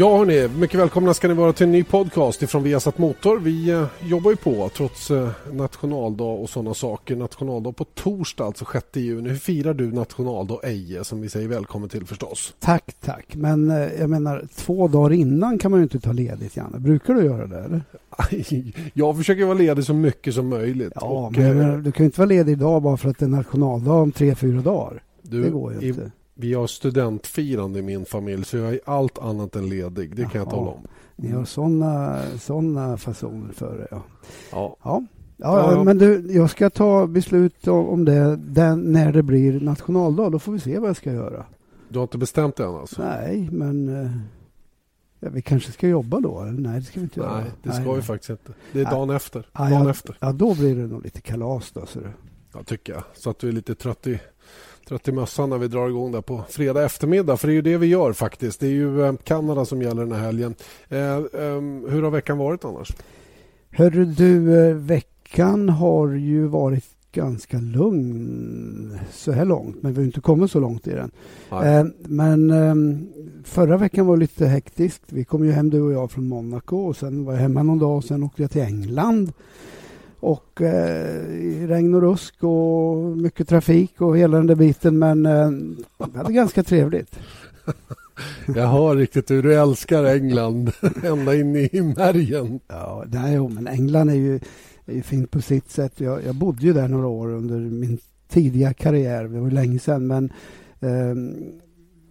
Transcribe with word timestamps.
Ja 0.00 0.18
hörni, 0.18 0.48
mycket 0.58 0.80
välkomna 0.80 1.14
ska 1.14 1.28
ni 1.28 1.34
vara 1.34 1.52
till 1.52 1.66
en 1.66 1.72
ny 1.72 1.84
podcast 1.84 2.42
ifrån 2.42 2.62
Viasat 2.62 2.98
Motor. 2.98 3.38
Vi 3.38 3.70
eh, 3.70 3.84
jobbar 4.02 4.30
ju 4.30 4.36
på 4.36 4.68
trots 4.76 5.10
eh, 5.10 5.28
nationaldag 5.52 6.24
och 6.42 6.48
sådana 6.50 6.74
saker. 6.74 7.16
Nationaldag 7.16 7.72
på 7.76 7.84
torsdag, 7.84 8.44
alltså 8.44 8.64
6 8.72 8.86
juni. 8.92 9.28
Hur 9.28 9.36
firar 9.36 9.74
du 9.74 9.92
nationaldag 9.92 10.58
Eje 10.62 11.04
som 11.04 11.20
vi 11.20 11.28
säger 11.28 11.48
välkommen 11.48 11.88
till 11.88 12.06
förstås? 12.06 12.54
Tack, 12.60 12.94
tack. 13.04 13.26
Men 13.34 13.70
eh, 13.70 13.76
jag 14.00 14.10
menar 14.10 14.44
två 14.56 14.88
dagar 14.88 15.12
innan 15.12 15.58
kan 15.58 15.70
man 15.70 15.80
ju 15.80 15.82
inte 15.84 16.00
ta 16.00 16.12
ledigt 16.12 16.56
Janne. 16.56 16.78
Brukar 16.78 17.14
du 17.14 17.24
göra 17.24 17.46
det 17.46 17.58
eller? 17.58 17.82
Jag 18.94 19.16
försöker 19.16 19.44
vara 19.44 19.58
ledig 19.58 19.84
så 19.84 19.94
mycket 19.94 20.34
som 20.34 20.48
möjligt. 20.48 20.92
Ja, 20.94 21.06
och, 21.06 21.32
men 21.38 21.58
menar, 21.58 21.76
du 21.76 21.92
kan 21.92 22.04
ju 22.04 22.06
inte 22.06 22.20
vara 22.20 22.28
ledig 22.28 22.52
idag 22.52 22.82
bara 22.82 22.96
för 22.96 23.08
att 23.08 23.18
det 23.18 23.24
är 23.24 23.28
nationaldag 23.30 23.92
om 23.92 24.12
tre, 24.12 24.34
fyra 24.34 24.60
dagar. 24.60 25.02
du, 25.22 25.42
det 25.42 25.50
går 25.50 25.72
ju 25.74 25.80
i- 25.80 25.88
inte. 25.88 26.10
Vi 26.40 26.54
har 26.54 26.66
studentfirande 26.66 27.78
i 27.78 27.82
min 27.82 28.04
familj 28.04 28.44
så 28.44 28.56
jag 28.56 28.74
är 28.74 28.80
allt 28.84 29.18
annat 29.18 29.56
än 29.56 29.68
ledig. 29.68 30.16
Det 30.16 30.22
kan 30.22 30.30
jag 30.32 30.46
Jaha. 30.46 30.50
tala 30.50 30.70
om. 30.70 30.86
Ni 31.16 31.30
har 31.30 31.44
sådana 31.44 32.22
såna 32.38 32.96
fasoner 32.96 33.52
för 33.52 33.78
det. 33.78 33.88
Ja. 33.90 34.02
Ja. 34.50 34.76
Ja. 34.82 35.06
Ja, 35.36 35.84
men 35.84 35.98
du, 35.98 36.32
jag 36.32 36.50
ska 36.50 36.70
ta 36.70 37.06
beslut 37.06 37.68
om 37.68 37.88
om 37.88 38.04
det 38.04 38.36
den, 38.36 38.92
när 38.92 39.12
det 39.12 39.22
blir 39.22 39.60
nationaldag. 39.60 40.30
Då 40.30 40.38
får 40.38 40.52
vi 40.52 40.60
se 40.60 40.78
vad 40.78 40.88
jag 40.88 40.96
ska 40.96 41.12
göra. 41.12 41.46
Du 41.88 41.98
har 41.98 42.02
inte 42.02 42.18
bestämt 42.18 42.56
det 42.56 42.64
än 42.64 42.74
alltså? 42.74 43.02
Nej, 43.02 43.48
men 43.52 43.88
eh, 43.88 44.10
ja, 45.20 45.28
vi 45.32 45.42
kanske 45.42 45.72
ska 45.72 45.88
jobba 45.88 46.20
då? 46.20 46.40
Eller? 46.40 46.52
Nej, 46.52 46.80
det 46.80 46.86
ska 46.86 47.00
vi 47.00 47.04
inte 47.04 47.20
göra. 47.20 47.40
Nej, 47.40 47.50
det 47.62 47.72
ska 47.72 47.82
vi 47.82 47.92
nej. 47.92 48.02
faktiskt 48.02 48.30
inte. 48.30 48.52
Det 48.72 48.80
är 48.80 48.84
Nej. 48.84 48.92
dagen 48.92 49.10
efter. 49.10 49.46
Dagen 49.52 49.72
ja. 49.72 49.90
efter. 49.90 50.16
Ja, 50.20 50.32
då 50.32 50.54
blir 50.54 50.76
det 50.76 50.86
nog 50.86 51.04
lite 51.04 51.20
kalas 51.20 51.72
då. 51.72 51.86
Så 51.86 52.00
det. 52.00 52.12
Ja, 52.52 52.62
tycker 52.62 52.92
jag. 52.92 53.02
Så 53.14 53.30
att 53.30 53.38
du 53.38 53.48
är 53.48 53.52
lite 53.52 53.74
trött 53.74 54.06
i, 54.06 54.20
trött 54.88 55.08
i 55.08 55.12
mössan 55.12 55.50
när 55.50 55.58
vi 55.58 55.68
drar 55.68 55.88
igång 55.88 56.12
där 56.12 56.20
på 56.20 56.42
fredag 56.48 56.84
eftermiddag. 56.84 57.36
För 57.36 57.48
det 57.48 57.52
är 57.52 57.54
ju 57.54 57.62
det 57.62 57.76
vi 57.76 57.86
gör 57.86 58.12
faktiskt. 58.12 58.60
Det 58.60 58.66
är 58.66 58.70
ju 58.70 59.04
eh, 59.04 59.12
Kanada 59.24 59.64
som 59.64 59.82
gäller 59.82 60.02
den 60.02 60.12
här 60.12 60.20
helgen. 60.24 60.54
Eh, 60.88 61.16
ehm, 61.16 61.86
hur 61.88 62.02
har 62.02 62.10
veckan 62.10 62.38
varit 62.38 62.64
annars? 62.64 62.92
Hörru 63.70 64.04
du, 64.04 64.60
eh, 64.68 64.74
veckan 64.74 65.68
har 65.68 66.08
ju 66.08 66.46
varit 66.46 66.84
ganska 67.12 67.58
lugn 67.58 68.98
så 69.12 69.32
här 69.32 69.44
långt, 69.44 69.82
men 69.82 69.92
vi 69.92 70.00
har 70.00 70.06
inte 70.06 70.20
kommit 70.20 70.50
så 70.50 70.60
långt 70.60 70.86
i 70.86 70.90
den. 70.90 71.10
Eh, 71.50 71.84
Men 72.04 72.50
eh, 72.50 72.74
förra 73.44 73.76
veckan 73.76 74.06
var 74.06 74.16
lite 74.16 74.46
hektiskt. 74.46 75.02
Vi 75.06 75.24
kom 75.24 75.44
ju 75.44 75.52
hem 75.52 75.70
du 75.70 75.80
och 75.80 75.92
jag 75.92 76.10
från 76.10 76.28
Monaco 76.28 76.76
och 76.76 76.96
sen 76.96 77.24
var 77.24 77.32
jag 77.32 77.40
hemma 77.40 77.62
någon 77.62 77.78
dag 77.78 77.96
och 77.96 78.04
sen 78.04 78.22
åkte 78.22 78.42
jag 78.42 78.50
till 78.50 78.62
England. 78.62 79.32
Och 80.20 80.62
eh, 80.62 81.22
regn 81.66 81.94
och 81.94 82.02
rusk 82.02 82.44
och 82.44 82.96
mycket 83.16 83.48
trafik 83.48 84.00
och 84.00 84.18
hela 84.18 84.36
den 84.36 84.46
där 84.46 84.54
biten 84.54 84.98
men 84.98 85.26
eh, 85.26 85.50
vi 86.12 86.18
hade 86.18 86.32
ganska 86.32 86.62
trevligt. 86.62 87.18
Jag 88.54 88.66
hör 88.66 88.96
riktigt 88.96 89.30
hur 89.30 89.42
du 89.42 89.54
älskar 89.54 90.04
England 90.04 90.72
ända 91.02 91.34
in 91.34 91.56
i 91.56 91.94
märgen. 91.96 92.60
Ja, 92.68 93.04
nej, 93.12 93.34
jo, 93.34 93.48
men 93.48 93.66
England 93.66 94.08
är 94.08 94.14
ju, 94.14 94.40
är 94.86 94.94
ju 94.94 95.02
fint 95.02 95.30
på 95.30 95.40
sitt 95.40 95.70
sätt. 95.70 96.00
Jag, 96.00 96.24
jag 96.24 96.34
bodde 96.34 96.66
ju 96.66 96.72
där 96.72 96.88
några 96.88 97.06
år 97.06 97.28
under 97.28 97.58
min 97.58 97.98
tidiga 98.28 98.72
karriär. 98.72 99.24
Det 99.24 99.40
var 99.40 99.50
länge 99.50 99.78
sedan. 99.78 100.06
Men 100.06 100.32
ehm, 100.80 101.34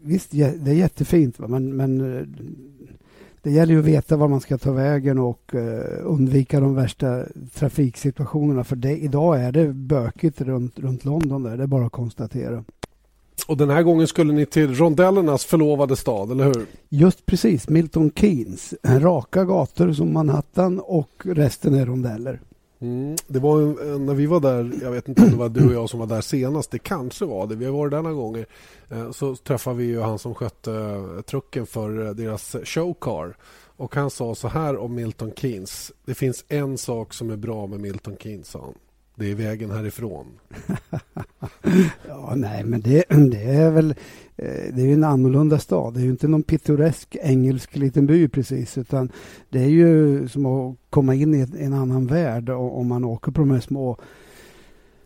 visst, 0.01 0.31
det 0.31 0.71
är 0.71 0.73
jättefint. 0.73 1.39
va, 1.39 1.47
Men, 1.47 1.75
men 1.75 2.17
eh, 2.17 2.23
det 3.47 3.53
gäller 3.53 3.73
ju 3.73 3.79
att 3.79 3.85
veta 3.85 4.17
var 4.17 4.27
man 4.27 4.41
ska 4.41 4.57
ta 4.57 4.71
vägen 4.71 5.19
och 5.19 5.55
eh, 5.55 6.01
undvika 6.03 6.59
de 6.59 6.75
värsta 6.75 7.23
trafiksituationerna. 7.53 8.63
För 8.63 8.75
det, 8.75 8.97
idag 8.97 9.41
är 9.41 9.51
det 9.51 9.67
bökigt 9.73 10.41
runt, 10.41 10.79
runt 10.79 11.05
London. 11.05 11.43
Där. 11.43 11.57
Det 11.57 11.63
är 11.63 11.67
bara 11.67 11.85
att 11.85 11.91
konstatera. 11.91 12.63
Och 13.47 13.57
den 13.57 13.69
här 13.69 13.83
gången 13.83 14.07
skulle 14.07 14.33
ni 14.33 14.45
till 14.45 14.75
rondellernas 14.75 15.45
förlovade 15.45 15.95
stad, 15.95 16.31
eller 16.31 16.45
hur? 16.45 16.65
Just 16.89 17.25
precis, 17.25 17.69
Milton 17.69 18.11
Keynes. 18.15 18.73
Raka 18.83 19.45
gator 19.45 19.93
som 19.93 20.13
Manhattan 20.13 20.79
och 20.79 21.11
resten 21.25 21.73
är 21.73 21.85
rondeller. 21.85 22.39
Mm. 22.79 23.15
Det 23.27 23.39
var 23.39 23.61
en, 23.61 23.93
eh, 23.93 23.99
när 23.99 24.13
vi 24.13 24.25
var 24.25 24.39
där, 24.39 24.73
jag 24.81 24.91
vet 24.91 25.07
inte 25.07 25.21
om 25.21 25.29
det 25.29 25.37
var 25.37 25.49
du 25.49 25.67
och 25.67 25.73
jag 25.73 25.89
som 25.89 25.99
var 25.99 26.07
där 26.07 26.21
senast, 26.21 26.71
det 26.71 26.79
kanske 26.79 27.25
var 27.25 27.47
det, 27.47 27.55
vi 27.55 27.65
har 27.65 27.71
varit 27.71 27.91
där 27.91 28.01
några 28.01 28.15
gånger, 28.15 28.45
eh, 28.89 29.11
så 29.11 29.35
träffade 29.35 29.75
vi 29.75 29.83
ju 29.83 30.01
han 30.01 30.19
som 30.19 30.35
skötte 30.35 30.73
eh, 30.73 31.21
trucken 31.21 31.65
för 31.65 32.13
deras 32.13 32.55
showcar. 32.63 33.37
Och 33.77 33.95
han 33.95 34.09
sa 34.09 34.35
så 34.35 34.47
här 34.47 34.77
om 34.77 34.95
Milton 34.95 35.31
Keynes, 35.35 35.91
det 36.05 36.13
finns 36.13 36.45
en 36.47 36.77
sak 36.77 37.13
som 37.13 37.29
är 37.29 37.35
bra 37.35 37.67
med 37.67 37.79
Milton 37.79 38.17
Keynes, 38.17 38.47
sa 38.47 38.59
han. 38.59 38.73
Det 39.19 39.31
är 39.31 39.35
vägen 39.35 39.71
härifrån. 39.71 40.25
Ja, 42.07 42.33
nej, 42.35 42.63
men 42.63 42.81
det, 42.81 43.03
det 43.09 43.43
är 43.43 43.71
väl 43.71 43.91
eh, 44.35 44.73
det 44.73 44.81
är 44.81 44.85
ju 44.85 44.93
en 44.93 45.03
annorlunda 45.03 45.59
stad. 45.59 45.93
Det 45.93 45.99
är 45.99 46.03
ju 46.03 46.09
inte 46.09 46.27
någon 46.27 46.43
pittoresk 46.43 47.17
engelsk 47.21 47.75
liten 47.75 48.05
by 48.05 48.27
precis, 48.27 48.77
utan 48.77 49.11
det 49.49 49.59
är 49.59 49.69
ju 49.69 50.27
som 50.27 50.45
att 50.45 50.75
komma 50.89 51.15
in 51.15 51.33
i 51.33 51.47
en 51.59 51.73
annan 51.73 52.07
värld 52.07 52.49
om 52.49 52.87
man 52.87 53.03
åker 53.03 53.31
på 53.31 53.41
de 53.41 53.51
här 53.51 53.59
små 53.59 53.97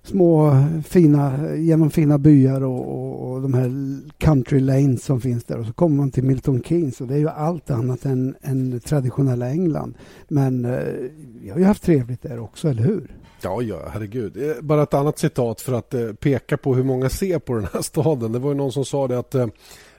små 0.04 0.64
fina, 0.86 1.56
genom 1.56 1.90
fina 1.90 2.18
byar 2.18 2.64
och, 2.64 2.88
och, 2.88 3.32
och 3.32 3.42
de 3.42 3.54
här 3.54 3.72
country 4.18 4.60
lanes 4.60 5.04
som 5.04 5.22
finns 5.22 5.44
där 5.44 5.60
och 5.60 5.66
så 5.66 5.74
kommer 5.74 5.96
man 5.96 6.12
till 6.12 6.24
Milton 6.24 6.64
Keynes 6.64 7.02
och 7.02 7.08
det 7.08 7.14
är 7.14 7.20
ju 7.20 7.30
allt 7.30 7.72
annat 7.72 8.06
än, 8.06 8.36
än 8.42 8.80
traditionella 8.80 9.50
England. 9.50 9.94
Men 10.28 10.66
eh, 10.66 11.52
har 11.52 11.60
ju 11.60 11.64
haft 11.64 11.84
trevligt 11.84 12.22
där 12.22 12.40
också, 12.40 12.70
eller 12.70 12.84
hur? 12.84 13.21
Ja, 13.44 13.62
ja, 13.62 13.80
herregud. 13.94 14.38
Eh, 14.38 14.62
Bara 14.62 14.84
ett 14.84 14.94
annat 14.94 15.20
citat 15.20 15.62
för 15.62 15.74
att 15.74 15.94
eh, 15.94 16.14
peka 16.14 16.58
på 16.58 16.76
hur 16.76 16.84
många 16.84 17.10
ser 17.10 17.40
på 17.40 17.54
den 17.54 17.68
här 17.74 17.82
staden. 17.82 18.32
Det 18.32 18.40
var 18.40 18.50
ju 18.52 18.56
någon 18.58 18.72
som 18.72 18.86
sa 18.86 19.08
det 19.08 19.20
att 19.20 19.36
eh, 19.36 19.48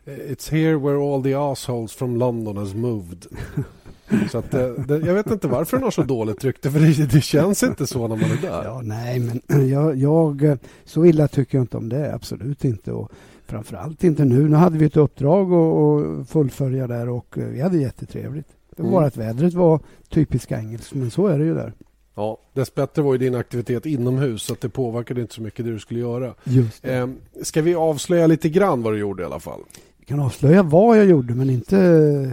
It's 0.04 0.50
here 0.50 0.76
where 0.76 1.14
all 1.14 1.22
the 1.22 1.34
assholes 1.34 1.92
from 1.92 2.16
London 2.16 2.56
has 2.56 2.74
moved. 2.74 3.26
Så 4.30 4.38
att, 4.38 4.50
det, 4.50 4.98
jag 5.06 5.14
vet 5.14 5.30
inte 5.30 5.48
varför 5.48 5.76
den 5.76 5.84
har 5.84 5.90
så 5.90 6.02
dåligt 6.02 6.44
rykte 6.44 6.70
för 6.70 6.80
det, 6.80 7.12
det 7.12 7.20
känns 7.20 7.62
inte 7.62 7.86
så 7.86 8.08
när 8.08 8.16
man 8.16 8.30
är 8.30 8.42
där. 8.42 8.64
Ja, 8.64 8.80
nej, 8.84 9.18
men 9.48 9.68
jag, 9.68 9.96
jag, 9.96 10.58
så 10.84 11.04
illa 11.04 11.28
tycker 11.28 11.58
jag 11.58 11.62
inte 11.62 11.76
om 11.76 11.88
det. 11.88 12.14
Absolut 12.14 12.64
inte. 12.64 12.92
Och 12.92 13.10
framförallt 13.46 14.04
inte 14.04 14.24
nu. 14.24 14.48
Nu 14.48 14.56
hade 14.56 14.78
vi 14.78 14.84
ett 14.86 14.96
uppdrag 14.96 15.52
att- 15.52 16.28
fullfölja 16.28 16.86
där 16.86 17.08
och 17.08 17.34
vi 17.36 17.60
hade 17.60 17.78
jättetrevligt. 17.78 18.48
Det 18.76 18.82
var 18.82 18.88
Mm. 18.90 19.04
att 19.04 19.16
vädret 19.16 19.54
var 19.54 19.80
typiskt 20.08 20.52
engelskt, 20.52 20.94
men 20.94 21.10
så 21.10 21.26
är 21.26 21.38
det 21.38 21.44
ju 21.44 21.54
där. 21.54 21.72
Ja, 22.14 22.38
dessbättre 22.52 23.02
var 23.02 23.12
ju 23.12 23.18
din 23.18 23.34
aktivitet 23.34 23.86
inomhus 23.86 24.42
så 24.42 24.52
att 24.52 24.60
det 24.60 24.68
påverkade 24.68 25.20
inte 25.20 25.34
så 25.34 25.42
mycket 25.42 25.64
det 25.64 25.72
du 25.72 25.78
skulle 25.78 26.00
göra. 26.00 26.34
Just 26.44 26.82
det. 26.82 26.94
Eh, 26.96 27.08
ska 27.42 27.62
vi 27.62 27.74
avslöja 27.74 28.26
lite 28.26 28.48
grann 28.48 28.82
vad 28.82 28.92
du 28.92 28.98
gjorde 28.98 29.22
i 29.22 29.26
alla 29.26 29.40
fall? 29.40 29.60
Jag 29.98 30.06
kan 30.06 30.20
avslöja 30.20 30.62
vad 30.62 30.98
jag 30.98 31.06
gjorde, 31.06 31.34
men 31.34 31.50
inte 31.50 31.76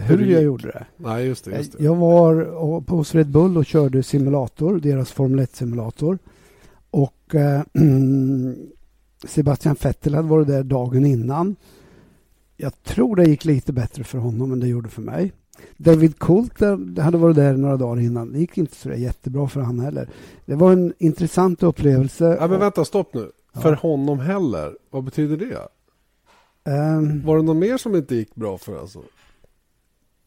hur 0.06 0.16
du 0.16 0.30
jag 0.30 0.42
gjorde 0.42 0.66
det. 0.66 0.86
Nej, 0.96 1.26
just 1.26 1.44
det. 1.44 1.56
Just 1.56 1.78
det. 1.78 1.84
Jag 1.84 1.96
var 1.96 2.80
på 2.80 2.96
hos 2.96 3.14
Red 3.14 3.28
Bull 3.28 3.56
och 3.56 3.66
körde 3.66 4.02
simulator, 4.02 4.80
deras 4.80 5.12
Formel 5.12 5.40
1-simulator. 5.40 6.18
Och 6.90 7.34
eh, 7.34 7.62
Sebastian 9.24 9.76
Vettel 9.82 10.14
hade 10.14 10.28
varit 10.28 10.46
där 10.46 10.62
dagen 10.62 11.06
innan. 11.06 11.56
Jag 12.56 12.82
tror 12.82 13.16
det 13.16 13.24
gick 13.24 13.44
lite 13.44 13.72
bättre 13.72 14.04
för 14.04 14.18
honom 14.18 14.52
än 14.52 14.60
det 14.60 14.68
gjorde 14.68 14.88
för 14.88 15.02
mig. 15.02 15.32
David 15.76 16.18
Coulter 16.18 17.00
hade 17.00 17.18
varit 17.18 17.36
där 17.36 17.56
några 17.56 17.76
dagar 17.76 18.02
innan. 18.02 18.32
Det 18.32 18.38
gick 18.38 18.58
inte 18.58 18.76
så 18.76 18.90
jättebra 18.90 19.48
för 19.48 19.60
han 19.60 19.80
heller. 19.80 20.08
Det 20.44 20.54
var 20.54 20.72
en 20.72 20.92
intressant 20.98 21.62
upplevelse. 21.62 22.36
Ja, 22.40 22.48
men 22.48 22.60
vänta, 22.60 22.84
stopp 22.84 23.14
nu. 23.14 23.30
Ja. 23.52 23.60
För 23.60 23.72
honom 23.72 24.18
heller. 24.18 24.76
Vad 24.90 25.04
betyder 25.04 25.36
det? 25.36 25.68
Ehm, 26.72 27.22
Var 27.24 27.36
det 27.36 27.42
någon 27.42 27.58
mer 27.58 27.76
som 27.76 27.96
inte 27.96 28.14
gick 28.14 28.34
bra 28.34 28.58
för 28.58 28.80
alltså? 28.80 29.02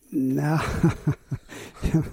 Nja. 0.09 0.61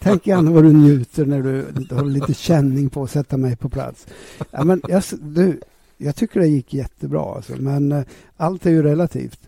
Tänk 0.00 0.26
gärna 0.26 0.50
vad 0.50 0.64
du 0.64 0.72
njuter 0.72 1.26
när 1.26 1.42
du 1.42 1.66
har 1.94 2.04
lite 2.04 2.34
känning 2.34 2.90
på 2.90 3.02
att 3.02 3.10
sätta 3.10 3.36
mig 3.36 3.56
på 3.56 3.68
plats. 3.68 4.06
Ja, 4.50 4.64
men 4.64 4.82
jag, 4.88 5.02
du, 5.20 5.60
jag 5.96 6.16
tycker 6.16 6.40
det 6.40 6.46
gick 6.46 6.74
jättebra, 6.74 7.34
alltså, 7.34 7.56
men 7.56 7.92
eh, 7.92 8.04
allt 8.36 8.66
är 8.66 8.70
ju 8.70 8.82
relativt. 8.82 9.40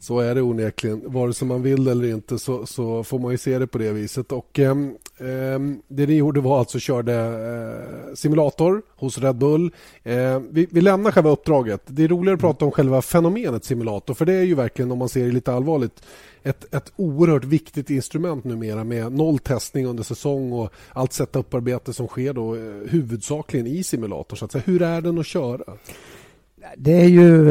Så 0.00 0.18
är 0.18 0.34
det 0.34 0.42
onekligen. 0.42 1.02
Vare 1.04 1.34
sig 1.34 1.48
man 1.48 1.62
vill 1.62 1.88
eller 1.88 2.08
inte 2.08 2.38
så, 2.38 2.66
så 2.66 3.04
får 3.04 3.18
man 3.18 3.30
ju 3.30 3.38
se 3.38 3.58
det 3.58 3.66
på 3.66 3.78
det 3.78 3.92
viset. 3.92 4.32
Och, 4.32 4.58
eh, 4.58 4.74
det 5.88 6.06
ni 6.06 6.14
gjorde 6.14 6.40
var 6.40 6.58
alltså 6.58 6.78
körde 6.78 7.14
eh, 7.14 8.14
simulator 8.14 8.82
hos 8.96 9.18
Red 9.18 9.36
Bull. 9.36 9.70
Eh, 10.02 10.40
vi, 10.50 10.66
vi 10.70 10.80
lämnar 10.80 11.10
själva 11.10 11.30
uppdraget. 11.30 11.82
Det 11.86 12.04
är 12.04 12.08
roligare 12.08 12.34
att 12.34 12.40
prata 12.40 12.64
om 12.64 12.70
själva 12.70 13.02
fenomenet 13.02 13.64
simulator. 13.64 14.14
För 14.14 14.26
det 14.26 14.34
är 14.34 14.42
ju 14.42 14.54
verkligen, 14.54 14.90
om 14.90 14.98
man 14.98 15.08
ser 15.08 15.24
det 15.24 15.32
lite 15.32 15.52
allvarligt, 15.52 16.02
ett, 16.42 16.74
ett 16.74 16.92
oerhört 16.96 17.44
viktigt 17.44 17.90
instrument 17.90 18.44
numera 18.44 18.84
med 18.84 19.12
noll 19.12 19.38
testning 19.38 19.86
under 19.86 20.02
säsong 20.02 20.52
och 20.52 20.72
allt 20.92 21.12
setuparbete 21.12 21.92
som 21.92 22.06
sker 22.06 22.32
då 22.32 22.54
eh, 22.54 22.60
huvudsakligen 22.88 23.66
i 23.66 23.82
simulator. 23.82 24.36
Så 24.36 24.44
att 24.44 24.52
säga. 24.52 24.62
Hur 24.66 24.82
är 24.82 25.00
den 25.00 25.18
att 25.18 25.26
köra? 25.26 25.64
Det 26.76 27.00
är 27.00 27.08
ju, 27.08 27.44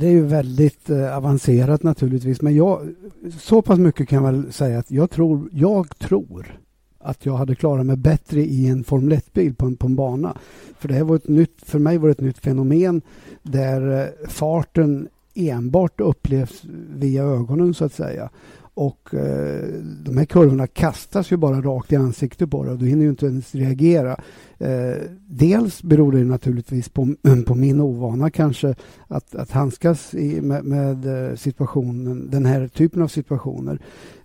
det, 0.00 0.06
är 0.06 0.10
ju 0.10 0.22
väldigt 0.22 0.90
eh, 0.90 1.16
avancerat 1.16 1.82
naturligtvis, 1.82 2.42
men 2.42 2.54
jag, 2.54 2.94
så 3.38 3.62
pass 3.62 3.78
mycket 3.78 4.08
kan 4.08 4.24
jag 4.24 4.32
väl 4.32 4.52
säga 4.52 4.78
att 4.78 4.90
jag 4.90 5.10
tror, 5.10 5.48
jag 5.52 5.98
tror 5.98 6.58
att 6.98 7.26
jag 7.26 7.34
hade 7.34 7.54
klarat 7.54 7.86
mig 7.86 7.96
bättre 7.96 8.40
i 8.40 8.68
en 8.68 8.84
Formel 8.84 9.18
1-bil 9.18 9.54
på 9.54 9.66
en, 9.66 9.76
på 9.76 9.86
en 9.86 9.96
bana. 9.96 10.36
För 10.78 10.88
det 10.88 10.94
här 10.94 11.04
var 11.04 11.16
ett 11.16 11.28
nytt, 11.28 11.62
för 11.62 11.78
mig 11.78 11.98
var 11.98 12.08
det 12.08 12.12
ett 12.12 12.20
nytt 12.20 12.38
fenomen 12.38 13.02
där 13.42 14.00
eh, 14.00 14.28
farten 14.28 15.08
enbart 15.34 16.00
upplevs 16.00 16.62
via 16.94 17.22
ögonen 17.22 17.74
så 17.74 17.84
att 17.84 17.92
säga. 17.92 18.30
Och 18.74 19.14
eh, 19.14 19.68
de 20.04 20.16
här 20.16 20.24
kurvorna 20.24 20.66
kastas 20.66 21.32
ju 21.32 21.36
bara 21.36 21.60
rakt 21.60 21.92
i 21.92 21.96
ansiktet 21.96 22.50
på 22.50 22.64
dig 22.64 22.72
och 22.72 22.78
du 22.78 22.86
hinner 22.86 23.02
ju 23.02 23.10
inte 23.10 23.26
ens 23.26 23.54
reagera. 23.54 24.20
Eh, 24.58 24.96
dels 25.26 25.82
beror 25.82 26.12
det 26.12 26.24
naturligtvis 26.24 26.88
på, 26.88 27.14
på 27.46 27.54
min 27.54 27.80
ovana 27.80 28.30
kanske 28.30 28.74
att, 29.06 29.34
att 29.34 29.50
handskas 29.50 30.14
i, 30.14 30.40
med, 30.40 30.64
med, 30.64 31.30
eh, 31.30 31.36
situationen, 31.36 32.30
den 32.30 32.46
här 32.46 32.68
typen 32.68 33.02
av 33.02 33.08
situationer 33.08 33.78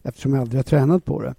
eftersom 0.04 0.34
jag 0.34 0.42
aldrig 0.42 0.60
har 0.60 0.64
tränat 0.64 1.06
på 1.06 1.22
det. 1.22 1.36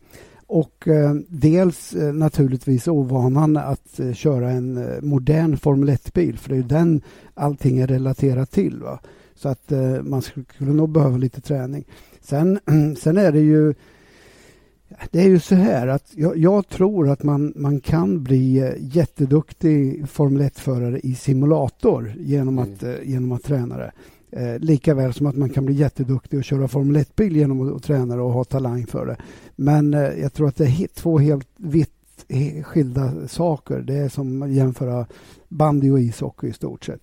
Och 0.46 0.88
eh, 0.88 1.14
dels 1.28 1.94
eh, 1.94 2.12
naturligtvis 2.12 2.88
ovanan 2.88 3.56
att 3.56 4.00
eh, 4.00 4.12
köra 4.12 4.50
en 4.50 4.76
eh, 4.76 5.02
modern 5.02 5.56
Formel 5.56 5.88
1-bil 5.88 6.38
för 6.38 6.48
det 6.48 6.54
är 6.54 6.56
ju 6.56 6.62
den 6.62 7.02
allting 7.34 7.78
är 7.78 7.86
relaterat 7.86 8.50
till. 8.50 8.82
Va? 8.82 9.00
Så 9.34 9.48
att 9.48 9.72
eh, 9.72 10.02
man 10.02 10.22
skulle 10.22 10.72
nog 10.72 10.88
behöva 10.88 11.16
lite 11.16 11.40
träning. 11.40 11.84
Sen, 12.28 12.58
sen 12.98 13.16
är 13.16 13.32
det 13.32 13.40
ju 13.40 13.74
det 15.10 15.20
är 15.20 15.28
ju 15.28 15.38
så 15.38 15.54
här 15.54 15.86
att 15.86 16.12
jag, 16.14 16.36
jag, 16.36 16.68
tror 16.68 17.10
att 17.10 17.22
man, 17.22 17.52
man 17.56 17.80
kan 17.80 18.22
bli 18.22 18.58
eh, 18.58 18.72
jätteduktig 18.78 20.08
Formel 20.08 20.42
1-förare 20.42 21.00
i 21.00 21.14
simulator 21.14 22.14
genom 22.18 22.58
att, 22.58 22.82
mm. 22.82 22.96
genom 23.04 23.32
att 23.32 23.42
träna 23.42 23.76
det. 23.76 23.92
Eh, 24.30 24.58
lika 24.58 24.94
väl 24.94 25.12
som 25.12 25.26
att 25.26 25.36
man 25.36 25.50
kan 25.50 25.64
bli 25.64 25.74
jätteduktig 25.74 26.38
och 26.38 26.44
köra 26.44 26.68
Formel 26.68 26.96
1-bil 26.96 27.36
genom 27.36 27.68
att, 27.68 27.76
att 27.76 27.82
träna 27.82 28.16
det 28.16 28.22
och 28.22 28.32
ha 28.32 28.44
talang 28.44 28.86
för 28.86 29.06
det. 29.06 29.16
Men 29.56 29.94
eh, 29.94 30.00
jag 30.00 30.32
tror 30.32 30.48
att 30.48 30.56
det 30.56 30.64
är 30.64 30.86
två 30.94 31.18
helt 31.18 31.48
vitt 31.56 31.90
skilda 32.62 33.28
saker. 33.28 33.78
Det 33.78 33.94
är 33.94 34.08
som 34.08 34.42
att 34.42 34.50
jämföra 34.50 35.06
bandy 35.48 35.90
och 35.90 36.00
ishockey 36.00 36.46
i 36.46 36.52
stort 36.52 36.84
sett. 36.84 37.02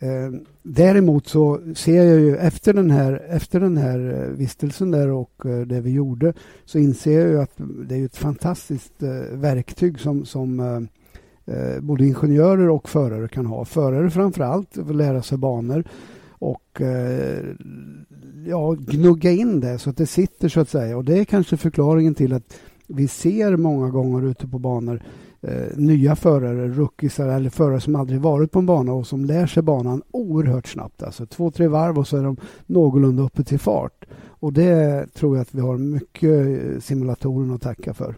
Eh, 0.00 0.30
däremot 0.62 1.26
så 1.26 1.60
ser 1.74 2.04
jag 2.04 2.20
ju 2.20 2.36
efter 2.36 2.72
den 2.72 2.90
här, 2.90 3.22
efter 3.28 3.60
den 3.60 3.76
här 3.76 4.22
eh, 4.22 4.28
vistelsen 4.28 4.90
där 4.90 5.10
och 5.10 5.46
eh, 5.46 5.60
det 5.60 5.80
vi 5.80 5.90
gjorde 5.90 6.32
så 6.64 6.78
inser 6.78 7.20
jag 7.20 7.28
ju 7.28 7.40
att 7.40 7.54
det 7.88 7.96
är 7.96 8.04
ett 8.04 8.16
fantastiskt 8.16 9.02
eh, 9.02 9.38
verktyg 9.38 10.00
som, 10.00 10.24
som 10.24 10.60
eh, 10.60 11.54
eh, 11.54 11.80
både 11.80 12.06
ingenjörer 12.06 12.68
och 12.68 12.88
förare 12.88 13.28
kan 13.28 13.46
ha. 13.46 13.64
Förare 13.64 14.10
framför 14.10 14.42
allt 14.44 14.74
för 14.74 14.90
att 14.90 14.96
lära 14.96 15.22
sig 15.22 15.38
banor 15.38 15.84
och 16.28 16.80
eh, 16.80 17.44
ja, 18.46 18.72
gnugga 18.72 19.30
in 19.30 19.60
det 19.60 19.78
så 19.78 19.90
att 19.90 19.96
det 19.96 20.06
sitter 20.06 20.48
så 20.48 20.60
att 20.60 20.68
säga. 20.68 20.96
Och 20.96 21.04
det 21.04 21.18
är 21.18 21.24
kanske 21.24 21.56
förklaringen 21.56 22.14
till 22.14 22.32
att 22.32 22.60
vi 22.86 23.08
ser 23.08 23.56
många 23.56 23.90
gånger 23.90 24.30
ute 24.30 24.48
på 24.48 24.58
banor 24.58 25.02
eh, 25.48 25.76
nya 25.76 26.16
förare, 26.16 26.68
rookiesar 26.68 27.28
eller 27.28 27.50
förare 27.50 27.80
som 27.80 27.96
aldrig 27.96 28.20
varit 28.20 28.50
på 28.50 28.58
en 28.58 28.66
bana 28.66 28.92
och 28.92 29.06
som 29.06 29.24
lär 29.24 29.46
sig 29.46 29.62
banan 29.62 30.02
oerhört 30.10 30.68
snabbt. 30.68 31.02
Alltså 31.02 31.26
två, 31.26 31.50
tre 31.50 31.68
varv 31.68 31.98
och 31.98 32.08
så 32.08 32.16
är 32.16 32.22
de 32.22 32.36
någorlunda 32.66 33.22
uppe 33.22 33.44
till 33.44 33.58
fart. 33.58 34.04
Och 34.14 34.52
det 34.52 35.06
tror 35.14 35.36
jag 35.36 35.42
att 35.42 35.54
vi 35.54 35.60
har 35.60 35.78
mycket 35.78 36.84
simulatorerna 36.84 37.54
att 37.54 37.62
tacka 37.62 37.94
för. 37.94 38.16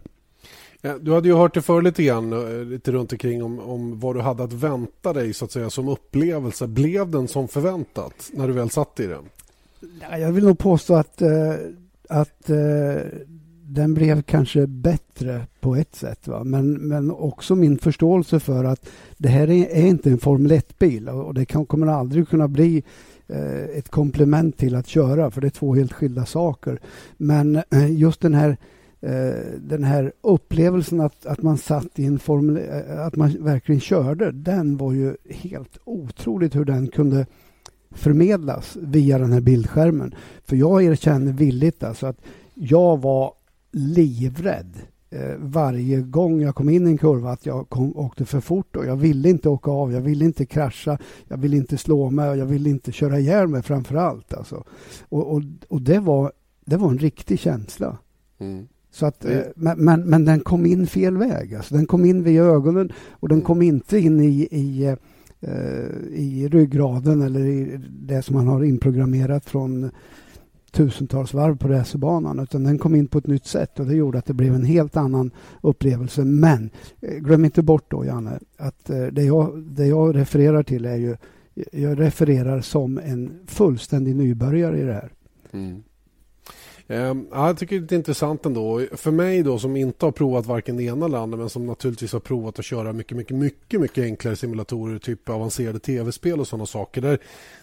Du 1.01 1.13
hade 1.13 1.27
ju 1.27 1.35
hört 1.35 1.53
det 1.53 1.61
förr 1.61 1.81
lite 1.81 2.03
grann, 2.03 2.33
eh, 2.33 2.65
lite 2.65 2.91
runt 2.91 3.11
omkring 3.11 3.43
om, 3.43 3.59
om 3.59 3.99
vad 3.99 4.15
du 4.15 4.21
hade 4.21 4.43
att 4.43 4.53
vänta 4.53 5.13
dig 5.13 5.33
så 5.33 5.45
att 5.45 5.51
säga 5.51 5.69
som 5.69 5.87
upplevelse. 5.87 6.67
Blev 6.67 7.11
den 7.11 7.27
som 7.27 7.47
förväntat 7.47 8.29
när 8.33 8.47
du 8.47 8.53
väl 8.53 8.69
satt 8.69 8.99
i 8.99 9.07
den? 9.07 9.23
Jag 10.11 10.31
vill 10.31 10.43
nog 10.43 10.57
påstå 10.57 10.95
att, 10.95 11.21
eh, 11.21 11.53
att 12.09 12.49
eh, 12.49 13.01
den 13.69 13.93
blev 13.93 14.21
kanske 14.21 14.67
bättre 14.67 15.47
på 15.59 15.75
ett 15.75 15.95
sätt. 15.95 16.27
Va? 16.27 16.43
Men, 16.43 16.73
men 16.73 17.11
också 17.11 17.55
min 17.55 17.77
förståelse 17.77 18.39
för 18.39 18.63
att 18.63 18.89
det 19.17 19.29
här 19.29 19.49
är, 19.49 19.67
är 19.69 19.85
inte 19.85 20.09
en 20.09 20.17
Formel 20.17 20.51
1-bil 20.51 21.09
och 21.09 21.33
det 21.33 21.45
kan, 21.45 21.65
kommer 21.65 21.87
aldrig 21.87 22.29
kunna 22.29 22.47
bli 22.47 22.83
eh, 23.27 23.63
ett 23.63 23.89
komplement 23.89 24.57
till 24.57 24.75
att 24.75 24.87
köra 24.87 25.31
för 25.31 25.41
det 25.41 25.47
är 25.47 25.49
två 25.49 25.75
helt 25.75 25.93
skilda 25.93 26.25
saker. 26.25 26.79
Men 27.17 27.55
eh, 27.55 27.91
just 27.91 28.21
den 28.21 28.33
här 28.33 28.57
eh, 29.01 29.59
den 29.59 29.83
här 29.83 30.11
upplevelsen 30.21 31.01
att, 31.01 31.25
att 31.25 31.41
man 31.41 31.57
satt 31.57 31.99
i 31.99 32.05
en 32.05 32.19
Formel 32.19 32.57
eh, 32.57 33.05
att 33.05 33.15
man 33.15 33.43
verkligen 33.43 33.81
körde, 33.81 34.31
den 34.31 34.77
var 34.77 34.93
ju 34.93 35.15
helt 35.29 35.77
otroligt 35.83 36.55
hur 36.55 36.65
den 36.65 36.87
kunde 36.87 37.25
förmedlas 37.91 38.77
via 38.81 39.17
den 39.17 39.31
här 39.31 39.41
bildskärmen. 39.41 40.15
För 40.45 40.55
jag 40.55 40.83
erkänner 40.83 41.33
villigt 41.33 41.83
alltså 41.83 42.07
att 42.07 42.17
jag 42.53 43.01
var 43.01 43.33
livrädd 43.71 44.77
eh, 45.09 45.35
varje 45.37 46.01
gång 46.01 46.41
jag 46.41 46.55
kom 46.55 46.69
in 46.69 46.87
i 46.87 46.89
en 46.89 46.97
kurva 46.97 47.31
att 47.31 47.45
jag 47.45 47.69
kom, 47.69 47.97
åkte 47.97 48.25
för 48.25 48.39
fort 48.39 48.75
och 48.75 48.85
jag 48.85 48.95
ville 48.95 49.29
inte 49.29 49.49
åka 49.49 49.71
av, 49.71 49.93
jag 49.93 50.01
ville 50.01 50.25
inte 50.25 50.45
krascha, 50.45 50.97
jag 51.27 51.37
ville 51.37 51.57
inte 51.57 51.77
slå 51.77 52.09
mig 52.09 52.29
och 52.29 52.37
jag 52.37 52.45
ville 52.45 52.69
inte 52.69 52.91
köra 52.91 53.19
ihjäl 53.19 53.47
mig 53.47 53.61
framför 53.61 53.95
allt. 53.95 54.33
Alltså. 54.33 54.63
Och, 55.09 55.33
och, 55.35 55.41
och 55.67 55.81
det, 55.81 55.99
var, 55.99 56.31
det 56.65 56.77
var 56.77 56.89
en 56.89 56.97
riktig 56.97 57.39
känsla. 57.39 57.97
Mm. 58.39 58.67
Så 58.91 59.05
att, 59.05 59.25
mm. 59.25 59.43
men, 59.55 59.77
men, 59.77 60.01
men, 60.01 60.25
den 60.25 60.39
kom 60.39 60.65
in 60.65 60.87
fel 60.87 61.17
väg. 61.17 61.55
Alltså, 61.55 61.75
den 61.75 61.85
kom 61.85 62.05
in 62.05 62.23
via 62.23 62.43
ögonen 62.43 62.91
och 63.11 63.29
den 63.29 63.37
mm. 63.37 63.45
kom 63.45 63.61
inte 63.61 63.99
in 63.99 64.19
i, 64.19 64.47
i, 64.51 64.95
uh, 65.47 65.49
i 66.13 66.47
ryggraden 66.47 67.21
eller 67.21 67.45
i 67.45 67.79
det 67.89 68.21
som 68.21 68.35
man 68.35 68.47
har 68.47 68.63
inprogrammerat 68.63 69.45
från 69.45 69.91
tusentals 70.71 71.33
varv 71.33 71.57
på 71.57 71.67
racerbanan 71.67 72.39
utan 72.39 72.63
den 72.63 72.77
kom 72.77 72.95
in 72.95 73.07
på 73.07 73.17
ett 73.17 73.27
nytt 73.27 73.45
sätt 73.45 73.79
och 73.79 73.85
det 73.85 73.95
gjorde 73.95 74.17
att 74.17 74.25
det 74.25 74.33
blev 74.33 74.55
en 74.55 74.65
helt 74.65 74.97
annan 74.97 75.31
upplevelse. 75.61 76.25
Men 76.25 76.69
eh, 77.01 77.15
glöm 77.15 77.45
inte 77.45 77.61
bort 77.61 77.91
då, 77.91 78.05
Janne, 78.05 78.39
att 78.57 78.89
eh, 78.89 79.05
det 79.05 79.23
jag, 79.23 79.59
det 79.59 79.85
jag 79.85 80.15
refererar 80.15 80.63
till 80.63 80.85
är 80.85 80.95
ju 80.95 81.15
jag 81.71 81.99
refererar 81.99 82.61
som 82.61 82.97
en 82.97 83.39
fullständig 83.45 84.15
nybörjare 84.15 84.79
i 84.79 84.83
det 84.83 84.93
här. 84.93 85.11
Mm. 85.51 85.83
Ehm, 86.89 87.27
ja, 87.31 87.47
jag 87.47 87.57
tycker 87.57 87.79
det 87.79 87.95
är 87.95 87.97
intressant 87.97 88.45
ändå. 88.45 88.81
För 88.91 89.11
mig 89.11 89.43
då 89.43 89.59
som 89.59 89.75
inte 89.75 90.05
har 90.05 90.11
provat 90.11 90.45
varken 90.45 90.77
det 90.77 90.83
ena 90.83 91.05
eller 91.05 91.17
andra 91.17 91.37
men 91.37 91.49
som 91.49 91.65
naturligtvis 91.65 92.13
har 92.13 92.19
provat 92.19 92.59
att 92.59 92.65
köra 92.65 92.93
mycket, 92.93 93.17
mycket, 93.17 93.37
mycket, 93.37 93.81
mycket 93.81 94.03
enklare 94.03 94.35
simulatorer, 94.35 94.99
typ 94.99 95.29
avancerade 95.29 95.79
tv-spel 95.79 96.39
och 96.39 96.47
sådana 96.47 96.65
saker. 96.65 97.01
Där, 97.01 97.19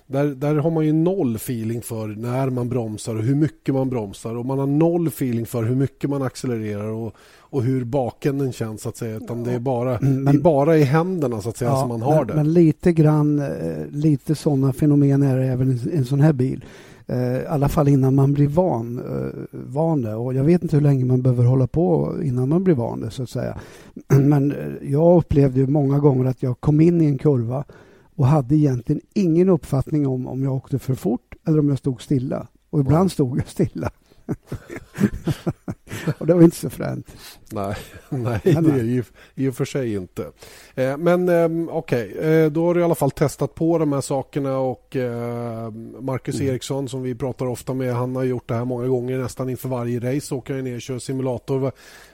där, 0.06 0.26
där 0.26 0.54
har 0.54 0.70
man 0.70 0.86
ju 0.86 0.92
noll 0.92 1.36
feeling 1.36 1.82
för 1.82 2.06
när 2.06 2.50
man 2.50 2.68
bromsar 2.68 3.14
och 3.14 3.22
hur 3.22 3.34
mycket 3.34 3.74
man 3.74 3.90
bromsar 3.90 4.36
och 4.36 4.46
man 4.46 4.58
har 4.58 4.66
noll 4.66 5.06
feeling 5.08 5.46
för 5.46 5.62
hur 5.62 5.76
mycket 5.76 6.10
man 6.10 6.22
accelererar 6.22 6.88
och, 6.88 7.14
och 7.54 7.62
hur 7.62 7.84
bakänden 7.84 8.52
känns 8.52 8.82
så 8.82 8.88
att 8.88 8.96
säga. 8.96 9.16
Utan 9.16 9.44
det 9.44 9.52
är 9.52 9.58
bara, 9.58 9.98
men, 10.00 10.24
det 10.24 10.30
är 10.30 10.38
bara 10.38 10.76
i 10.76 10.82
händerna 10.82 11.40
så 11.40 11.48
att 11.48 11.56
säga 11.56 11.70
ja, 11.70 11.80
som 11.80 11.88
man 11.88 12.02
har 12.02 12.16
men, 12.16 12.26
det. 12.26 12.34
Men 12.34 12.52
lite 12.52 12.92
grann, 12.92 13.38
eh, 13.38 13.86
lite 13.90 14.34
sådana 14.34 14.72
fenomen 14.72 15.22
är 15.22 15.38
det 15.38 15.44
även 15.46 15.72
i 15.72 15.96
en 15.96 16.04
sån 16.04 16.20
här 16.20 16.32
bil. 16.32 16.64
Eh, 17.06 17.36
I 17.36 17.46
alla 17.46 17.68
fall 17.68 17.88
innan 17.88 18.14
man 18.14 18.32
blir 18.32 18.48
van, 18.48 18.98
eh, 18.98 19.40
van 19.52 20.02
det. 20.02 20.14
Och 20.14 20.34
jag 20.34 20.44
vet 20.44 20.62
inte 20.62 20.76
hur 20.76 20.82
länge 20.82 21.04
man 21.04 21.22
behöver 21.22 21.44
hålla 21.44 21.66
på 21.66 22.14
innan 22.22 22.48
man 22.48 22.64
blir 22.64 22.74
van 22.74 23.00
det 23.00 23.10
så 23.10 23.22
att 23.22 23.30
säga. 23.30 23.58
Men 24.08 24.54
jag 24.82 25.18
upplevde 25.18 25.60
ju 25.60 25.66
många 25.66 25.98
gånger 25.98 26.24
att 26.24 26.42
jag 26.42 26.60
kom 26.60 26.80
in 26.80 27.00
i 27.00 27.04
en 27.04 27.18
kurva 27.18 27.64
och 28.16 28.26
hade 28.26 28.56
egentligen 28.56 29.00
ingen 29.14 29.48
uppfattning 29.48 30.06
om 30.06 30.26
om 30.26 30.42
jag 30.42 30.54
åkte 30.54 30.78
för 30.78 30.94
fort 30.94 31.34
eller 31.46 31.58
om 31.58 31.68
jag 31.68 31.78
stod 31.78 32.02
stilla. 32.02 32.46
Och 32.70 32.80
ibland 32.80 33.12
stod 33.12 33.38
jag 33.38 33.48
stilla. 33.48 33.90
och 36.18 36.26
det 36.26 36.34
var 36.34 36.42
inte 36.42 36.56
så 36.56 36.70
fränt. 36.70 37.06
Nej, 37.52 37.76
nej, 38.08 38.40
det 38.44 38.52
är 38.54 38.84
ju 38.84 39.04
i 39.34 39.48
och 39.48 39.54
för 39.54 39.64
sig 39.64 39.94
inte. 39.94 40.30
Eh, 40.74 40.96
men 40.96 41.28
eh, 41.28 41.74
okej, 41.74 42.12
okay. 42.12 42.30
eh, 42.30 42.50
då 42.50 42.66
har 42.66 42.74
du 42.74 42.80
i 42.80 42.84
alla 42.84 42.94
fall 42.94 43.10
testat 43.10 43.54
på 43.54 43.78
de 43.78 43.92
här 43.92 44.00
sakerna 44.00 44.58
och 44.58 44.96
eh, 44.96 45.70
Marcus 46.00 46.34
mm. 46.34 46.48
Eriksson 46.48 46.88
som 46.88 47.02
vi 47.02 47.14
pratar 47.14 47.46
ofta 47.46 47.74
med, 47.74 47.94
han 47.94 48.16
har 48.16 48.24
gjort 48.24 48.48
det 48.48 48.54
här 48.54 48.64
många 48.64 48.86
gånger 48.86 49.18
nästan 49.18 49.50
inför 49.50 49.68
varje 49.68 50.00
race 50.00 50.34
åker 50.34 50.54
han 50.54 50.64
ner 50.64 50.74
och 50.74 50.82
kör 50.82 50.98
simulator. 50.98 51.58
Va, 51.58 51.70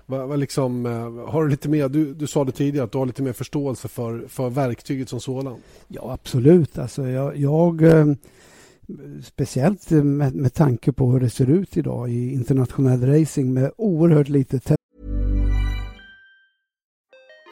va, 0.06 0.26
va 0.26 0.36
liksom, 0.36 0.86
eh, 0.86 1.30
har 1.30 1.44
du 1.44 1.50
lite 1.50 1.68
mer, 1.68 1.88
du, 1.88 2.14
du 2.14 2.26
sa 2.26 2.44
det 2.44 2.52
tidigare 2.52 2.84
att 2.84 2.92
du 2.92 2.98
har 2.98 3.06
lite 3.06 3.22
mer 3.22 3.32
förståelse 3.32 3.88
för, 3.88 4.24
för 4.28 4.50
verktyget 4.50 5.08
som 5.08 5.20
sådant. 5.20 5.58
Ja 5.88 6.12
absolut, 6.12 6.78
alltså 6.78 7.08
jag, 7.08 7.36
jag 7.36 7.82
eh, 7.82 8.06
Speciellt 9.22 9.90
med, 9.90 10.34
med 10.34 10.54
tanke 10.54 10.92
på 10.92 11.10
hur 11.12 11.20
det 11.20 11.30
ser 11.30 11.50
ut 11.50 11.76
idag 11.76 12.10
i 12.10 12.34
internationell 12.34 13.06
racing 13.06 13.52
med 13.52 13.70
oerhört 13.78 14.28
lite 14.28 14.60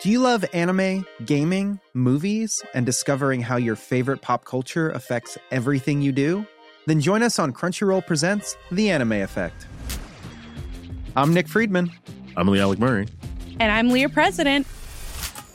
Do 0.04 0.11
you 0.11 0.21
love 0.21 0.45
anime, 0.52 1.04
gaming, 1.26 1.80
movies, 1.92 2.62
and 2.73 2.87
discovering 2.87 3.42
how 3.42 3.57
your 3.57 3.75
favorite 3.75 4.23
pop 4.23 4.45
culture 4.45 4.90
affects 4.90 5.37
everything 5.50 6.02
you 6.02 6.12
do? 6.12 6.45
Then 6.87 7.00
join 7.00 7.21
us 7.25 7.38
on 7.40 7.52
Crunchyroll 7.52 8.07
Presents 8.07 8.57
The 8.71 8.90
Anime 8.90 9.23
Effect. 9.23 9.66
I'm 11.16 11.35
Nick 11.35 11.49
Friedman. 11.49 11.90
I'm 12.37 12.47
Lee 12.47 12.61
Alec 12.61 12.78
Murray. 12.78 13.09
And 13.59 13.73
I'm 13.73 13.90
Leah 13.90 14.09
President. 14.09 14.68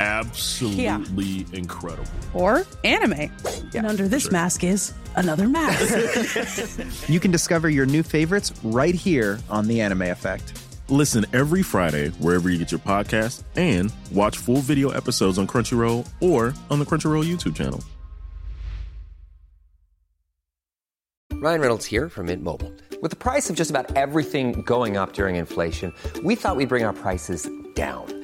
absolutely 0.00 1.46
incredible. 1.56 2.10
Or 2.32 2.66
anime. 2.84 3.30
And 3.74 3.86
under 3.86 4.08
this 4.08 4.30
mask 4.30 4.64
is 4.64 4.92
another 5.16 5.48
mask. 5.48 6.84
You 7.08 7.20
can 7.20 7.30
discover 7.30 7.68
your 7.68 7.86
new 7.86 8.02
favorites 8.02 8.52
right 8.62 8.94
here 8.94 9.38
on 9.50 9.68
The 9.68 9.80
Anime 9.80 10.02
Effect. 10.02 10.60
Listen 10.88 11.24
every 11.32 11.62
Friday 11.62 12.08
wherever 12.18 12.50
you 12.50 12.58
get 12.58 12.70
your 12.70 12.80
podcast 12.80 13.42
and 13.56 13.92
watch 14.12 14.36
full 14.36 14.58
video 14.58 14.90
episodes 14.90 15.38
on 15.38 15.46
Crunchyroll 15.46 16.06
or 16.20 16.52
on 16.70 16.78
the 16.78 16.84
Crunchyroll 16.84 17.24
YouTube 17.24 17.56
channel. 17.56 17.82
Ryan 21.32 21.60
Reynolds 21.60 21.84
here 21.84 22.08
from 22.08 22.26
Mint 22.26 22.42
Mobile. 22.42 22.72
With 23.02 23.10
the 23.10 23.16
price 23.16 23.50
of 23.50 23.56
just 23.56 23.70
about 23.70 23.94
everything 23.96 24.62
going 24.62 24.96
up 24.96 25.12
during 25.12 25.36
inflation, 25.36 25.92
we 26.22 26.36
thought 26.36 26.56
we'd 26.56 26.70
bring 26.70 26.84
our 26.84 26.92
prices 26.94 27.46
down. 27.74 28.23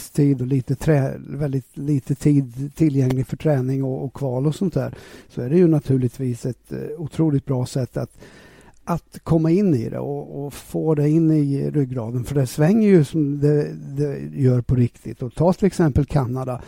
tid 0.00 0.40
och 0.40 0.46
lite 0.46 0.74
trä, 0.74 1.14
väldigt 1.18 1.76
lite 1.76 2.14
tid 2.14 2.74
tillgänglig 2.74 3.26
för 3.26 3.36
träning 3.36 3.84
och, 3.84 4.04
och 4.04 4.14
kval 4.14 4.46
och 4.46 4.54
sånt 4.54 4.74
där 4.74 4.94
så 5.28 5.42
är 5.42 5.50
det 5.50 5.56
ju 5.56 5.66
naturligtvis 5.66 6.46
ett 6.46 6.72
eh, 6.72 6.78
otroligt 6.98 7.44
bra 7.44 7.66
sätt 7.66 7.96
att 7.96 8.18
att 8.84 9.18
komma 9.22 9.50
in 9.50 9.74
i 9.74 9.88
det 9.88 9.98
och, 9.98 10.44
och, 10.44 10.54
få 10.54 10.94
det 10.94 11.08
in 11.08 11.30
i 11.30 11.70
ryggraden. 11.70 12.24
För 12.24 12.34
det 12.34 12.46
svänger 12.46 12.88
ju 12.88 13.04
som 13.04 13.40
det, 13.40 13.74
det 13.74 14.30
gör 14.32 14.60
på 14.60 14.74
riktigt. 14.74 15.22
Och 15.22 15.34
ta 15.34 15.52
till 15.52 15.66
exempel 15.66 16.04
Kanada 16.04 16.62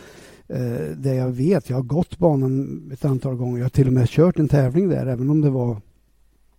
eh, 0.47 0.97
där 0.97 1.13
jag 1.13 1.29
vet, 1.29 1.69
jag 1.69 1.77
har 1.77 1.83
gått 1.83 2.17
banan 2.17 2.89
ett 2.93 3.05
antal 3.05 3.35
gånger. 3.35 3.57
Jag 3.57 3.65
har 3.65 3.69
till 3.69 3.87
och 3.87 3.93
med 3.93 4.09
kört 4.09 4.39
en 4.39 4.47
tävling 4.47 4.89
där 4.89 5.05
även 5.05 5.29
om 5.29 5.41
det 5.41 5.49
var 5.49 5.81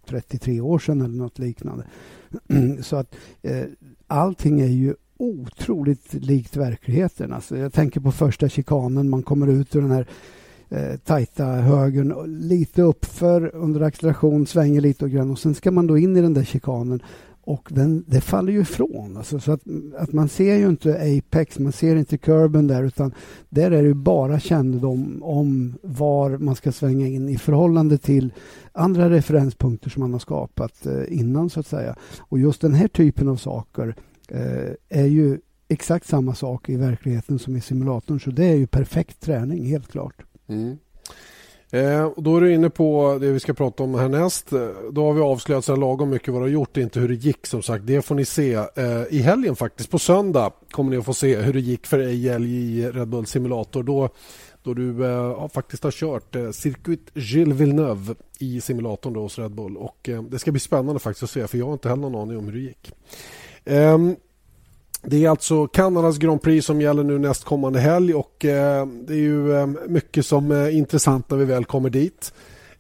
33 0.09 0.61
år 0.61 0.79
sedan 0.79 1.01
eller 1.01 1.17
något 1.17 1.39
liknande. 1.39 1.85
Så 2.83 2.97
att 2.97 3.15
eh, 3.43 3.65
allting 4.07 4.61
är 4.61 4.67
ju 4.67 4.95
otroligt 5.19 6.15
likt 6.15 6.57
verkligheten. 6.57 7.33
Alltså 7.33 7.57
jag 7.57 7.73
tänker 7.73 8.01
på 8.01 8.13
första 8.13 8.49
chikanen, 8.49 9.11
man 9.11 9.23
kommer 9.23 9.47
ut 9.47 9.77
ur 9.77 9.81
den 9.81 9.91
här 9.91 10.07
eh, 10.69 10.97
tajta 11.05 11.45
högen, 11.45 12.15
lite 12.27 12.83
uppför 12.83 13.55
under 13.55 13.81
acceleration, 13.81 14.47
svänger 14.47 14.81
lite 14.81 15.05
och 15.05 15.11
grann 15.11 15.31
och 15.31 15.39
sen 15.39 15.55
ska 15.55 15.71
man 15.71 15.87
då 15.87 15.99
in 15.99 16.17
i 16.17 16.21
den 16.21 16.35
där 16.35 16.45
chikanen 16.45 17.03
och 17.49 17.69
den, 17.71 18.05
det 18.07 18.21
faller 18.21 18.53
ju 18.53 18.61
ifrån. 18.61 19.17
Alltså, 19.17 19.41
så 19.41 19.53
att, 19.53 19.61
att 19.99 20.13
man 20.13 20.29
ser 20.29 20.55
ju 20.55 20.69
inte 20.69 21.19
apex, 21.19 21.59
man 21.59 21.73
ser 21.73 21.97
inte 21.97 22.19
kurben 22.19 22.67
där 22.67 22.85
utan 22.85 23.13
där 23.49 23.71
är 23.71 23.83
det 23.83 23.95
bara 23.95 24.41
kännedom 24.41 25.23
om 25.23 25.75
var 25.83 26.39
man 26.39 26.55
ska 26.55 26.73
svänga 26.73 27.07
in 27.07 27.29
i 27.29 27.39
förhållande 27.39 27.99
till 27.99 28.33
andra 28.73 29.11
referenspunkter 29.11 29.91
som 29.91 30.01
man 30.01 30.13
har 30.13 30.21
skapat 30.21 30.87
eh, 30.87 31.03
innan 31.09 31.51
så 31.51 31.61
att 31.61 31.67
säga. 31.67 31.97
Och 32.19 32.39
just 32.39 32.61
den 32.61 32.75
här 32.75 32.89
typen 32.89 33.29
av 33.29 33.37
saker 33.37 33.95
Eh, 34.29 35.01
är 35.01 35.07
ju 35.07 35.39
exakt 35.69 36.07
samma 36.07 36.35
sak 36.35 36.69
i 36.69 36.77
verkligheten 36.77 37.39
som 37.39 37.57
i 37.57 37.61
simulatorn 37.61 38.21
så 38.21 38.31
det 38.31 38.45
är 38.45 38.55
ju 38.55 38.67
perfekt 38.67 39.21
träning 39.21 39.65
helt 39.65 39.89
klart. 39.89 40.23
Mm. 40.49 40.79
Eh, 41.71 42.05
och 42.05 42.23
då 42.23 42.37
är 42.37 42.41
du 42.41 42.55
inne 42.55 42.71
på 42.71 43.19
det 43.21 43.33
vi 43.33 43.41
ska 43.41 43.55
prata 43.55 43.83
om 43.83 43.95
härnäst. 43.95 44.53
Eh, 44.53 44.69
då 44.93 45.05
har 45.05 45.13
vi 45.13 45.21
avslöjat 45.21 45.65
så 45.65 45.77
lagom 45.77 46.11
mycket 46.11 46.29
vad 46.29 46.43
du 46.43 46.45
har 46.45 46.51
gjort, 46.51 46.77
inte 46.77 47.01
hur 47.01 47.09
det 47.09 47.15
gick 47.15 47.47
som 47.47 47.63
sagt. 47.63 47.87
Det 47.87 48.03
får 48.03 48.15
ni 48.15 48.25
se 48.25 48.55
eh, 48.55 49.03
i 49.11 49.19
helgen 49.19 49.57
faktiskt. 49.57 49.91
På 49.91 49.99
söndag 49.99 50.53
kommer 50.71 50.91
ni 50.91 50.97
att 50.97 51.05
få 51.05 51.15
se 51.15 51.37
hur 51.37 51.53
det 51.53 51.61
gick 51.61 51.87
för 51.87 51.99
Ejel 51.99 52.45
i 52.45 52.91
Red 52.91 53.09
Bull 53.09 53.27
Simulator. 53.27 53.83
Då, 53.83 54.09
då 54.63 54.75
du 54.75 55.07
eh, 55.07 55.49
faktiskt 55.49 55.85
har 55.85 55.91
kört 55.91 56.37
eh, 56.37 56.51
Circuit 56.51 57.11
Gilles 57.15 57.57
Villeneuve 57.57 58.15
i 58.39 58.61
simulatorn 58.61 59.13
då 59.13 59.21
hos 59.21 59.39
Red 59.39 59.51
Bull. 59.51 59.77
Och 59.77 60.09
eh, 60.09 60.23
Det 60.23 60.39
ska 60.39 60.53
bli 60.53 60.61
spännande 60.61 61.01
faktiskt 61.01 61.23
att 61.23 61.31
se 61.31 61.47
för 61.47 61.59
jag 61.59 61.67
har 61.67 61.73
inte 61.73 61.89
heller 61.89 62.03
någon 62.03 62.23
aning 62.23 62.39
om 62.39 62.45
hur 62.45 62.53
det 62.53 62.59
gick. 62.59 62.93
Ehm, 63.69 64.17
det 65.03 65.25
är 65.25 65.31
alltså 65.31 65.67
Kanadas 65.67 66.19
Grand 66.19 66.43
Prix 66.43 66.67
som 66.67 66.81
gäller 66.81 67.05
nu 67.05 67.19
nästkommande 67.19 67.81
helg 67.81 68.15
och 68.15 68.45
eh, 68.45 68.87
det 68.87 69.13
är 69.13 69.19
ju 69.19 69.57
ehm, 69.57 69.79
mycket 69.89 70.27
som 70.27 70.51
är 70.51 70.71
intressant 70.71 71.31
när 71.31 71.39
vi 71.39 71.45
väl 71.45 71.65
kommer 71.65 71.91
dit. 71.91 72.33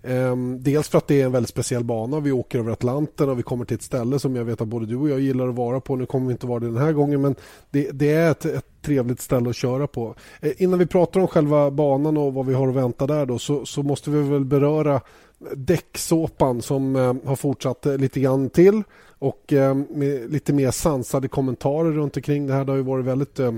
Ehm, 0.03 0.63
dels 0.63 0.89
för 0.89 0.99
att 0.99 1.07
det 1.07 1.21
är 1.21 1.25
en 1.25 1.33
väldigt 1.33 1.51
speciell 1.51 1.85
bana. 1.85 2.21
Vi 2.21 2.33
åker 2.33 2.59
över 2.59 2.73
Atlanten 2.73 3.29
och 3.29 3.39
vi 3.39 3.43
kommer 3.43 3.65
till 3.65 3.75
ett 3.75 3.83
ställe 3.83 4.19
som 4.19 4.37
jag 4.37 4.45
vet 4.45 4.61
att 4.61 4.69
både 4.69 4.87
du 4.87 4.97
och 4.97 5.09
jag 5.09 5.21
gillar 5.21 5.49
att 5.49 5.55
vara 5.55 5.81
på. 5.81 5.97
Nu 5.97 6.07
kommer 6.07 6.27
vi 6.27 6.33
inte 6.33 6.47
vara 6.47 6.61
det 6.61 6.67
den 6.67 6.77
här 6.77 6.93
gången 6.93 7.21
men 7.21 7.35
det, 7.71 7.91
det 7.93 8.13
är 8.13 8.31
ett, 8.31 8.45
ett, 8.45 8.65
trevligt 8.83 9.21
ställe 9.21 9.51
att 9.51 9.57
köra 9.57 9.87
på. 9.87 10.15
Eh, 10.41 10.53
innan 10.63 10.79
vi 10.79 10.87
pratar 10.87 11.21
om 11.21 11.27
själva 11.27 11.71
banan 11.71 12.17
och 12.17 12.35
vad 12.35 12.47
vi 12.47 12.55
har 12.55 12.69
att 12.69 12.75
vänta 12.75 13.07
där 13.07 13.27
då 13.27 13.39
så, 13.39 13.67
så 13.67 13.83
måste 13.83 14.11
vi 14.11 14.23
väl 14.23 14.45
beröra 14.45 15.01
däcksåpan 15.55 16.63
som 16.63 16.95
har 17.25 17.37
fortsatt 17.37 17.87
lite 17.87 18.21
grann 18.21 18.51
till 18.51 18.83
och 19.19 19.53
eh, 19.53 19.75
med 19.75 20.33
lite 20.33 20.53
mer 20.53 20.71
sansade 20.71 21.29
kommentarer 21.29 21.93
runt 21.93 22.17
omkring 22.17 22.47
det 22.47 22.53
här. 22.53 22.65
Det 22.65 22.73
har 22.73 22.77
ju 22.77 22.83
varit 22.83 23.05
väldigt 23.05 23.39
eh, 23.39 23.53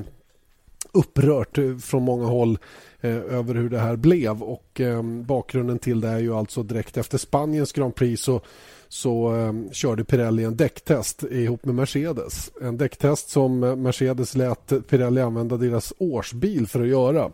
upprört 0.93 1.59
eh, 1.59 1.77
från 1.77 2.03
många 2.03 2.27
håll 2.27 2.59
eh, 3.01 3.17
över 3.17 3.55
hur 3.55 3.69
det 3.69 3.79
här 3.79 3.97
blev 3.97 4.43
och 4.43 4.81
eh, 4.81 5.03
bakgrunden 5.03 5.79
till 5.79 6.01
det 6.01 6.09
är 6.09 6.19
ju 6.19 6.35
alltså 6.35 6.63
direkt 6.63 6.97
efter 6.97 7.19
Spaniens 7.19 7.73
Grand 7.73 7.95
Prix 7.95 8.23
så, 8.23 8.41
så 8.89 9.37
eh, 9.37 9.53
körde 9.73 10.05
Pirelli 10.05 10.45
en 10.45 10.57
däcktest 10.57 11.23
ihop 11.23 11.65
med 11.65 11.75
Mercedes. 11.75 12.51
En 12.63 12.77
däcktest 12.77 13.31
som 13.31 13.61
Mercedes 13.61 14.37
lät 14.37 14.89
Pirelli 14.89 15.21
använda 15.21 15.57
deras 15.57 15.93
årsbil 15.99 16.67
för 16.67 16.81
att 16.81 16.89
göra. 16.89 17.31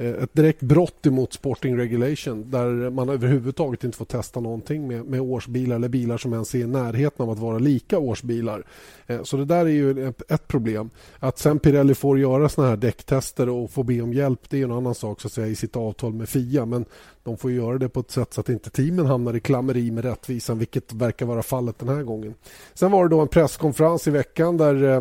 Eh, 0.00 0.22
ett 0.22 0.34
direkt 0.34 0.60
brott 0.60 1.06
emot 1.06 1.32
Sporting 1.32 1.76
Regulation 1.76 2.50
där 2.50 2.90
man 2.90 3.08
överhuvudtaget 3.08 3.84
inte 3.84 3.98
får 3.98 4.04
testa 4.04 4.40
någonting 4.40 4.88
med, 4.88 5.04
med 5.04 5.20
årsbilar 5.20 5.76
eller 5.76 5.88
bilar 5.88 6.18
som 6.18 6.32
ens 6.32 6.54
är 6.54 6.58
i 6.58 6.66
närheten 6.66 7.24
av 7.24 7.30
att 7.30 7.38
vara 7.38 7.58
lika 7.58 7.98
årsbilar. 7.98 8.64
Eh, 9.06 9.22
så 9.22 9.36
det 9.36 9.44
där 9.44 9.66
är 9.66 9.70
ju 9.70 10.08
ett, 10.08 10.48
problem. 10.48 10.90
Att 11.18 11.38
sen 11.38 11.58
Pirelli 11.58 11.94
får 11.94 12.18
göra 12.18 12.48
såna 12.48 12.68
här 12.68 12.76
däcktester 12.76 13.48
och 13.48 13.70
få 13.70 13.82
be 13.82 14.00
om 14.00 14.12
hjälp 14.12 14.40
det 14.48 14.60
är 14.60 14.64
en 14.64 14.72
annan 14.72 14.94
sak 14.94 15.20
så 15.20 15.26
att 15.26 15.32
säga, 15.32 15.46
i 15.46 15.54
sitt 15.54 15.76
avtal 15.76 16.12
med 16.12 16.28
FIA 16.28 16.66
men 16.66 16.84
de 17.22 17.36
får 17.36 17.52
göra 17.52 17.78
det 17.78 17.88
på 17.88 18.00
ett 18.00 18.10
sätt 18.10 18.34
så 18.34 18.40
att 18.40 18.48
inte 18.48 18.70
teamen 18.70 19.06
hamnar 19.06 19.36
i 19.36 19.40
klammeri 19.40 19.90
med 19.90 20.04
rättvisan 20.04 20.58
vilket 20.58 20.92
verkar 20.92 21.26
vara 21.26 21.42
fallet 21.42 21.78
den 21.78 21.88
här 21.88 22.02
gången. 22.02 22.34
Sen 22.74 22.90
var 22.90 23.02
det 23.02 23.16
då 23.16 23.20
en 23.20 23.28
presskonferens 23.28 24.06
i 24.06 24.10
veckan 24.10 24.56
där 24.56 24.82
eh, 24.82 25.00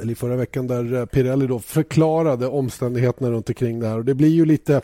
eller 0.00 0.12
i 0.12 0.14
förra 0.14 0.36
veckan 0.36 0.66
där 0.66 0.94
eh, 0.94 1.06
Pirelli 1.06 1.46
då 1.46 1.58
förklarade 1.58 2.46
omständigheterna 2.46 3.30
runt 3.30 3.48
omkring 3.48 3.80
det 3.80 3.88
här. 3.88 3.98
Och 3.98 4.04
det 4.04 4.14
blir 4.14 4.28
ju 4.28 4.44
lite 4.44 4.82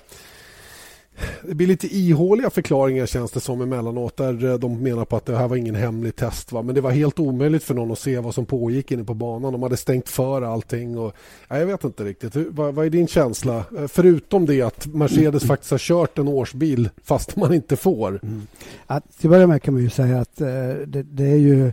det 1.43 1.55
blir 1.55 1.67
lite 1.67 1.97
ihåliga 1.97 2.51
förklaringar 2.51 3.07
känns 3.07 3.31
det 3.31 3.41
som 3.41 3.61
emellanåt 3.61 4.17
där 4.17 4.45
eh, 4.45 4.55
de 4.55 4.83
menar 4.83 5.05
på 5.05 5.17
att 5.17 5.27
det 5.27 5.37
här 5.37 5.49
var 5.49 5.57
ingen 5.57 5.75
hemlig 5.75 6.17
test. 6.17 6.53
Va? 6.53 6.63
Men 6.63 6.75
det 6.75 6.81
var 6.81 6.91
helt 6.91 7.19
omöjligt 7.19 7.65
för 7.65 7.75
någon 7.75 7.93
att 7.93 7.99
se 7.99 8.19
vad 8.19 8.35
som 8.35 8.47
pågick 8.47 8.91
inne 8.91 9.05
på 9.05 9.15
banan. 9.15 9.53
De 9.53 9.63
hade 9.63 9.77
stängt 9.77 10.09
för 10.09 10.43
allting. 10.43 10.99
Och, 10.99 11.13
ja, 11.49 11.59
jag 11.59 11.67
vet 11.67 11.85
inte 11.85 12.05
riktigt. 12.05 12.37
Vad, 12.37 12.75
vad, 12.75 12.87
är 12.87 12.91
din 12.91 13.07
känsla? 13.07 13.65
Eh, 13.79 13.87
förutom 13.87 14.47
det 14.47 14.63
att 14.63 14.87
Mercedes 14.87 15.43
faktiskt 15.47 15.71
har 15.71 15.79
kört 15.79 16.19
en 16.19 16.29
årsbil 16.29 16.91
fast 17.05 17.37
man 17.37 17.55
inte 17.55 17.77
får. 17.77 18.21
Mm. 18.23 18.47
Att, 18.87 19.19
till 19.19 19.27
att 19.27 19.31
börja 19.31 19.47
med 19.47 19.63
kan 19.63 19.75
man 19.75 19.83
ju 19.83 19.91
säga 19.91 20.21
att 20.21 20.41
eh, 20.41 20.49
det, 20.87 21.03
det, 21.03 21.25
är 21.25 21.37
ju 21.37 21.73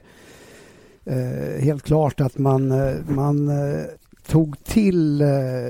eh, 1.08 1.64
helt 1.64 1.84
klart 1.84 2.22
att 2.22 2.38
man, 2.38 2.72
eh, 2.72 2.96
man 3.08 3.50
eh, 3.50 3.84
tog 4.28 4.64
till 4.64 5.24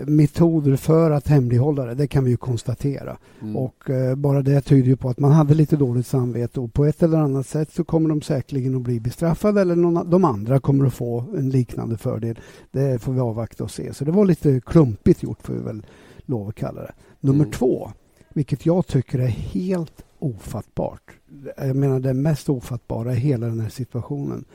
metoder 0.05 0.75
för 0.75 1.11
att 1.11 1.27
hemlighålla 1.27 1.85
det. 1.85 1.95
Det 1.95 2.07
kan 2.07 2.23
vi 2.23 2.31
ju 2.31 2.37
konstatera. 2.37 3.17
Mm. 3.41 3.57
Och 3.57 3.89
bara 4.17 4.41
det 4.41 4.61
tyder 4.61 4.87
ju 4.87 4.95
på 4.95 5.09
att 5.09 5.19
man 5.19 5.31
hade 5.31 5.53
lite 5.53 5.75
dåligt 5.75 6.07
samvete 6.07 6.59
och 6.59 6.73
på 6.73 6.85
ett 6.85 7.03
eller 7.03 7.17
annat 7.17 7.47
sätt 7.47 7.73
så 7.73 7.83
kommer 7.83 8.09
de 8.09 8.21
säkerligen 8.21 8.75
att 8.75 8.81
bli 8.81 8.99
bestraffade 8.99 9.61
eller 9.61 9.75
någon, 9.75 10.09
de 10.09 10.25
andra 10.25 10.59
kommer 10.59 10.85
att 10.85 10.93
få 10.93 11.25
en 11.37 11.49
liknande 11.49 11.97
fördel. 11.97 12.39
Det 12.71 13.01
får 13.01 13.13
vi 13.13 13.19
avvakta 13.19 13.63
och 13.63 13.71
se. 13.71 13.93
Så 13.93 14.05
det 14.05 14.11
var 14.11 14.25
lite 14.25 14.61
klumpigt 14.65 15.23
gjort 15.23 15.41
får 15.41 15.53
vi 15.53 15.59
väl 15.59 15.85
lov 16.25 16.49
att 16.49 16.55
kalla 16.55 16.81
det. 16.81 16.93
Nummer 17.19 17.43
mm. 17.43 17.51
två, 17.51 17.91
vilket 18.33 18.65
jag 18.65 18.87
tycker 18.87 19.19
är 19.19 19.27
helt 19.27 20.03
ofattbart. 20.19 21.11
Jag 21.57 21.75
menar 21.75 21.99
det 21.99 22.13
mest 22.13 22.49
ofattbara 22.49 23.13
i 23.13 23.15
hela 23.15 23.47
den 23.47 23.59
här 23.59 23.69
situationen 23.69 24.45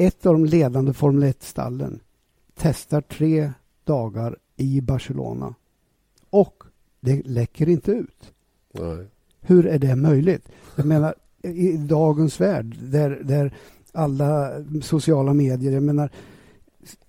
ett 0.00 0.26
av 0.26 0.32
de 0.32 0.44
ledande 0.44 0.92
Formel 0.92 1.32
1-stallen 1.32 2.00
testar 2.54 3.00
tre 3.00 3.52
dagar 3.84 4.36
i 4.56 4.80
Barcelona 4.80 5.54
och 6.30 6.62
det 7.00 7.26
läcker 7.26 7.68
inte 7.68 7.92
ut. 7.92 8.32
Nej. 8.72 9.06
Hur 9.40 9.66
är 9.66 9.78
det 9.78 9.96
möjligt? 9.96 10.48
Jag 10.76 10.86
menar, 10.86 11.14
i 11.42 11.76
dagens 11.76 12.40
värld 12.40 12.76
där, 12.82 13.20
där 13.24 13.54
alla 13.92 14.50
sociala 14.82 15.34
medier, 15.34 15.72
jag 15.72 15.82
menar 15.82 16.10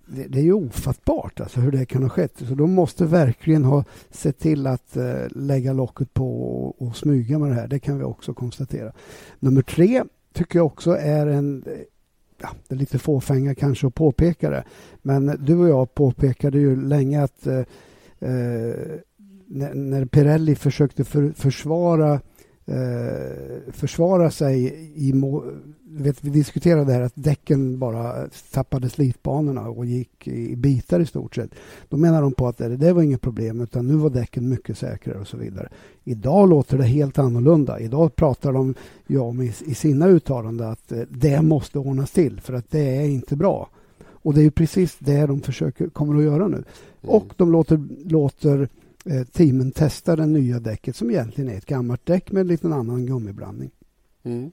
det, 0.05 0.27
det, 0.27 0.39
är 0.39 0.43
ju 0.43 0.53
ofattbart 0.53 1.39
alltså 1.39 1.59
hur 1.59 1.71
det 1.71 1.85
kan 1.85 2.03
ha 2.03 2.09
skett. 2.09 2.33
Så 2.47 2.55
de 2.55 2.73
måste 2.73 3.05
verkligen 3.05 3.63
ha 3.63 3.83
sett 4.09 4.39
till 4.39 4.67
att 4.67 4.97
eh, 4.97 5.27
lägga 5.29 5.73
locket 5.73 6.13
på 6.13 6.43
och, 6.43 6.87
och 6.87 6.95
smyga 6.95 7.39
med 7.39 7.49
det 7.49 7.55
här. 7.55 7.67
Det 7.67 7.79
kan 7.79 7.97
vi 7.97 8.03
också 8.03 8.33
konstatera. 8.33 8.91
Nummer 9.39 9.61
tre 9.61 10.03
tycker 10.33 10.59
jag 10.59 10.65
också 10.65 10.91
är 10.91 11.27
en 11.27 11.63
ja, 12.41 12.49
det 12.67 12.75
är 12.75 12.79
lite 12.79 12.99
fåfänga 12.99 13.55
kanske 13.55 13.87
att 13.87 13.95
påpeka 13.95 14.49
det. 14.49 14.63
Men 15.01 15.45
du 15.45 15.57
och 15.57 15.69
jag 15.69 15.93
påpekade 15.93 16.59
ju 16.59 16.81
länge 16.81 17.23
att 17.23 17.47
eh, 17.47 17.59
eh 18.19 18.75
när 19.73 20.05
Pirelli 20.05 20.55
försökte 20.55 21.03
för, 21.03 21.31
försvara 21.31 22.19
eh, 22.65 23.71
försvara 23.73 24.31
sig 24.31 24.65
i... 24.95 25.13
Vet, 25.93 26.23
vi 26.23 26.29
diskuterade 26.29 26.85
det 26.85 26.93
här 26.93 27.01
att 27.01 27.15
däcken 27.15 27.79
bara 27.79 28.27
tappade 28.51 28.89
slitbanorna 28.89 29.69
och 29.69 29.85
gick 29.85 30.27
i 30.27 30.55
bitar 30.55 30.99
i 30.99 31.05
stort 31.05 31.35
sett. 31.35 31.51
Då 31.89 31.97
menar 31.97 32.21
de 32.21 32.33
på 32.33 32.47
att 32.47 32.57
det, 32.57 32.77
det 32.77 32.93
var 32.93 33.01
inget 33.01 33.21
problem 33.21 33.61
utan 33.61 33.87
nu 33.87 33.95
var 33.95 34.09
däcken 34.09 34.49
mycket 34.49 34.77
säkrare 34.77 35.19
och 35.19 35.27
så 35.27 35.37
vidare. 35.37 35.69
Idag 36.03 36.49
låter 36.49 36.77
det 36.77 36.83
helt 36.83 37.19
annorlunda. 37.19 37.79
Idag 37.79 38.15
pratar 38.15 38.53
de 38.53 38.73
ju 39.07 39.19
om 39.19 39.41
i, 39.41 39.53
i 39.65 39.73
sina 39.75 40.07
uttalanden 40.07 40.69
att 40.69 40.91
eh, 40.91 41.01
det 41.09 41.41
måste 41.41 41.79
ordnas 41.79 42.11
till 42.11 42.41
för 42.41 42.53
att 42.53 42.71
det 42.71 42.97
är 42.97 43.05
inte 43.05 43.35
bra. 43.35 43.69
Och 44.23 44.33
det 44.33 44.41
är 44.41 44.49
precis 44.49 44.97
det 44.99 45.25
de 45.25 45.41
försöker, 45.41 45.89
kommer 45.89 46.15
att 46.15 46.23
göra 46.23 46.47
nu. 46.47 46.57
Mm. 46.57 46.65
Och 47.01 47.33
de 47.37 47.51
låter, 47.51 47.81
låter 48.05 48.69
teamen 49.31 49.71
testar 49.75 50.17
det 50.17 50.25
nya 50.25 50.59
däcket 50.59 50.95
som 50.95 51.09
egentligen 51.09 51.49
är 51.49 51.57
ett 51.57 51.65
gammalt 51.65 52.05
däck 52.05 52.31
med 52.31 52.41
en 52.41 52.47
liten 52.47 52.73
annan 52.73 53.05
gummiblandning. 53.05 53.71
Mm. 54.23 54.51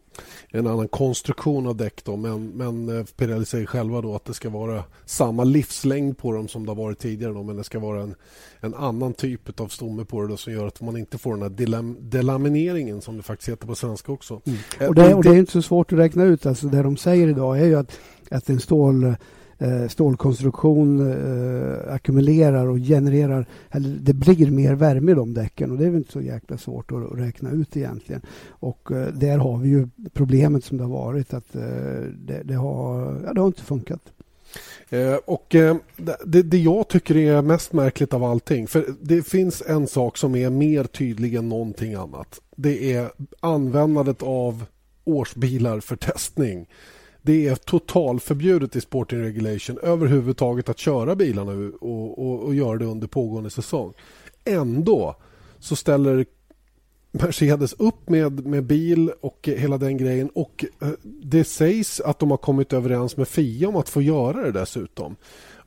En 0.48 0.66
annan 0.66 0.88
konstruktion 0.88 1.66
av 1.66 1.76
däck 1.76 2.04
då, 2.04 2.16
men, 2.16 2.48
men 2.48 2.98
eh, 2.98 3.04
Pirelli 3.04 3.44
säger 3.44 3.66
själva 3.66 4.00
då 4.00 4.14
att 4.14 4.24
det 4.24 4.34
ska 4.34 4.50
vara 4.50 4.84
samma 5.04 5.44
livslängd 5.44 6.18
på 6.18 6.32
dem 6.32 6.48
som 6.48 6.66
det 6.66 6.70
har 6.70 6.76
varit 6.76 6.98
tidigare 6.98 7.32
då, 7.32 7.42
men 7.42 7.56
det 7.56 7.64
ska 7.64 7.78
vara 7.78 8.02
en, 8.02 8.14
en 8.60 8.74
annan 8.74 9.14
typ 9.14 9.60
av 9.60 9.68
stomme 9.68 10.04
på 10.04 10.22
det 10.22 10.28
då, 10.28 10.36
som 10.36 10.52
gör 10.52 10.66
att 10.66 10.80
man 10.80 10.96
inte 10.96 11.18
får 11.18 11.32
den 11.32 11.42
här 11.42 11.48
delam, 11.48 11.96
delamineringen 12.00 13.00
som 13.00 13.16
det 13.16 13.22
faktiskt 13.22 13.48
heter 13.48 13.66
på 13.66 13.74
svenska 13.74 14.12
också. 14.12 14.40
Mm. 14.44 14.88
Och, 14.88 14.94
det, 14.94 15.14
och 15.14 15.22
det 15.22 15.30
är 15.30 15.38
inte 15.38 15.52
så 15.52 15.62
svårt 15.62 15.92
att 15.92 15.98
räkna 15.98 16.24
ut. 16.24 16.46
Alltså 16.46 16.66
det 16.66 16.82
de 16.82 16.96
säger 16.96 17.28
idag 17.28 17.60
är 17.60 17.64
ju 17.64 17.74
att, 17.74 17.98
att 18.30 18.48
en 18.48 18.60
stål 18.60 19.04
eh, 19.04 19.14
Eh, 19.60 19.88
stålkonstruktion 19.88 21.10
eh, 21.10 21.94
ackumulerar 21.94 22.66
och 22.66 22.78
genererar, 22.78 23.46
eller 23.70 23.88
det 23.88 24.12
blir 24.12 24.50
mer 24.50 24.74
värme 24.74 25.12
i 25.12 25.14
de 25.14 25.34
däcken 25.34 25.70
och 25.70 25.78
det 25.78 25.84
är 25.84 25.90
väl 25.90 25.98
inte 25.98 26.12
så 26.12 26.20
jäkla 26.20 26.58
svårt 26.58 26.92
att, 26.92 27.18
räkna 27.18 27.50
ut 27.50 27.76
egentligen. 27.76 28.22
Och 28.48 28.92
eh, 28.92 29.06
där 29.12 29.38
har 29.38 29.58
vi 29.58 29.68
ju 29.68 29.88
problemet 30.12 30.64
som 30.64 30.76
det 30.76 30.84
har 30.84 30.90
varit 30.90 31.34
att 31.34 31.54
eh, 31.54 31.62
det, 32.26 32.42
det, 32.44 32.54
har, 32.54 33.20
ja, 33.26 33.32
det 33.32 33.40
har 33.40 33.46
inte 33.46 33.62
funkat. 33.62 34.00
Eh, 34.90 35.14
och 35.14 35.54
eh, 35.54 35.76
det, 36.24 36.42
det, 36.42 36.58
jag 36.58 36.88
tycker 36.88 37.16
är 37.16 37.42
mest 37.42 37.72
märkligt 37.72 38.14
av 38.14 38.24
allting, 38.24 38.66
för 38.66 38.84
det 39.00 39.22
finns 39.22 39.62
en 39.66 39.86
sak 39.86 40.16
som 40.16 40.34
är 40.34 40.50
mer 40.50 40.84
tydlig 40.84 41.34
än 41.34 41.48
någonting 41.48 41.94
annat. 41.94 42.40
Det 42.56 42.92
är 42.92 43.10
användandet 43.40 44.22
av 44.22 44.64
årsbilar 45.04 45.80
för 45.80 45.96
testning 45.96 46.66
det 47.22 47.48
är 47.48 47.54
totalförbjudet 47.54 48.76
i 48.76 48.80
Sporting 48.80 49.22
Regulation 49.22 49.78
överhuvudtaget 49.82 50.68
att 50.68 50.78
köra 50.78 51.14
bilarna 51.14 51.52
och, 51.80 52.18
och, 52.18 52.42
och 52.42 52.54
göra 52.54 52.78
det 52.78 52.84
under 52.84 53.06
pågående 53.06 53.50
säsong. 53.50 53.92
Ändå 54.44 55.16
så 55.58 55.76
ställer 55.76 56.26
Mercedes 57.12 57.72
upp 57.72 58.08
med, 58.08 58.46
med 58.46 58.64
bil 58.64 59.12
och 59.20 59.48
hela 59.56 59.78
den 59.78 59.96
grejen 59.96 60.28
och 60.34 60.64
eh, 60.80 60.88
det 61.02 61.44
sägs 61.44 62.00
att 62.00 62.18
de 62.18 62.30
har 62.30 62.38
kommit 62.38 62.72
överens 62.72 63.16
med 63.16 63.28
FIA 63.28 63.68
om 63.68 63.76
att 63.76 63.88
få 63.88 64.02
göra 64.02 64.42
det 64.42 64.52
dessutom. 64.52 65.16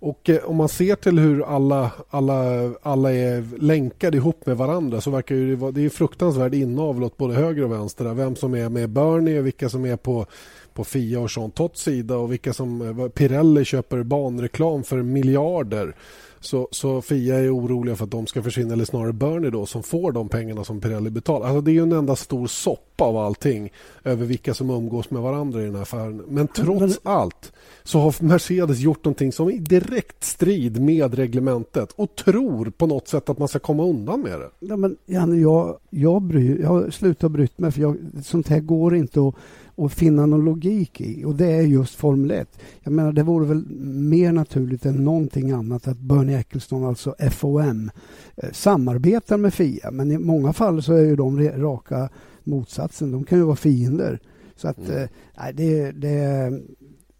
Och 0.01 0.29
eh, 0.29 0.43
om 0.43 0.55
man 0.55 0.69
ser 0.69 0.95
till 0.95 1.19
hur 1.19 1.43
alla, 1.43 1.91
alla, 2.09 2.69
alla 2.81 3.13
är 3.13 3.59
länkade 3.59 4.17
ihop 4.17 4.45
med 4.45 4.57
varandra 4.57 5.01
så 5.01 5.11
verkar 5.11 5.35
det 5.35 5.55
vara 5.55 5.71
det 5.71 5.85
är 5.85 5.89
fruktansvärd 5.89 6.53
inavel 6.53 7.03
åt 7.03 7.17
både 7.17 7.33
höger 7.33 7.63
och 7.63 7.71
vänster. 7.71 8.13
Vem 8.13 8.35
som 8.35 8.55
är 8.55 8.69
med 8.69 8.89
Bernie 8.89 9.39
och 9.39 9.45
vilka 9.45 9.69
som 9.69 9.85
är 9.85 9.97
på 9.97 10.25
på 10.73 10.83
Fia 10.83 11.19
och 11.19 11.29
Jean 11.35 11.51
Tots 11.51 11.81
sida 11.81 12.17
och 12.17 12.31
vilka 12.31 12.53
som 12.53 12.99
eh, 12.99 13.07
Pirelli 13.07 13.65
köper 13.65 14.03
banreklam 14.03 14.83
för 14.83 15.01
miljarder. 15.01 15.95
Så, 16.43 16.67
så 16.71 17.01
Fia 17.01 17.35
är 17.35 17.55
oroliga 17.55 17.95
för 17.95 18.03
att 18.03 18.11
de 18.11 18.27
ska 18.27 18.43
försvinna, 18.43 18.73
eller 18.73 18.85
snarare 18.85 19.13
Bernie 19.13 19.49
då, 19.49 19.65
som 19.65 19.83
får 19.83 20.11
de 20.11 20.29
pengarna 20.29 20.63
som 20.63 20.81
Pirelli 20.81 21.09
betalar. 21.09 21.47
Alltså 21.47 21.61
det 21.61 21.71
är 21.71 21.73
ju 21.73 21.83
en 21.83 21.91
enda 21.91 22.15
stor 22.15 22.47
soppa 22.47 23.03
av 23.03 23.17
allting 23.17 23.71
över 24.03 24.25
vilka 24.25 24.53
som 24.53 24.69
umgås 24.69 25.09
med 25.09 25.21
varandra 25.21 25.61
i 25.61 25.65
den 25.65 25.75
här 25.75 25.81
affären. 25.81 26.23
Men 26.27 26.47
trots 26.47 26.79
Men... 26.79 27.13
allt 27.13 27.51
så 27.83 27.99
har 27.99 28.23
Mercedes 28.23 28.79
gjort 28.79 29.05
någonting 29.05 29.31
som 29.31 29.47
är 29.47 29.51
i 29.51 29.57
direkt 29.57 30.23
strid 30.23 30.81
med 30.81 31.13
reglementet 31.13 31.91
och 31.95 32.15
tror 32.15 32.69
på 32.69 32.87
något 32.87 33.07
sätt 33.07 33.29
att 33.29 33.37
man 33.37 33.47
ska 33.47 33.59
komma 33.59 33.83
undan 33.83 34.21
med 34.21 34.39
det. 34.39 34.77
Men 34.77 34.97
Janne, 35.05 35.35
jag, 35.35 35.77
jag, 35.89 36.21
bryr, 36.21 36.61
jag 36.61 36.69
har 36.69 36.89
slutat 36.89 37.31
bry 37.31 37.47
mig 37.55 37.71
för 37.71 37.81
jag, 37.81 37.97
sånt 38.23 38.47
här 38.47 38.59
går 38.59 38.95
inte 38.95 39.19
att 39.27 39.35
och 39.81 39.91
finna 39.91 40.25
någon 40.25 40.45
logik 40.45 41.01
i. 41.01 41.25
Och 41.25 41.35
det 41.35 41.51
är 41.51 41.61
just 41.61 41.95
Formel 41.95 42.31
1. 42.31 42.59
Jag 42.83 42.93
menar, 42.93 43.11
det 43.11 43.23
vore 43.23 43.45
väl 43.45 43.65
mer 43.85 44.31
naturligt 44.31 44.85
än 44.85 45.03
någonting 45.03 45.51
annat 45.51 45.87
att 45.87 45.97
Bernie 45.97 46.39
Ecclestone, 46.39 46.87
alltså 46.87 47.15
FOM, 47.31 47.91
eh, 48.35 48.51
samarbetar 48.51 49.37
med 49.37 49.53
FIA. 49.53 49.91
Men 49.91 50.11
i 50.11 50.17
många 50.17 50.53
fall 50.53 50.83
så 50.83 50.93
är 50.93 51.01
ju 51.01 51.15
de 51.15 51.49
raka 51.49 52.09
motsatsen. 52.43 53.11
De 53.11 53.23
kan 53.23 53.37
ju 53.37 53.43
vara 53.43 53.55
fiender. 53.55 54.19
Så 54.55 54.67
att 54.67 54.89
mm. 54.89 55.01
eh, 55.01 55.07
det, 55.53 55.91
det, 55.91 56.51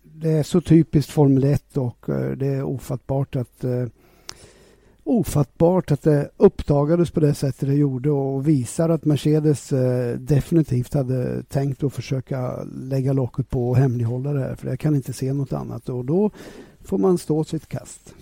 det 0.04 0.32
är 0.32 0.44
så 0.44 0.62
typiskt 0.62 1.12
Formel 1.12 1.44
1 1.44 1.78
och 1.78 2.10
eh, 2.10 2.32
det 2.32 2.48
är 2.48 2.64
ofattbart 2.64 3.36
att 3.36 3.64
eh, 3.64 3.86
ofattbart 5.12 5.92
att 5.92 6.02
det 6.02 6.30
uppdagades 6.38 7.12
på 7.12 7.20
det 7.20 7.34
sättet 7.34 7.70
det 7.70 7.76
gjorde 7.76 8.12
och 8.12 8.48
visar 8.48 8.90
att 8.90 9.06
Mercedes 9.06 9.74
eh, 9.74 10.18
definitivt 10.18 10.94
hade 10.94 11.44
tänkt 11.44 11.84
att 11.84 11.94
försöka 11.94 12.64
lägga 12.64 13.14
locket 13.14 13.50
på 13.50 13.70
och 13.70 13.78
hemlighålla 13.78 14.34
det 14.34 14.40
här 14.40 14.56
för 14.56 14.68
jag 14.68 14.80
kan 14.80 14.96
inte 14.96 15.14
se 15.14 15.34
något 15.34 15.54
annat. 15.54 15.90
Och 15.90 16.06
då 16.06 16.32
får 16.86 16.98
man 16.98 17.18
stå 17.18 17.44
sitt 17.44 17.68
kast. 17.68 18.14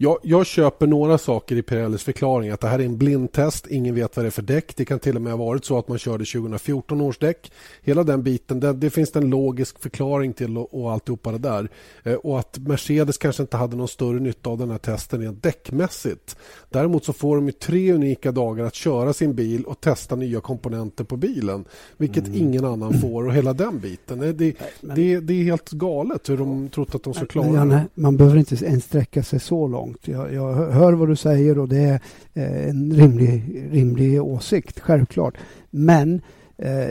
Jag, 0.00 0.18
jag 0.22 0.46
köper 0.46 0.86
några 0.86 1.18
saker 1.18 1.56
i 1.56 1.62
Pirellis 1.62 2.02
förklaring. 2.02 2.50
Att 2.50 2.60
det 2.60 2.68
här 2.68 2.78
är 2.78 2.84
en 2.84 2.98
blindtest, 2.98 3.66
ingen 3.66 3.94
vet 3.94 4.16
vad 4.16 4.24
det 4.24 4.28
är 4.28 4.30
för 4.30 4.42
däck. 4.42 4.76
Det 4.76 4.84
kan 4.84 4.98
till 4.98 5.16
och 5.16 5.22
med 5.22 5.32
ha 5.32 5.46
varit 5.46 5.64
så 5.64 5.78
att 5.78 5.88
man 5.88 5.98
körde 5.98 6.24
2014 6.24 7.00
års 7.00 7.18
däck. 7.18 7.52
Hela 7.82 8.04
den 8.04 8.22
biten, 8.22 8.60
det, 8.60 8.72
det 8.72 8.90
finns 8.90 9.16
en 9.16 9.30
logisk 9.30 9.78
förklaring 9.78 10.32
till 10.32 10.58
och, 10.58 10.82
och 10.82 10.92
alltihopa 10.92 11.32
det 11.32 11.38
där. 11.38 11.68
Eh, 12.02 12.14
och 12.14 12.38
att 12.38 12.58
Mercedes 12.58 13.18
kanske 13.18 13.42
inte 13.42 13.56
hade 13.56 13.76
någon 13.76 13.88
större 13.88 14.20
nytta 14.20 14.50
av 14.50 14.58
den 14.58 14.70
här 14.70 14.78
testen 14.78 15.20
rent 15.20 15.42
däckmässigt. 15.42 16.36
Däremot 16.70 17.04
så 17.04 17.12
får 17.12 17.36
de 17.36 17.46
ju 17.46 17.52
tre 17.52 17.92
unika 17.92 18.32
dagar 18.32 18.64
att 18.64 18.74
köra 18.74 19.12
sin 19.12 19.34
bil 19.34 19.64
och 19.64 19.80
testa 19.80 20.16
nya 20.16 20.40
komponenter 20.40 21.04
på 21.04 21.16
bilen. 21.16 21.64
Vilket 21.96 22.26
mm. 22.26 22.38
ingen 22.38 22.64
annan 22.64 23.00
får 23.00 23.26
och 23.26 23.32
hela 23.32 23.52
den 23.52 23.78
biten. 23.78 24.18
Det, 24.18 24.32
det, 24.32 24.54
men, 24.80 24.96
det, 24.96 25.20
det 25.20 25.34
är 25.34 25.44
helt 25.44 25.70
galet 25.70 26.28
hur 26.28 26.36
de 26.36 26.68
trott 26.68 26.94
att 26.94 27.02
de 27.02 27.14
ska 27.14 27.26
klara 27.26 27.64
det. 27.64 27.86
Man 28.08 28.16
behöver 28.16 28.38
inte 28.38 28.64
ens 28.64 28.84
sträcka 28.84 29.22
sig 29.22 29.40
så 29.40 29.68
långt. 29.68 30.08
Jag, 30.08 30.34
jag 30.34 30.54
hör 30.54 30.92
vad 30.92 31.08
du 31.08 31.16
säger 31.16 31.58
och 31.58 31.68
det 31.68 31.78
är 31.78 32.00
eh, 32.34 32.68
en 32.68 32.92
rimlig, 32.92 33.66
rimlig 33.70 34.22
åsikt, 34.22 34.80
självklart. 34.80 35.34
Men 35.70 36.20
eh, 36.56 36.88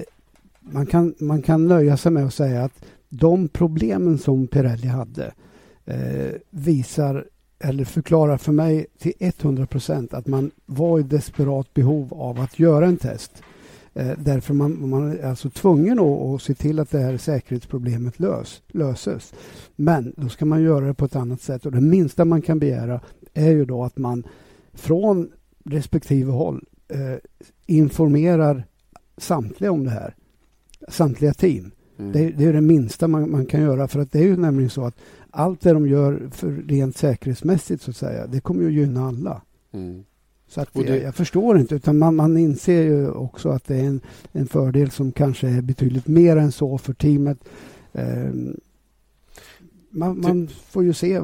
man, 0.62 0.86
kan, 0.86 1.15
man 1.19 1.41
kan 1.41 1.67
nöja 1.67 1.97
sig 1.97 2.12
med 2.12 2.25
att 2.25 2.34
säga 2.34 2.63
att 2.63 2.86
de 3.10 3.47
problemen 3.47 4.17
som 4.17 4.47
Pirelli 4.47 4.88
hade 4.88 5.34
eh, 5.86 6.32
visar 6.49 7.25
eller 7.60 7.86
förklarar 7.86 8.38
för 8.38 8.51
mig 8.51 8.86
till 8.99 9.13
100 9.19 9.65
procent 9.65 10.13
att 10.13 10.27
man 10.27 10.51
var 10.65 10.99
i 10.99 11.03
desperat 11.03 11.73
behov 11.73 12.13
av 12.13 12.39
att 12.39 12.60
göra 12.60 12.86
en 12.86 12.97
test. 12.97 13.43
Eh, 13.97 14.17
därför 14.17 14.53
man, 14.53 14.89
man 14.89 15.12
är 15.12 15.25
alltså 15.25 15.49
tvungen 15.49 15.99
att, 15.99 16.05
att 16.05 16.41
se 16.41 16.53
till 16.53 16.79
att 16.79 16.91
det 16.91 16.99
här 16.99 17.17
säkerhetsproblemet 17.17 18.19
lös, 18.19 18.62
löses. 18.67 19.33
Men 19.75 20.13
då 20.17 20.29
ska 20.29 20.45
man 20.45 20.62
göra 20.62 20.86
det 20.88 20.93
på 20.93 21.05
ett 21.05 21.15
annat 21.15 21.41
sätt 21.41 21.65
och 21.65 21.71
det 21.71 21.81
minsta 21.81 22.25
man 22.25 22.41
kan 22.41 22.60
begära 22.60 23.01
är 23.33 23.51
ju 23.51 23.65
då 23.65 23.83
att 23.83 23.97
man 23.97 24.23
från 24.73 25.29
respektive 25.63 26.31
håll 26.31 26.65
eh, 26.88 27.17
informerar 27.65 28.63
samtliga 29.17 29.71
om 29.71 29.83
det 29.83 29.89
här. 29.89 30.15
Samtliga 30.88 31.33
team. 31.33 31.71
Mm. 31.99 32.12
Det, 32.12 32.29
det, 32.29 32.45
är 32.45 32.53
det 32.53 32.62
minsta 32.62 33.07
man, 33.07 33.31
man, 33.31 33.45
kan 33.45 33.62
göra 33.62 33.88
för 33.88 33.99
att 33.99 34.12
det 34.12 34.19
är 34.19 34.23
ju 34.23 34.38
nämligen 34.38 34.69
så 34.69 34.86
att 34.86 34.95
allt 35.31 35.62
det 35.62 35.73
de 35.73 35.88
gör 35.88 36.29
för 36.31 36.51
rent 36.51 36.97
säkerhetsmässigt 36.97 37.83
så 37.83 37.91
att 37.91 37.97
säga, 37.97 38.27
det 38.27 38.39
kommer 38.39 38.63
ju 38.63 38.71
gynna 38.71 39.07
alla. 39.07 39.41
Mm. 39.71 40.03
Så 40.47 40.62
att 40.62 40.73
det... 40.73 40.97
jag, 40.97 41.15
förstår 41.15 41.60
inte, 41.60 41.75
utan 41.75 41.97
man, 41.97 42.15
man 42.15 42.38
inser 42.38 42.83
ju 42.83 43.10
också 43.10 43.49
att 43.49 43.65
det 43.65 43.75
är 43.75 43.83
en, 43.83 44.01
en 44.31 44.47
fördel 44.47 44.91
som 44.91 45.12
kanske 45.12 45.47
är 45.47 45.62
betydligt 45.62 46.07
mer 46.07 46.38
än 46.38 46.51
så 46.51 46.77
för 46.77 46.93
teamet. 46.93 47.38
Eh, 47.93 48.31
man, 49.89 50.21
man, 50.21 50.47
får 50.47 50.83
ju 50.83 50.93
se, 50.93 51.21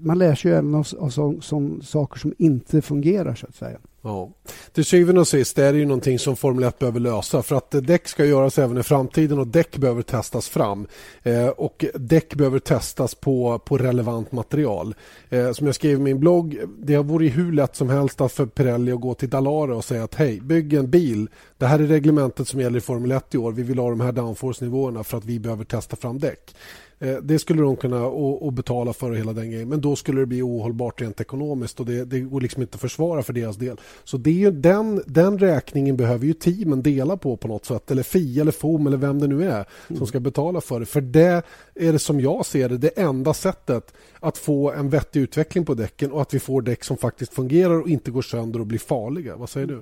man 0.00 0.18
lär 0.18 0.34
sig 0.34 0.50
ju 0.50 0.56
även 0.56 0.74
av, 0.74 0.86
av 0.98 1.10
så, 1.10 1.40
som, 1.40 1.82
saker 1.82 2.18
som 2.18 2.34
inte 2.38 2.82
fungerar 2.82 3.34
så 3.34 3.46
att 3.46 3.54
säga. 3.54 3.78
Ja. 4.06 4.30
Till 4.72 4.84
syvende 4.84 5.20
och 5.20 5.28
sist 5.28 5.58
är 5.58 5.72
det 5.72 5.78
ju 5.78 5.84
någonting 5.84 6.18
som 6.18 6.36
Formel 6.36 6.64
1 6.64 6.78
behöver 6.78 7.00
lösa 7.00 7.42
för 7.42 7.56
att 7.56 7.74
eh, 7.74 7.80
däck 7.80 8.08
ska 8.08 8.24
göras 8.24 8.58
även 8.58 8.78
i 8.78 8.82
framtiden 8.82 9.38
och 9.38 9.46
däck 9.46 9.76
behöver 9.76 10.02
testas 10.02 10.48
fram. 10.48 10.86
Eh, 11.22 11.48
och 11.48 11.84
däck 11.94 12.34
behöver 12.34 12.58
testas 12.58 13.14
på, 13.14 13.58
på 13.58 13.78
relevant 13.78 14.32
material. 14.32 14.94
Eh, 15.28 15.52
som 15.52 15.66
jag 15.66 15.74
skrev 15.74 15.98
i 15.98 16.02
min 16.02 16.20
blogg, 16.20 16.58
det 16.78 16.98
vore 16.98 17.24
ju 17.24 17.30
hur 17.30 17.52
lätt 17.52 17.76
som 17.76 17.90
helst 17.90 18.18
för 18.18 18.46
Pirelli 18.46 18.92
att 18.92 19.00
gå 19.00 19.14
till 19.14 19.30
Dalara 19.30 19.76
och 19.76 19.84
säga 19.84 20.04
att 20.04 20.14
hej, 20.14 20.40
bygg 20.40 20.74
en 20.74 20.90
bil. 20.90 21.28
Det 21.58 21.66
här 21.66 21.78
är 21.78 21.86
reglementet 21.86 22.48
som 22.48 22.60
gäller 22.60 22.78
i 22.78 22.80
Formel 22.80 23.12
1 23.12 23.34
i 23.34 23.38
år. 23.38 23.52
Vi 23.52 23.62
vill 23.62 23.78
ha 23.78 23.90
de 23.90 24.00
här 24.00 24.12
downforce-nivåerna 24.12 25.04
för 25.04 25.18
att 25.18 25.24
vi 25.24 25.38
behöver 25.38 25.64
testa 25.64 25.96
fram 25.96 26.18
däck. 26.18 26.54
Eh, 26.98 27.16
det 27.22 27.38
skulle 27.38 27.62
de 27.62 27.76
kunna 27.76 28.06
och, 28.06 28.52
betala 28.52 28.92
för 28.92 29.12
hela 29.12 29.32
den 29.32 29.50
grejen. 29.50 29.68
Men 29.68 29.80
då 29.80 29.96
skulle 29.96 30.20
det 30.20 30.26
bli 30.26 30.42
ohållbart 30.42 31.00
rent 31.00 31.20
ekonomiskt 31.20 31.80
och 31.80 31.86
det, 31.86 32.04
det 32.04 32.20
går 32.20 32.40
liksom 32.40 32.62
inte 32.62 32.74
att 32.74 32.80
försvara 32.80 33.22
för 33.22 33.32
deras 33.32 33.56
del. 33.56 33.80
Så 34.04 34.16
det 34.16 34.44
är 34.44 34.50
den, 34.50 35.02
den 35.06 35.38
räkningen 35.38 35.96
behöver 35.96 36.26
ju 36.26 36.32
teamen 36.32 36.82
dela 36.82 37.16
på 37.16 37.36
på 37.36 37.48
något 37.48 37.64
sätt. 37.64 37.90
Eller 37.90 38.02
FIA 38.02 38.42
eller 38.42 38.52
FOM 38.52 38.86
eller 38.86 38.96
vem 38.96 39.18
det 39.18 39.26
nu 39.26 39.44
är 39.44 39.66
mm. 39.88 39.98
som 39.98 40.06
ska 40.06 40.20
betala 40.20 40.60
för 40.60 40.80
det. 40.80 40.86
För 40.86 41.00
det 41.00 41.44
är 41.74 41.92
det 41.92 41.98
som 41.98 42.20
jag 42.20 42.46
ser 42.46 42.68
det, 42.68 42.78
det 42.78 42.98
enda 42.98 43.34
sättet 43.34 43.94
att 44.20 44.38
få 44.38 44.72
en 44.72 44.90
vettig 44.90 45.20
utveckling 45.20 45.64
på 45.64 45.74
däcken 45.74 46.12
och 46.12 46.22
att 46.22 46.34
vi 46.34 46.38
får 46.38 46.62
däck 46.62 46.84
som 46.84 46.96
faktiskt 46.96 47.34
fungerar 47.34 47.80
och 47.80 47.88
inte 47.88 48.10
går 48.10 48.22
sönder 48.22 48.60
och 48.60 48.66
blir 48.66 48.78
farliga. 48.78 49.36
Vad 49.36 49.50
säger 49.50 49.66
du? 49.66 49.80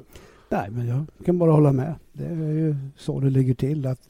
Nej, 0.55 0.71
men 0.71 0.87
jag 0.87 1.05
kan 1.25 1.39
bara 1.39 1.53
hålla 1.53 1.73
med. 1.73 1.95
Det 2.13 2.25
är 2.25 2.53
ju 2.53 2.77
så 2.97 3.21
det 3.21 3.31
ligger 3.31 3.55
till. 3.55 3.87
Att, 3.87 4.01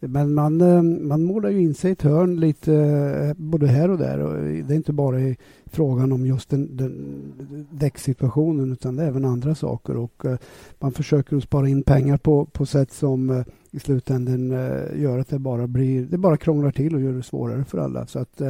men 0.00 0.34
man, 0.34 0.60
eh, 0.60 0.82
man 0.82 1.24
målar 1.24 1.50
ju 1.50 1.60
in 1.60 1.74
sig 1.74 1.90
i 1.90 1.92
ett 1.92 2.02
hörn 2.02 2.40
lite 2.40 2.74
eh, 2.74 3.34
både 3.36 3.66
här 3.66 3.90
och 3.90 3.98
där. 3.98 4.18
Och 4.18 4.44
det 4.44 4.74
är 4.74 4.76
inte 4.76 4.92
bara 4.92 5.34
frågan 5.66 6.12
om 6.12 6.26
just 6.26 6.50
den, 6.50 6.76
den 6.76 7.32
däcksituationen 7.70 8.72
utan 8.72 8.96
det 8.96 9.02
är 9.02 9.08
även 9.08 9.24
andra 9.24 9.54
saker. 9.54 9.96
Och 9.96 10.24
eh, 10.24 10.36
man 10.78 10.92
försöker 10.92 11.36
att 11.36 11.42
spara 11.42 11.68
in 11.68 11.82
pengar 11.82 12.16
på, 12.16 12.44
på 12.44 12.66
sätt 12.66 12.92
som 12.92 13.44
i 13.70 13.78
slutändan 13.78 14.50
gör 15.00 15.18
att 15.18 15.28
det 15.28 15.38
bara 15.38 15.66
blir, 15.66 16.06
det 16.06 16.18
bara 16.18 16.36
krånglar 16.36 16.70
till 16.70 16.94
och 16.94 17.00
gör 17.00 17.12
det 17.12 17.22
svårare 17.22 17.64
för 17.64 17.78
alla. 17.78 18.06
Så 18.06 18.18
att 18.18 18.42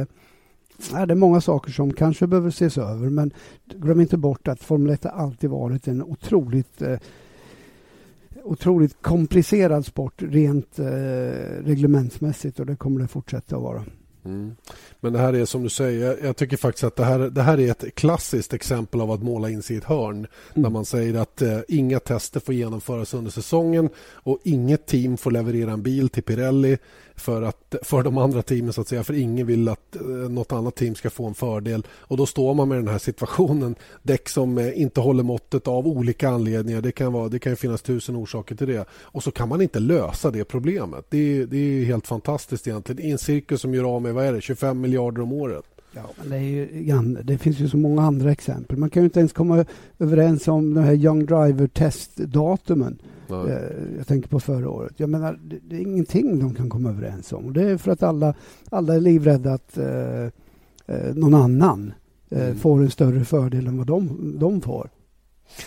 Nej, 0.93 1.07
det 1.07 1.13
är 1.13 1.15
många 1.15 1.41
saker 1.41 1.71
som 1.71 1.93
kanske 1.93 2.27
behöver 2.27 2.49
ses 2.49 2.77
över 2.77 3.09
men 3.09 3.31
glöm 3.65 4.01
inte 4.01 4.17
bort 4.17 4.47
att 4.47 4.63
Formel 4.63 4.93
1 4.93 5.03
har 5.03 5.11
alltid 5.11 5.49
varit 5.49 5.87
en 5.87 6.03
otroligt 6.03 6.81
eh, 6.81 6.97
otroligt 8.43 9.01
komplicerad 9.01 9.85
sport 9.85 10.13
rent 10.17 10.79
eh, 10.79 10.85
reglementsmässigt 11.65 12.59
och 12.59 12.65
det 12.65 12.75
kommer 12.75 13.01
det 13.01 13.07
fortsätta 13.07 13.55
att 13.55 13.61
vara. 13.61 13.85
Mm. 14.25 14.55
Men 14.99 15.13
det 15.13 15.19
här 15.19 15.33
är 15.33 15.45
som 15.45 15.63
du 15.63 15.69
säger, 15.69 16.17
jag 16.23 16.37
tycker 16.37 16.57
faktiskt 16.57 16.83
att 16.83 16.95
det 16.95 17.05
här, 17.05 17.19
det 17.19 17.41
här 17.41 17.59
är 17.59 17.71
ett 17.71 17.95
klassiskt 17.95 18.53
exempel 18.53 19.01
av 19.01 19.11
att 19.11 19.23
måla 19.23 19.49
in 19.49 19.61
sig 19.61 19.75
i 19.75 19.79
ett 19.79 19.85
hörn. 19.85 20.15
Mm. 20.15 20.27
Där 20.53 20.69
man 20.69 20.85
säger 20.85 21.13
att 21.13 21.41
eh, 21.41 21.59
inga 21.67 21.99
tester 21.99 22.39
får 22.39 22.53
genomföras 22.53 23.13
under 23.13 23.31
säsongen 23.31 23.89
och 23.97 24.39
inget 24.43 24.85
team 24.85 25.17
får 25.17 25.31
leverera 25.31 25.71
en 25.71 25.83
bil 25.83 26.09
till 26.09 26.23
Pirelli 26.23 26.77
för, 27.21 27.41
att, 27.41 27.75
för 27.81 28.03
de 28.03 28.17
andra 28.17 28.41
teamen, 28.41 28.73
så 28.73 28.81
att 28.81 28.87
säga. 28.87 29.03
För 29.03 29.13
ingen 29.13 29.47
vill 29.47 29.69
att 29.69 29.95
eh, 29.95 30.01
något 30.01 30.51
annat 30.51 30.75
team 30.75 30.95
ska 30.95 31.09
få 31.09 31.25
en 31.25 31.33
fördel. 31.33 31.87
Och 31.91 32.17
Då 32.17 32.25
står 32.25 32.53
man 32.53 32.69
med 32.69 32.77
den 32.77 32.87
här 32.87 32.97
situationen. 32.97 33.75
Däck 34.03 34.29
som 34.29 34.57
eh, 34.57 34.81
inte 34.81 35.01
håller 35.01 35.23
måttet 35.23 35.67
av 35.67 35.87
olika 35.87 36.29
anledningar. 36.29 36.81
Det 36.81 36.91
kan, 36.91 37.13
vara, 37.13 37.29
det 37.29 37.39
kan 37.39 37.55
finnas 37.55 37.81
tusen 37.81 38.15
orsaker 38.15 38.55
till 38.55 38.67
det. 38.67 38.85
Och 38.91 39.23
så 39.23 39.31
kan 39.31 39.49
man 39.49 39.61
inte 39.61 39.79
lösa 39.79 40.31
det 40.31 40.43
problemet. 40.43 41.05
Det 41.09 41.17
är, 41.17 41.45
det 41.45 41.57
är 41.57 41.85
helt 41.85 42.07
fantastiskt 42.07 42.67
egentligen. 42.67 43.05
I 43.05 43.11
en 43.11 43.17
cirkus 43.17 43.61
som 43.61 43.73
gör 43.73 43.83
av 43.95 44.01
med 44.01 44.13
vad 44.13 44.25
är 44.25 44.33
det, 44.33 44.41
25 44.41 44.81
miljarder 44.81 45.21
om 45.21 45.33
året. 45.33 45.63
Ja, 45.93 46.01
men 46.17 46.29
det, 46.29 46.39
ju, 46.39 47.23
det, 47.23 47.37
finns 47.37 47.59
ju 47.59 47.69
så 47.69 47.77
många 47.77 48.01
andra 48.01 48.31
exempel. 48.31 48.77
Man 48.77 48.89
kan 48.89 49.03
ju 49.03 49.05
inte 49.05 49.19
ens 49.19 49.33
komma 49.33 49.65
överens 49.99 50.47
om 50.47 50.73
de 50.73 50.81
här 50.81 50.93
Young 50.93 51.25
Driver-testdatumen. 51.25 53.01
Eh, 53.29 53.97
jag 53.97 54.07
tänker 54.07 54.29
på 54.29 54.39
förra 54.39 54.69
året. 54.69 54.93
Jag 54.97 55.09
menar, 55.09 55.39
det, 55.43 55.59
det, 55.63 55.75
är 55.75 55.79
ingenting 55.79 56.39
de 56.39 56.55
kan 56.55 56.69
komma 56.69 56.89
överens 56.89 57.33
om. 57.33 57.53
Det 57.53 57.63
är 57.63 57.77
för 57.77 57.91
att 57.91 58.03
alla, 58.03 58.33
alla 58.69 58.95
är 58.95 58.99
livrädda 58.99 59.53
att 59.53 59.77
eh, 59.77 60.23
eh, 60.85 61.15
någon 61.15 61.33
annan 61.33 61.93
eh, 62.29 62.45
mm. 62.45 62.57
får 62.57 62.81
en 62.81 62.91
större 62.91 63.25
fördel 63.25 63.67
än 63.67 63.77
vad 63.77 63.87
de, 63.87 64.35
de 64.39 64.61
får. 64.61 64.89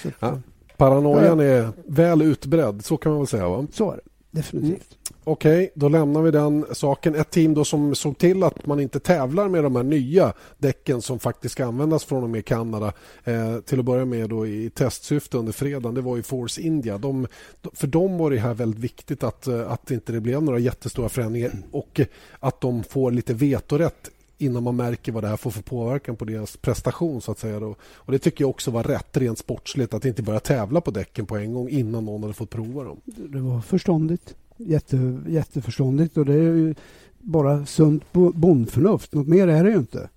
Så, 0.03 0.09
ja. 0.21 0.41
Paranoian 0.77 1.39
ja. 1.39 1.45
är 1.45 1.69
väl 1.87 2.23
utbredd, 2.23 2.85
så 2.85 2.97
kan 2.97 3.13
man 3.13 3.21
väl 3.21 3.27
säga? 3.27 3.49
Va? 3.49 3.67
Så 3.73 3.91
är 3.91 3.97
det 3.97 4.03
definitivt. 4.31 4.71
Mm. 4.71 5.04
Okej, 5.27 5.57
okay, 5.57 5.71
då 5.75 5.89
lämnar 5.89 6.23
vi 6.23 6.31
den 6.31 6.67
saken. 6.73 7.15
Ett 7.15 7.31
team 7.31 7.55
då 7.55 7.65
som 7.65 7.95
såg 7.95 8.19
till 8.19 8.43
att 8.43 8.67
man 8.67 8.81
inte 8.81 9.01
tävlar 9.01 9.49
med 9.49 9.65
de 9.65 9.77
här 9.77 9.83
nya 9.83 10.33
däcken 10.59 11.03
som 11.03 11.19
faktiskt 11.19 11.53
ska 11.53 11.67
användas 11.67 12.05
från 12.05 12.23
och 12.23 12.31
med 12.31 12.45
Kanada 12.45 12.93
eh, 13.25 13.59
till 13.61 13.79
att 13.79 13.85
börja 13.85 14.05
med 14.05 14.31
då 14.31 14.47
i 14.47 14.71
testsyfte 14.71 15.39
under 15.39 15.53
fredagen. 15.53 15.95
Det 15.95 16.01
var 16.01 16.17
ju 16.17 16.23
Force 16.23 16.61
India. 16.61 16.99
De, 16.99 17.27
för 17.73 17.87
dem 17.87 18.19
var 18.19 18.31
det 18.31 18.39
här 18.39 18.55
väldigt 18.55 18.81
viktigt 18.81 19.23
att, 19.23 19.47
eh, 19.47 19.73
att 19.73 19.91
inte 19.91 20.13
det 20.13 20.21
blev 20.21 20.43
några 20.43 20.59
jättestora 20.59 21.09
förändringar 21.09 21.53
och 21.71 22.01
att 22.41 22.61
de 22.61 22.85
får 22.85 23.11
lite 23.11 23.35
vetorätt 23.35 24.11
innan 24.39 24.63
man 24.63 24.77
märker 24.77 25.13
vad 25.13 25.25
det 25.25 25.29
här 25.29 25.37
får 25.37 25.51
för 25.51 25.63
påverkan 25.63 26.17
på 26.17 26.25
deras 26.25 26.57
prestation. 26.57 27.21
så 27.21 27.33
att 27.33 27.39
säga. 27.39 27.61
Då. 27.61 27.77
Och 27.83 28.13
Det 28.13 28.19
tycker 28.19 28.45
jag 28.45 28.51
också 28.51 28.71
var 28.71 28.83
rätt 28.83 29.17
rent 29.17 29.39
sportsligt 29.39 29.95
att 29.95 30.05
inte 30.05 30.23
börja 30.23 30.41
tävla 30.41 30.81
på 30.81 30.91
däcken 30.91 31.27
på 31.27 31.37
en 31.37 31.55
gång 31.55 31.69
innan 31.69 32.05
någon 32.05 32.23
hade 32.23 32.35
fått 32.35 32.51
prova 32.51 32.85
dem. 32.85 33.01
Det 33.05 33.41
var 33.41 33.61
förståndigt. 33.61 34.35
Jätte, 34.57 35.21
jätteförståndigt 35.27 36.17
och 36.17 36.27
det 36.27 36.33
är 36.33 36.39
ju 36.39 36.75
bara 37.19 37.67
sunt 37.67 38.13
bondförnuft. 38.13 39.15
Något 39.15 39.29
mer 39.29 39.49
är 39.49 39.65
det 39.65 39.71
ju 39.71 39.77
inte. 39.77 40.09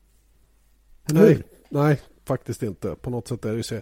Nej, 1.12 1.44
nej, 1.70 2.00
faktiskt 2.26 2.64
inte. 2.64 2.96
På 2.96 3.10
något 3.10 3.28
sätt 3.28 3.46
är 3.46 3.56
det 3.56 3.64
så. 3.64 3.76
Eh, 3.76 3.82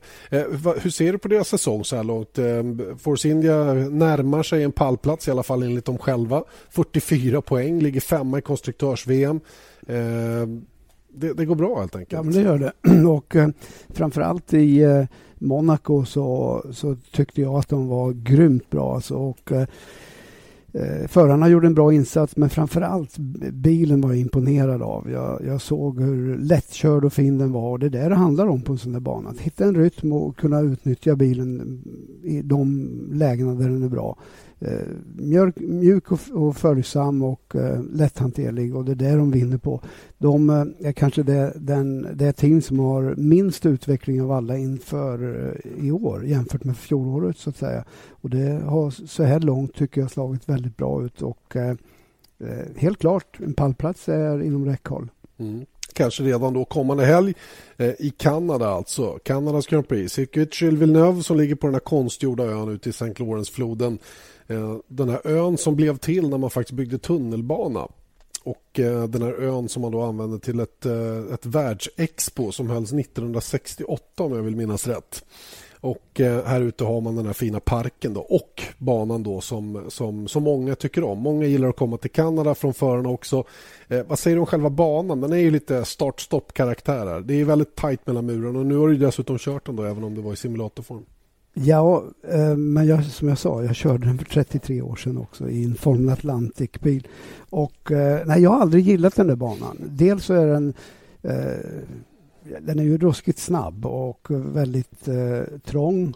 hur 0.81 0.89
ser 0.89 1.11
du 1.11 1.17
på 1.17 1.27
deras 1.27 1.47
säsong 1.47 1.85
så 1.85 1.95
här 1.95 2.03
långt? 2.03 2.37
Eh, 2.37 2.63
Force 2.97 3.29
India 3.29 3.73
närmar 3.73 4.43
sig 4.43 4.63
en 4.63 4.71
pallplats 4.71 5.27
i 5.27 5.31
alla 5.31 5.43
fall 5.43 5.63
enligt 5.63 5.85
dem 5.85 5.97
själva. 5.97 6.43
44 6.69 7.41
poäng, 7.41 7.79
ligger 7.79 8.01
femma 8.01 8.37
i 8.37 8.41
konstruktörs-VM. 8.41 9.39
Eh, 9.87 9.95
det, 11.17 11.33
det, 11.33 11.45
går 11.45 11.55
bra 11.55 11.79
helt 11.79 11.95
enkelt. 11.95 12.13
Ja, 12.13 12.23
men 12.23 12.33
det 12.33 12.41
gör 12.41 12.57
det. 12.57 13.07
Och 13.09 13.35
eh, 13.35 13.49
framförallt 13.89 14.53
i 14.53 14.81
eh, 14.81 15.05
Monaco 15.35 16.05
så, 16.05 16.63
så 16.71 16.97
tyckte 17.11 17.41
jag 17.41 17.55
att 17.55 17.69
de 17.69 17.87
var 17.87 18.11
grymt 18.11 18.69
bra. 18.69 18.95
Alltså, 18.95 19.15
och, 19.15 19.51
Eh, 19.51 19.67
Eh, 20.75 21.07
förarna 21.07 21.49
gjorde 21.49 21.67
en 21.67 21.73
bra 21.73 21.93
insats 21.93 22.37
men 22.37 22.49
framförallt 22.49 23.17
bilen 23.51 24.01
var 24.01 24.09
jag 24.09 24.19
imponerad 24.19 24.81
av. 24.81 25.09
Jag, 25.11 25.41
jag 25.45 25.61
såg 25.61 26.01
hur 26.01 26.37
lättkörd 26.37 27.05
och 27.05 27.13
fin 27.13 27.37
den 27.37 27.51
var. 27.51 27.77
Det 27.77 27.85
är 27.85 27.89
det 27.89 28.09
det 28.09 28.15
handlar 28.15 28.47
om 28.47 28.61
på 28.61 28.71
en 28.71 28.77
sån 28.77 28.93
där 28.93 28.99
bana. 28.99 29.29
Att 29.29 29.39
hitta 29.39 29.65
en 29.65 29.75
rytm 29.75 30.11
och 30.11 30.37
kunna 30.37 30.61
utnyttja 30.61 31.15
bilen 31.15 31.81
i 32.23 32.41
de 32.41 32.89
lägena 33.11 33.53
där 33.53 33.69
den 33.69 33.83
är 33.83 33.89
bra. 33.89 34.17
Eh, 34.59 34.87
mjölk, 35.15 35.59
mjuk 35.59 36.11
och, 36.11 36.19
och 36.31 36.57
följsam 36.57 37.23
och 37.23 37.55
eh, 37.55 37.83
lätthanterlig 37.83 38.75
och 38.75 38.85
det 38.85 38.91
är 38.91 38.95
det 38.95 39.15
de 39.15 39.31
vinner 39.31 39.57
på. 39.57 39.81
De 40.17 40.49
eh, 40.49 40.87
är 40.87 40.91
kanske 40.91 41.23
det, 41.23 41.53
den, 41.55 42.07
det 42.13 42.33
team 42.33 42.61
som 42.61 42.79
har 42.79 43.15
minst 43.17 43.65
utveckling 43.65 44.21
av 44.21 44.31
alla 44.31 44.57
inför 44.57 45.45
eh, 45.45 45.85
i 45.85 45.91
år 45.91 46.25
jämfört 46.25 46.63
med 46.63 46.77
fjolåret 46.77 47.37
så 47.37 47.49
att 47.49 47.57
säga. 47.57 47.83
Och 48.09 48.29
det 48.29 48.61
har 48.65 48.89
så 48.89 49.23
här 49.23 49.39
långt 49.39 49.73
tycker 49.73 50.01
jag 50.01 50.11
slagit 50.11 50.49
väldigt 50.49 50.77
bra 50.77 51.05
ut 51.05 51.21
och 51.21 51.55
eh, 51.55 51.75
eh 52.39 52.65
helt 52.75 52.99
klart 52.99 53.39
en 53.39 53.53
pallplats 53.53 54.09
är 54.09 54.41
inom 54.41 54.65
räckhåll. 54.65 55.09
Mm 55.39 55.65
kanske 55.95 56.23
redan 56.23 56.53
då 56.53 56.65
kommande 56.65 57.05
helg 57.05 57.33
eh, 57.77 57.93
i 57.99 58.13
Kanada 58.17 58.69
alltså. 58.69 59.19
Kanadas 59.23 59.67
Grand 59.67 59.87
Prix. 59.87 60.13
Circuit 60.13 60.61
Gilles 60.61 60.81
Villeneuve 60.81 61.23
som 61.23 61.37
ligger 61.37 61.55
på 61.55 61.67
den 61.67 61.73
här 61.73 61.79
konstgjorda 61.79 62.43
ön 62.43 62.69
ute 62.69 62.89
i 62.89 62.91
St. 62.91 63.13
Lawrence-floden. 63.13 63.97
Eh, 64.47 64.77
den 64.87 65.09
här 65.09 65.27
ön 65.27 65.57
som 65.57 65.75
blev 65.75 65.97
till 65.97 66.29
när 66.29 66.37
man 66.37 66.49
faktiskt 66.49 66.75
byggde 66.75 66.97
tunnelbana. 66.97 67.87
Och 68.43 68.79
eh, 68.79 69.03
den 69.03 69.21
här 69.21 69.33
ön 69.33 69.69
som 69.69 69.81
man 69.81 69.91
då 69.91 70.01
använde 70.01 70.39
till 70.39 70.59
ett, 70.59 70.85
eh, 70.85 71.33
ett 71.33 71.45
världsexpo 71.45 72.51
som 72.51 72.69
hölls 72.69 72.93
1968 72.93 74.23
om 74.23 74.35
jag 74.35 74.43
vill 74.43 74.55
minnas 74.55 74.87
rätt. 74.87 75.25
Och 75.85 76.21
eh, 76.21 76.45
här 76.45 76.61
ute 76.61 76.83
har 76.83 77.01
man 77.01 77.15
den 77.15 77.25
här 77.25 77.33
fina 77.33 77.59
parken 77.59 78.13
då, 78.13 78.21
och 78.21 78.63
banan 78.77 79.23
då 79.23 79.41
som, 79.41 79.85
som, 79.87 80.27
som 80.27 80.43
många 80.43 80.75
tycker 80.75 81.03
om. 81.03 81.19
Många 81.19 81.45
gillar 81.45 81.69
att 81.69 81.75
komma 81.75 81.97
till 81.97 82.11
Kanada 82.11 82.55
från 82.55 82.73
förarna 82.73 83.09
också. 83.09 83.43
Eh, 83.87 84.01
vad 84.07 84.19
säger 84.19 84.35
du 84.35 84.39
om 84.39 84.45
själva 84.45 84.69
banan? 84.69 85.21
Den 85.21 85.33
är 85.33 85.37
ju 85.37 85.51
lite 85.51 85.85
start-stopp-karaktär. 85.85 87.21
Det 87.21 87.33
är 87.41 87.45
väldigt 87.45 87.75
tajt 87.75 88.07
mellan 88.07 88.25
murarna 88.25 88.59
och 88.59 88.65
nu 88.65 88.75
har 88.75 88.87
du 88.87 88.97
dessutom 88.97 89.37
kört 89.37 89.65
den 89.65 89.75
då, 89.75 89.83
även 89.83 90.03
om 90.03 90.15
det 90.15 90.21
var 90.21 90.33
i 90.33 90.35
simulatorform. 90.35 91.05
Ja, 91.53 92.03
eh, 92.31 92.55
men 92.55 92.87
jag, 92.87 93.05
som 93.05 93.27
jag 93.27 93.37
sa, 93.37 93.63
jag 93.63 93.75
körde 93.75 94.07
den 94.07 94.17
för 94.17 94.25
33 94.25 94.81
år 94.81 94.95
sedan 94.95 95.17
också 95.17 95.49
i 95.49 95.63
en 95.63 95.75
Formel 95.75 96.09
Atlantic-bil. 96.09 97.07
Och 97.49 97.91
eh, 97.91 98.25
nej, 98.25 98.41
jag 98.41 98.49
har 98.49 98.61
aldrig 98.61 98.87
gillat 98.87 99.15
den 99.15 99.27
där 99.27 99.35
banan. 99.35 99.77
Dels 99.89 100.25
så 100.25 100.33
är 100.33 100.47
den 100.47 100.73
eh, 101.21 101.33
den 102.61 102.79
är 102.79 102.83
ju 102.83 102.97
ruskigt 102.97 103.39
snabb 103.39 103.85
och 103.85 104.27
väldigt 104.29 105.07
eh, 105.07 105.59
trång. 105.65 106.13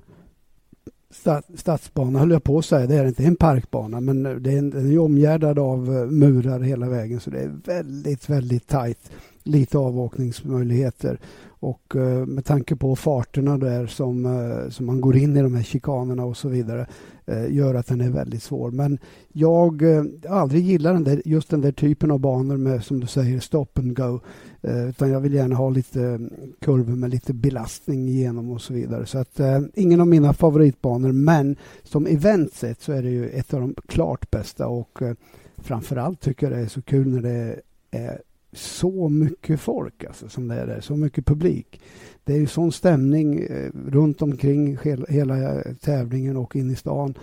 stadsbana 1.56 2.20
höll 2.20 2.32
jag 2.32 2.44
på 2.44 2.58
att 2.58 2.66
säga. 2.66 2.88
Det 2.88 2.96
är 2.96 3.06
inte 3.06 3.24
en 3.24 3.36
parkbana 3.36 4.02
men 4.02 4.24
det 4.24 4.54
är 4.54 4.58
en, 4.58 4.70
den 4.70 4.92
är 4.92 5.00
omgärdad 5.00 5.60
av 5.60 5.98
eh, 5.98 6.06
murar 6.06 6.60
hela 6.60 6.90
vägen 6.90 7.20
så 7.20 7.30
det 7.30 7.40
är 7.40 7.52
väldigt, 7.66 8.30
väldigt 8.30 8.68
tajt. 8.68 9.12
Lite 9.44 9.78
avåkningsmöjligheter. 9.78 11.20
Och 11.62 11.96
eh, 11.96 12.26
med 12.26 12.46
tanke 12.46 12.76
på 12.76 12.96
farterna 12.96 13.58
där 13.58 13.88
som, 13.88 14.26
eh, 14.26 14.70
som 14.70 14.86
man 14.86 15.02
går 15.02 15.18
in 15.18 15.38
i 15.38 15.42
de 15.42 15.56
här 15.56 15.64
chikanerna 15.64 16.26
och 16.26 16.38
så 16.38 16.50
vidare 16.50 16.88
eh, 17.26 17.54
gör 17.54 17.76
att 17.76 17.88
den 17.88 18.02
är 18.02 18.10
väldigt 18.10 18.44
svår. 18.44 18.72
Men 18.72 18.98
jag 19.34 19.82
har 20.28 20.40
aldrig 20.40 20.64
gillat 20.64 20.96
den 20.96 21.04
där, 21.04 21.22
just 21.26 21.50
den 21.50 21.62
där 21.62 21.72
typen 21.72 22.12
av 22.12 22.20
banor 22.20 22.58
med 22.58 22.84
som 22.84 23.00
du 23.00 23.08
säger 23.08 23.40
stop 23.40 23.68
and 23.76 23.98
go. 23.98 24.20
Eh, 24.62 24.90
utan 24.90 25.10
jag 25.10 25.20
vill 25.20 25.34
gärna 25.34 25.56
ha 25.56 25.70
lite 25.70 26.02
mm, 26.02 26.34
kurvor 26.60 26.96
med 26.96 27.10
lite 27.10 27.34
belastning 27.34 28.08
igenom 28.08 28.50
och 28.50 28.62
så 28.62 28.74
vidare. 28.74 29.06
Så 29.06 29.18
att 29.18 29.40
eh, 29.40 29.62
ingen 29.74 30.02
av 30.02 30.08
mina 30.08 30.34
favoritbanor 30.34 31.12
men 31.12 31.56
som 31.84 32.08
event 32.08 32.54
sett 32.54 32.82
så 32.82 32.92
är 32.92 33.04
det 33.04 33.10
ju 33.10 33.30
ett 33.30 33.54
av 33.54 33.62
de 33.62 33.76
klart 33.88 34.32
bästa 34.32 34.68
och 34.68 35.02
eh, 35.02 35.14
framförallt 35.58 36.22
tycker 36.22 36.50
jag 36.50 36.60
det 36.60 36.64
är 36.64 36.68
så 36.68 36.82
kul 36.82 37.08
när 37.08 37.22
det 37.22 37.62
är 37.92 38.22
så 38.54 39.10
mycket 39.10 39.60
folk 39.60 40.04
alltså, 40.04 40.30
som 40.30 40.48
det 40.48 40.56
är 40.56 40.68
där, 40.68 40.82
så 40.82 40.96
mycket 40.96 41.26
publik. 41.26 41.82
Det 42.24 42.34
är 42.34 42.38
ju 42.38 42.48
sån 42.48 42.72
stämning 42.72 43.40
eh, 43.40 43.72
runt 43.88 44.22
omkring 44.22 44.78
hela, 45.10 45.64
tävlingen 45.82 46.38
och 46.38 46.56
in 46.56 46.70
i 46.70 46.76
stan 46.76 47.14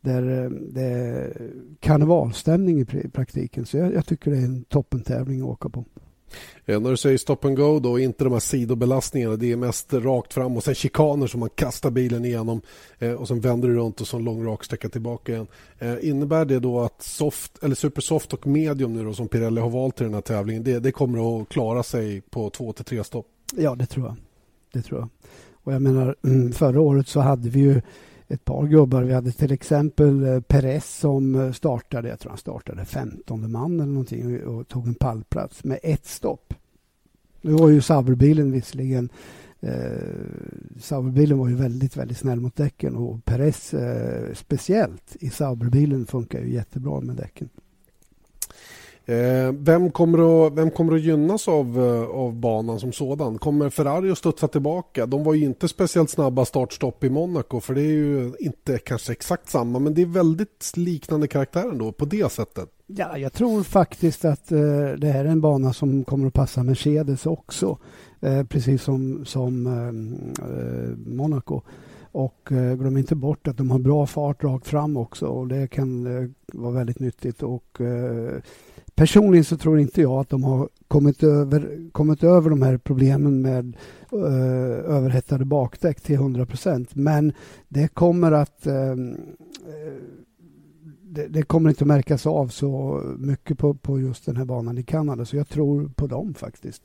där 0.00 0.50
det 0.72 0.82
är 0.82 1.50
karnevalstämning 1.80 2.80
i 2.80 2.84
praktiken. 3.12 3.66
Så 3.66 3.76
jag, 3.76 3.94
jag 3.94 4.06
tycker 4.06 4.30
det 4.30 4.36
är 4.36 4.44
en 4.44 4.64
toppentävling 4.64 5.40
att 5.40 5.46
åka 5.46 5.68
på. 5.68 5.84
Eh, 6.66 6.80
när 6.80 6.90
du 6.90 6.96
säger 6.96 7.18
stop 7.18 7.36
and 7.42 7.56
go 7.56 7.80
då, 7.80 7.98
inte 7.98 8.24
de 8.24 8.32
här 8.32 8.40
sidobelastningarna. 8.40 9.36
Det 9.36 9.52
är 9.52 9.56
mest 9.56 9.92
rakt 9.92 10.34
fram 10.34 10.56
och 10.56 10.64
sen 10.64 10.74
chikaner 10.74 11.26
som 11.26 11.40
man 11.40 11.50
kastar 11.50 11.90
bilen 11.90 12.24
igenom 12.24 12.60
eh, 12.98 13.12
och 13.12 13.28
sen 13.28 13.40
vänder 13.40 13.68
du 13.68 13.74
runt 13.74 14.00
och 14.00 14.06
så 14.06 14.16
en 14.16 14.24
lång 14.24 14.46
raksträcka 14.46 14.88
tillbaka 14.88 15.32
igen. 15.32 15.46
Eh, 15.78 16.08
innebär 16.08 16.44
det 16.44 16.58
då 16.58 16.80
att 16.80 17.02
soft, 17.02 17.62
eller 17.62 17.74
supersoft 17.74 18.32
och 18.32 18.46
medium 18.46 18.92
nu 18.92 19.04
då, 19.04 19.14
som 19.14 19.28
Pirelli 19.28 19.60
har 19.60 19.70
valt 19.70 20.00
i 20.00 20.04
den 20.04 20.14
här 20.14 20.20
tävlingen, 20.20 20.64
det, 20.64 20.78
det 20.78 20.92
kommer 20.92 21.42
att 21.42 21.48
klara 21.48 21.82
sig 21.82 22.20
på 22.20 22.50
två 22.50 22.72
till 22.72 22.84
tre 22.84 23.04
stopp? 23.04 23.26
Ja, 23.56 23.74
det 23.74 23.86
tror 23.86 24.06
jag. 24.06 24.16
Det 24.72 24.82
tror 24.82 25.00
jag. 25.00 25.08
Och 25.64 25.72
jag 25.72 25.82
menar, 25.82 26.16
mm, 26.24 26.52
förra 26.52 26.80
året 26.80 27.08
så 27.08 27.20
hade 27.20 27.48
vi 27.48 27.60
ju 27.60 27.82
ett 28.32 28.44
par 28.44 28.66
gubbar. 28.66 29.02
Vi 29.02 29.12
hade 29.12 29.32
till 29.32 29.52
exempel 29.52 30.24
eh, 30.24 30.40
Perez 30.40 30.98
som 30.98 31.34
eh, 31.34 31.52
startade, 31.52 32.08
jag 32.08 32.20
tror 32.20 32.30
han 32.30 32.38
startade 32.38 32.84
15 32.84 33.52
man 33.52 33.80
eller 33.80 33.92
någonting 33.92 34.44
och 34.44 34.68
tog 34.68 34.86
en 34.86 34.94
pallplats 34.94 35.64
med 35.64 35.78
ett 35.82 36.06
stopp. 36.06 36.54
Nu 37.40 37.52
var 37.52 37.68
ju 37.68 37.80
Sauberbilen 37.80 38.52
visserligen 38.52 39.08
eh, 39.60 39.72
Sauberbilen 40.80 41.38
var 41.38 41.48
ju 41.48 41.54
väldigt, 41.54 41.96
väldigt 41.96 42.18
snäll 42.18 42.40
mot 42.40 42.56
däcken 42.56 42.96
och 42.96 43.24
Perez 43.24 43.74
eh, 43.74 44.34
speciellt 44.34 45.16
i 45.20 45.30
Sauberbilen 45.30 46.06
funkar 46.06 46.40
ju 46.40 46.52
jättebra 46.52 47.00
med 47.00 47.16
däcken. 47.16 47.48
Eh, 49.06 49.52
vem, 49.52 49.90
kommer 49.90 50.46
att, 50.46 50.52
vem 50.52 50.70
kommer 50.70 50.94
att 50.94 51.00
gynnas 51.00 51.48
av, 51.48 51.78
eh, 51.78 52.16
av 52.16 52.34
banan 52.34 52.80
som 52.80 52.92
sådan? 52.92 53.38
Kommer 53.38 53.70
Ferrari 53.70 54.10
att 54.10 54.18
studsa 54.18 54.48
tillbaka? 54.48 55.06
De 55.06 55.24
var 55.24 55.34
ju 55.34 55.44
inte 55.44 55.68
speciellt 55.68 56.10
snabba 56.10 56.44
startstopp 56.44 57.04
i 57.04 57.10
Monaco 57.10 57.60
för 57.60 57.74
det 57.74 57.80
är 57.80 57.92
ju 57.92 58.32
inte 58.40 58.78
kanske 58.78 59.12
exakt 59.12 59.50
samma 59.50 59.78
men 59.78 59.94
det 59.94 60.02
är 60.02 60.06
väldigt 60.06 60.72
liknande 60.74 61.28
karaktär 61.28 61.68
ändå 61.68 61.92
på 61.92 62.04
det 62.04 62.32
sättet. 62.32 62.68
Ja, 62.86 63.18
jag 63.18 63.32
tror 63.32 63.62
faktiskt 63.62 64.24
att 64.24 64.52
eh, 64.52 64.58
det 64.98 65.08
här 65.08 65.24
är 65.24 65.28
en 65.28 65.40
bana 65.40 65.72
som 65.72 66.04
kommer 66.04 66.26
att 66.26 66.34
passa 66.34 66.62
Mercedes 66.62 67.26
också. 67.26 67.78
Eh, 68.20 68.44
precis 68.44 68.82
som, 68.82 69.24
som 69.24 69.66
eh, 69.66 70.48
eh 70.48 70.96
Monaco. 71.16 71.60
Och 72.12 72.52
eh, 72.52 72.74
glöm 72.74 72.96
inte 72.96 73.14
bort 73.14 73.48
att 73.48 73.56
de 73.56 73.70
har 73.70 73.78
bra 73.78 74.06
fart 74.06 74.44
rakt 74.44 74.66
fram 74.66 74.96
också 74.96 75.26
och 75.26 75.48
det 75.48 75.66
kan 75.66 76.08
vara 76.52 76.72
väldigt 76.72 76.98
nyttigt. 76.98 77.42
Och 77.42 77.80
Personligen 79.02 79.44
så 79.44 79.56
tror 79.56 79.80
inte 79.80 80.00
jag 80.00 80.12
att 80.12 80.28
de 80.28 80.44
har 80.44 80.68
kommit 80.88 81.22
över, 81.22 81.90
kommit 81.92 82.22
över 82.24 82.50
de 82.50 82.62
här 82.62 82.78
problemen 82.78 83.42
med 83.42 83.76
uh, 84.12 84.22
överhettade 84.96 85.44
bakdäck 85.44 86.00
till 86.00 86.14
100 86.14 86.46
procent. 86.46 86.94
Men 86.94 87.32
det 87.68 87.88
kommer 87.88 88.32
att 88.32 88.66
uh, 88.66 88.94
det, 91.02 91.28
det, 91.28 91.42
kommer 91.42 91.70
inte 91.70 91.84
att 91.84 91.88
märkas 91.88 92.26
av 92.26 92.48
så 92.48 93.02
mycket 93.18 93.58
på, 93.58 93.74
på 93.74 94.00
just 94.00 94.26
den 94.26 94.36
här 94.36 94.44
banan 94.44 94.78
i 94.78 94.82
Kanada. 94.82 95.24
Så 95.24 95.36
jag 95.36 95.48
tror 95.48 95.88
på 95.88 96.06
dem 96.06 96.34
faktiskt. 96.34 96.82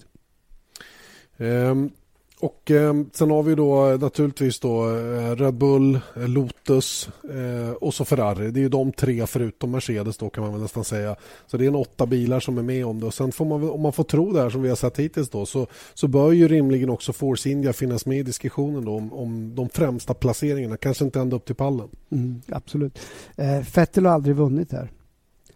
Um, 1.37 1.91
och 2.39 2.71
eh, 2.71 2.93
sen 3.13 3.31
har 3.31 3.43
vi 3.43 3.55
då 3.55 3.97
naturligtvis 4.01 4.59
då 4.59 4.95
eh, 4.95 5.35
Red 5.35 5.53
Bull, 5.53 5.99
eh, 6.15 6.27
Lotus 6.27 7.09
eh, 7.23 7.71
och 7.71 7.93
så 7.93 8.05
Ferrari. 8.05 8.51
Det 8.51 8.59
är 8.59 8.61
ju 8.61 8.69
de 8.69 8.91
tre 8.91 9.27
förutom 9.27 9.71
Mercedes 9.71 10.17
då 10.17 10.29
kan 10.29 10.43
man 10.43 10.53
väl 10.53 10.61
nästan 10.61 10.83
säga. 10.83 11.15
Så 11.47 11.57
det 11.57 11.65
är 11.65 11.67
en 11.67 11.75
åtta 11.75 12.05
bilar 12.05 12.39
som 12.39 12.57
är 12.57 12.63
med 12.63 12.85
om 12.85 12.99
det. 12.99 13.05
Och 13.05 13.13
sen 13.13 13.31
får 13.31 13.45
man 13.45 13.69
om 13.69 13.81
man 13.81 13.93
får 13.93 14.03
tro 14.03 14.31
det 14.31 14.41
här 14.41 14.49
som 14.49 14.61
vi 14.61 14.69
har 14.69 14.75
sett 14.75 14.99
hittills 14.99 15.29
då 15.29 15.45
så, 15.45 15.67
så 15.93 16.07
bör 16.07 16.31
ju 16.31 16.47
rimligen 16.47 16.89
också 16.89 17.13
Force 17.13 17.49
India 17.49 17.73
finnas 17.73 18.05
med 18.05 18.19
i 18.19 18.23
diskussionen 18.23 18.85
då 18.85 18.95
om, 18.95 19.13
om 19.13 19.55
de 19.55 19.69
främsta 19.69 20.13
placeringarna. 20.13 20.77
Kanske 20.77 21.05
inte 21.05 21.19
ända 21.19 21.35
upp 21.35 21.45
till 21.45 21.55
pallen. 21.55 21.87
Mm, 22.11 22.41
absolut. 22.47 22.99
Eh, 23.35 23.65
Vettel 23.75 24.05
har 24.05 24.13
aldrig 24.13 24.35
vunnit 24.35 24.71
här. 24.71 24.91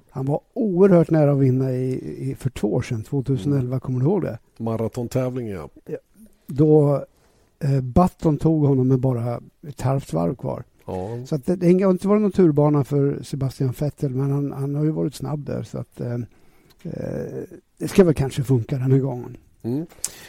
Han 0.09 0.25
var 0.25 0.41
oerhört 0.53 1.09
nära 1.09 1.31
att 1.31 1.39
vinna 1.39 1.71
i, 1.71 1.91
i, 2.29 2.35
för 2.35 2.49
två 2.49 2.73
år 2.73 2.81
sedan, 2.81 3.03
2011. 3.03 3.67
Mm. 3.67 3.79
Kommer 3.79 3.99
du 3.99 4.05
ihåg 4.05 4.21
det? 4.21 4.39
Maratontävlingen, 4.57 5.69
ja. 5.85 5.97
Då 6.51 7.05
eh, 7.59 7.81
Button 7.81 8.37
tog 8.37 8.65
honom 8.65 8.87
med 8.87 8.99
bara 8.99 9.41
ett 9.67 9.81
halvt 9.81 10.13
varv 10.13 10.35
kvar. 10.35 10.63
Ja. 10.85 11.25
Så 11.25 11.35
att 11.35 11.45
det, 11.45 11.55
det 11.55 11.83
har 11.83 11.91
inte 11.91 12.07
varit 12.07 12.21
någon 12.21 12.31
turbana 12.31 12.83
för 12.83 13.23
Sebastian 13.23 13.73
Vettel 13.79 14.15
men 14.15 14.31
han, 14.31 14.51
han 14.51 14.75
har 14.75 14.83
ju 14.83 14.91
varit 14.91 15.15
snabb 15.15 15.45
där 15.45 15.63
så 15.63 15.77
att 15.77 16.01
eh, 16.01 16.13
eh 16.13 17.43
det 17.77 17.87
ska 17.87 18.03
väl 18.03 18.13
kanske 18.13 18.43
funka 18.43 18.77
den 18.77 18.91
här 18.91 18.99
gången. 18.99 19.37
Mm. 19.63 19.85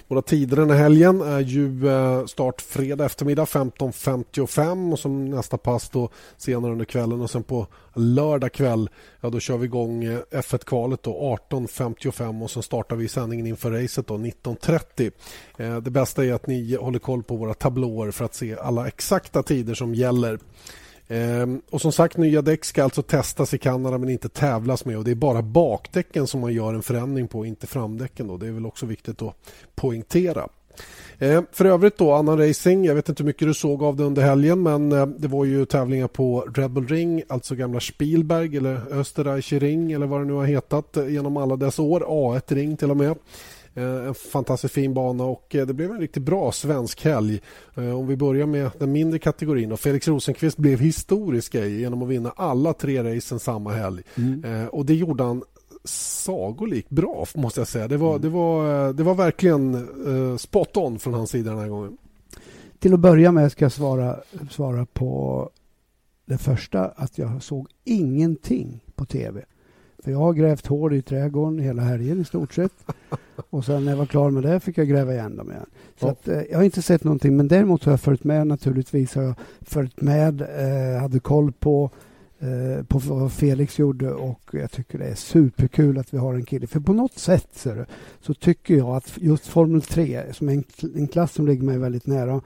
Våra 0.08 0.22
tider 0.22 0.56
den 0.56 0.70
här 0.70 0.78
helgen 0.78 1.20
är 1.20 1.40
ju 1.40 1.88
eh, 1.88 2.26
start 2.26 2.60
fredag 2.60 3.04
eftermiddag 3.04 3.44
15.55 3.44 4.92
och 4.92 4.98
som 4.98 5.24
nästa 5.24 5.58
pass 5.58 5.88
då 5.88 6.08
senare 6.36 6.72
under 6.72 6.84
kvällen 6.84 7.20
och 7.20 7.30
sen 7.30 7.42
på 7.42 7.66
lördag 7.94 8.52
kväll 8.52 8.90
ja, 9.20 9.30
då 9.30 9.40
kör 9.40 9.56
vi 9.56 9.64
igång 9.64 10.04
eh, 10.04 10.18
F1-kvalet 10.30 11.02
18.55 11.02 12.42
och 12.42 12.50
sen 12.50 12.62
startar 12.62 12.96
vi 12.96 13.08
sändningen 13.08 13.46
inför 13.46 13.70
racet 13.70 14.06
19.30. 14.06 15.12
Eh, 15.58 15.76
det 15.76 15.90
bästa 15.90 16.24
är 16.24 16.32
att 16.32 16.46
ni 16.46 16.76
håller 16.76 16.98
koll 16.98 17.22
på 17.22 17.36
våra 17.36 17.54
tablåer 17.54 18.10
för 18.10 18.24
att 18.24 18.34
se 18.34 18.56
alla 18.56 18.88
exakta 18.88 19.42
tider 19.42 19.74
som 19.74 19.94
gäller. 19.94 20.38
Ehm, 21.12 21.62
och 21.70 21.80
som 21.80 21.92
sagt, 21.92 22.16
nya 22.16 22.42
däck 22.42 22.64
ska 22.64 22.84
alltså 22.84 23.02
testas 23.02 23.54
i 23.54 23.58
Kanada 23.58 23.98
men 23.98 24.08
inte 24.08 24.28
tävlas 24.28 24.84
med. 24.84 24.98
och 24.98 25.04
Det 25.04 25.10
är 25.10 25.14
bara 25.14 25.42
bakdäcken 25.42 26.26
som 26.26 26.40
man 26.40 26.52
gör 26.52 26.74
en 26.74 26.82
förändring 26.82 27.28
på, 27.28 27.46
inte 27.46 27.66
framdäcken. 27.66 28.26
Då. 28.26 28.36
Det 28.36 28.46
är 28.46 28.52
väl 28.52 28.66
också 28.66 28.86
viktigt 28.86 29.22
att 29.22 29.34
poängtera. 29.74 30.48
Ehm, 31.18 31.46
för 31.52 31.64
övrigt 31.64 31.98
då, 31.98 32.12
annan 32.12 32.38
racing. 32.38 32.86
Jag 32.86 32.94
vet 32.94 33.08
inte 33.08 33.22
hur 33.22 33.26
mycket 33.26 33.48
du 33.48 33.54
såg 33.54 33.82
av 33.82 33.96
det 33.96 34.04
under 34.04 34.22
helgen 34.22 34.62
men 34.62 34.92
eh, 34.92 35.06
det 35.06 35.28
var 35.28 35.44
ju 35.44 35.64
tävlingar 35.64 36.08
på 36.08 36.40
Red 36.54 36.70
Bull 36.70 36.86
Ring, 36.86 37.22
alltså 37.28 37.54
gamla 37.54 37.80
Spielberg 37.80 38.56
eller 38.56 38.80
Österreicher 38.90 39.60
Ring 39.60 39.92
eller 39.92 40.06
vad 40.06 40.20
det 40.20 40.24
nu 40.24 40.32
har 40.32 40.44
hetat 40.44 40.96
eh, 40.96 41.08
genom 41.08 41.36
alla 41.36 41.56
dess 41.56 41.78
år. 41.78 42.00
A1 42.00 42.54
Ring 42.54 42.76
till 42.76 42.90
och 42.90 42.96
med. 42.96 43.16
Eh, 43.74 44.06
en 44.06 44.14
fantastiskt 44.14 44.74
fin 44.74 44.94
bana 44.94 45.24
och 45.24 45.54
eh, 45.54 45.66
det 45.66 45.74
blev 45.74 45.90
en 45.90 46.00
riktigt 46.00 46.22
bra 46.22 46.52
svensk 46.52 47.04
helg. 47.04 47.40
Eh, 47.74 47.98
om 47.98 48.06
vi 48.06 48.16
börjar 48.16 48.46
med 48.46 48.70
den 48.78 48.92
mindre 48.92 49.18
kategorin. 49.18 49.72
Och 49.72 49.80
Felix 49.80 50.08
Rosenqvist 50.08 50.56
blev 50.56 50.80
historisk 50.80 51.54
genom 51.54 52.02
att 52.02 52.08
vinna 52.08 52.30
alla 52.36 52.72
tre 52.72 53.16
racen 53.16 53.38
samma 53.38 53.72
helg. 53.72 54.02
Mm. 54.14 54.68
Och 54.68 54.86
det 54.86 54.94
gjorde 54.94 55.24
han 55.24 55.42
sagolikt 55.84 56.90
bra 56.90 57.26
måste 57.34 57.60
jag 57.60 57.68
säga. 57.68 57.88
Det 57.88 57.96
var, 57.96 58.10
mm. 58.10 58.22
det 58.22 58.28
var, 58.28 58.92
det 58.92 59.02
var 59.02 59.14
verkligen 59.14 59.88
spot 60.38 60.76
on 60.76 60.98
från 60.98 61.14
hans 61.14 61.30
sida 61.30 61.50
den 61.50 61.60
här 61.60 61.68
gången. 61.68 61.96
Till 62.78 62.94
att 62.94 63.00
börja 63.00 63.32
med 63.32 63.52
ska 63.52 63.64
jag 63.64 63.72
svara, 63.72 64.16
svara 64.50 64.86
på 64.86 65.50
det 66.26 66.38
första 66.38 66.84
att 66.84 67.18
jag 67.18 67.42
såg 67.42 67.68
ingenting 67.84 68.84
på 68.94 69.04
tv. 69.04 69.44
För 70.04 70.10
jag 70.10 70.18
har 70.18 70.32
grävt 70.32 70.66
hål 70.66 70.94
i 70.94 71.02
trädgården 71.02 71.58
hela 71.58 71.82
helgen 71.82 72.20
i 72.20 72.24
stort 72.24 72.54
sett. 72.54 72.72
Och 73.50 73.64
sen 73.64 73.84
när 73.84 73.92
jag 73.92 73.98
var 73.98 74.06
klar 74.06 74.30
med 74.30 74.42
det 74.42 74.60
fick 74.60 74.78
jag 74.78 74.88
gräva 74.88 75.12
igen 75.12 75.36
dem 75.36 75.50
igen. 75.50 75.66
Så 76.00 76.06
ja. 76.06 76.10
att, 76.10 76.28
eh, 76.28 76.40
jag 76.50 76.58
har 76.58 76.64
inte 76.64 76.82
sett 76.82 77.04
någonting 77.04 77.36
men 77.36 77.48
däremot 77.48 77.84
har 77.84 77.92
jag 77.92 78.00
följt 78.00 78.24
med 78.24 78.46
naturligtvis. 78.46 79.14
Har 79.14 79.22
jag 79.22 79.34
följt 79.60 80.00
med, 80.00 80.40
eh, 80.40 81.00
hade 81.00 81.20
koll 81.20 81.52
på, 81.52 81.90
eh, 82.40 82.84
på 82.84 82.98
vad 82.98 83.32
Felix 83.32 83.78
gjorde 83.78 84.12
och 84.12 84.40
jag 84.52 84.70
tycker 84.70 84.98
det 84.98 85.04
är 85.04 85.14
superkul 85.14 85.98
att 85.98 86.14
vi 86.14 86.18
har 86.18 86.34
en 86.34 86.44
kille. 86.44 86.66
För 86.66 86.80
på 86.80 86.92
något 86.92 87.18
sätt 87.18 87.48
så, 87.54 87.84
så 88.20 88.34
tycker 88.34 88.74
jag 88.74 88.96
att 88.96 89.12
just 89.16 89.46
Formel 89.46 89.82
3 89.82 90.22
som 90.32 90.48
är 90.48 90.52
en, 90.52 90.64
en 90.94 91.08
klass 91.08 91.32
som 91.32 91.46
ligger 91.46 91.62
mig 91.62 91.78
väldigt 91.78 92.06
nära 92.06 92.40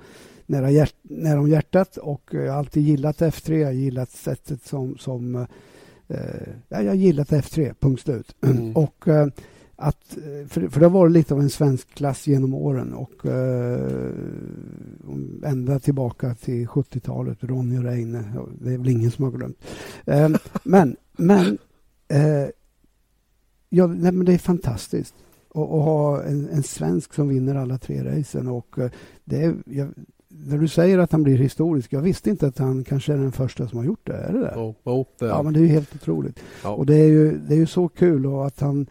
nära, 0.47 0.71
hjärt, 0.71 0.95
nära 1.03 1.40
om 1.40 1.49
hjärtat 1.49 1.97
och 1.97 2.31
jag 2.33 2.53
har 2.53 2.59
alltid 2.59 2.83
gillat 2.83 3.21
F3. 3.21 3.59
Jag 3.59 3.66
har 3.66 3.73
gillat 3.73 4.11
sättet 4.11 4.62
som, 4.66 4.99
som 4.99 5.47
eh, 6.09 6.19
jag 6.69 6.87
har 6.87 6.95
gillat 6.95 7.31
F3, 7.31 7.75
punkt 7.81 8.03
slut. 8.03 8.37
Mm. 8.47 8.77
Och 8.77 9.09
eh, 9.09 9.27
att, 9.79 10.19
för, 10.49 10.69
för 10.69 10.81
det 10.81 10.87
har 10.87 10.90
varit 10.90 11.12
lite 11.12 11.35
av 11.35 11.40
en 11.40 11.51
svensk 11.51 11.95
klass 11.95 12.27
genom 12.27 12.55
åren 12.55 12.95
och 12.95 13.27
eh, 13.27 14.11
ända 15.45 15.79
tillbaka 15.79 16.35
till 16.35 16.66
70-talet, 16.66 17.38
Ronny 17.40 17.79
och 17.79 17.85
Reine, 17.85 18.25
det 18.61 18.73
är 18.73 18.79
väl 18.79 18.88
ingen 18.88 19.11
som 19.11 19.25
har 19.25 19.33
glömt. 19.33 19.59
Eh, 20.05 20.29
men 20.62 20.97
men, 21.16 21.59
eh, 22.09 22.49
ja, 23.69 23.87
nej, 23.87 24.12
men 24.12 24.25
det 24.25 24.35
är 24.35 24.38
fantastiskt 24.38 25.14
att 25.49 25.69
ha 25.69 26.23
en, 26.23 26.49
en, 26.49 26.62
svensk 26.62 27.14
som 27.14 27.29
vinner 27.29 27.55
alla 27.55 27.79
tre 27.79 28.05
racen. 28.05 28.49
Och, 28.49 28.79
eh, 28.79 28.90
det 29.25 29.42
är, 29.42 29.55
jag, 29.66 29.88
när 30.46 30.59
du 30.59 30.68
säger 30.68 30.98
att 30.98 31.12
han 31.12 31.22
blir 31.22 31.38
historisk, 31.38 31.92
jag 31.92 32.00
visste 32.00 32.30
inte 32.30 32.46
att 32.46 32.59
han 32.59 32.85
kanske 32.85 33.12
är 33.12 33.16
den 33.16 33.32
första 33.32 33.68
som 33.68 33.78
har 33.78 33.85
gjort 33.85 34.06
det. 34.06 34.16
Är 34.16 34.32
det 34.32 34.40
det? 34.40 34.54
Oh, 34.56 34.74
oh, 34.85 35.06
det. 35.18 35.26
Ja, 35.26 35.42
men 35.42 35.52
det 35.52 35.59
är 35.59 35.62
ju 35.62 35.68
helt 35.68 35.94
otroligt. 35.94 36.40
Ja. 36.64 36.70
Och 36.70 36.87
det 36.87 36.94
är 36.94 37.09
ju, 37.09 37.38
det 37.38 37.54
är 37.54 37.59
ju 37.59 37.66
så 37.66 37.88
kul 37.88 38.26
och 38.26 38.46
att 38.46 38.61
han 38.61 38.87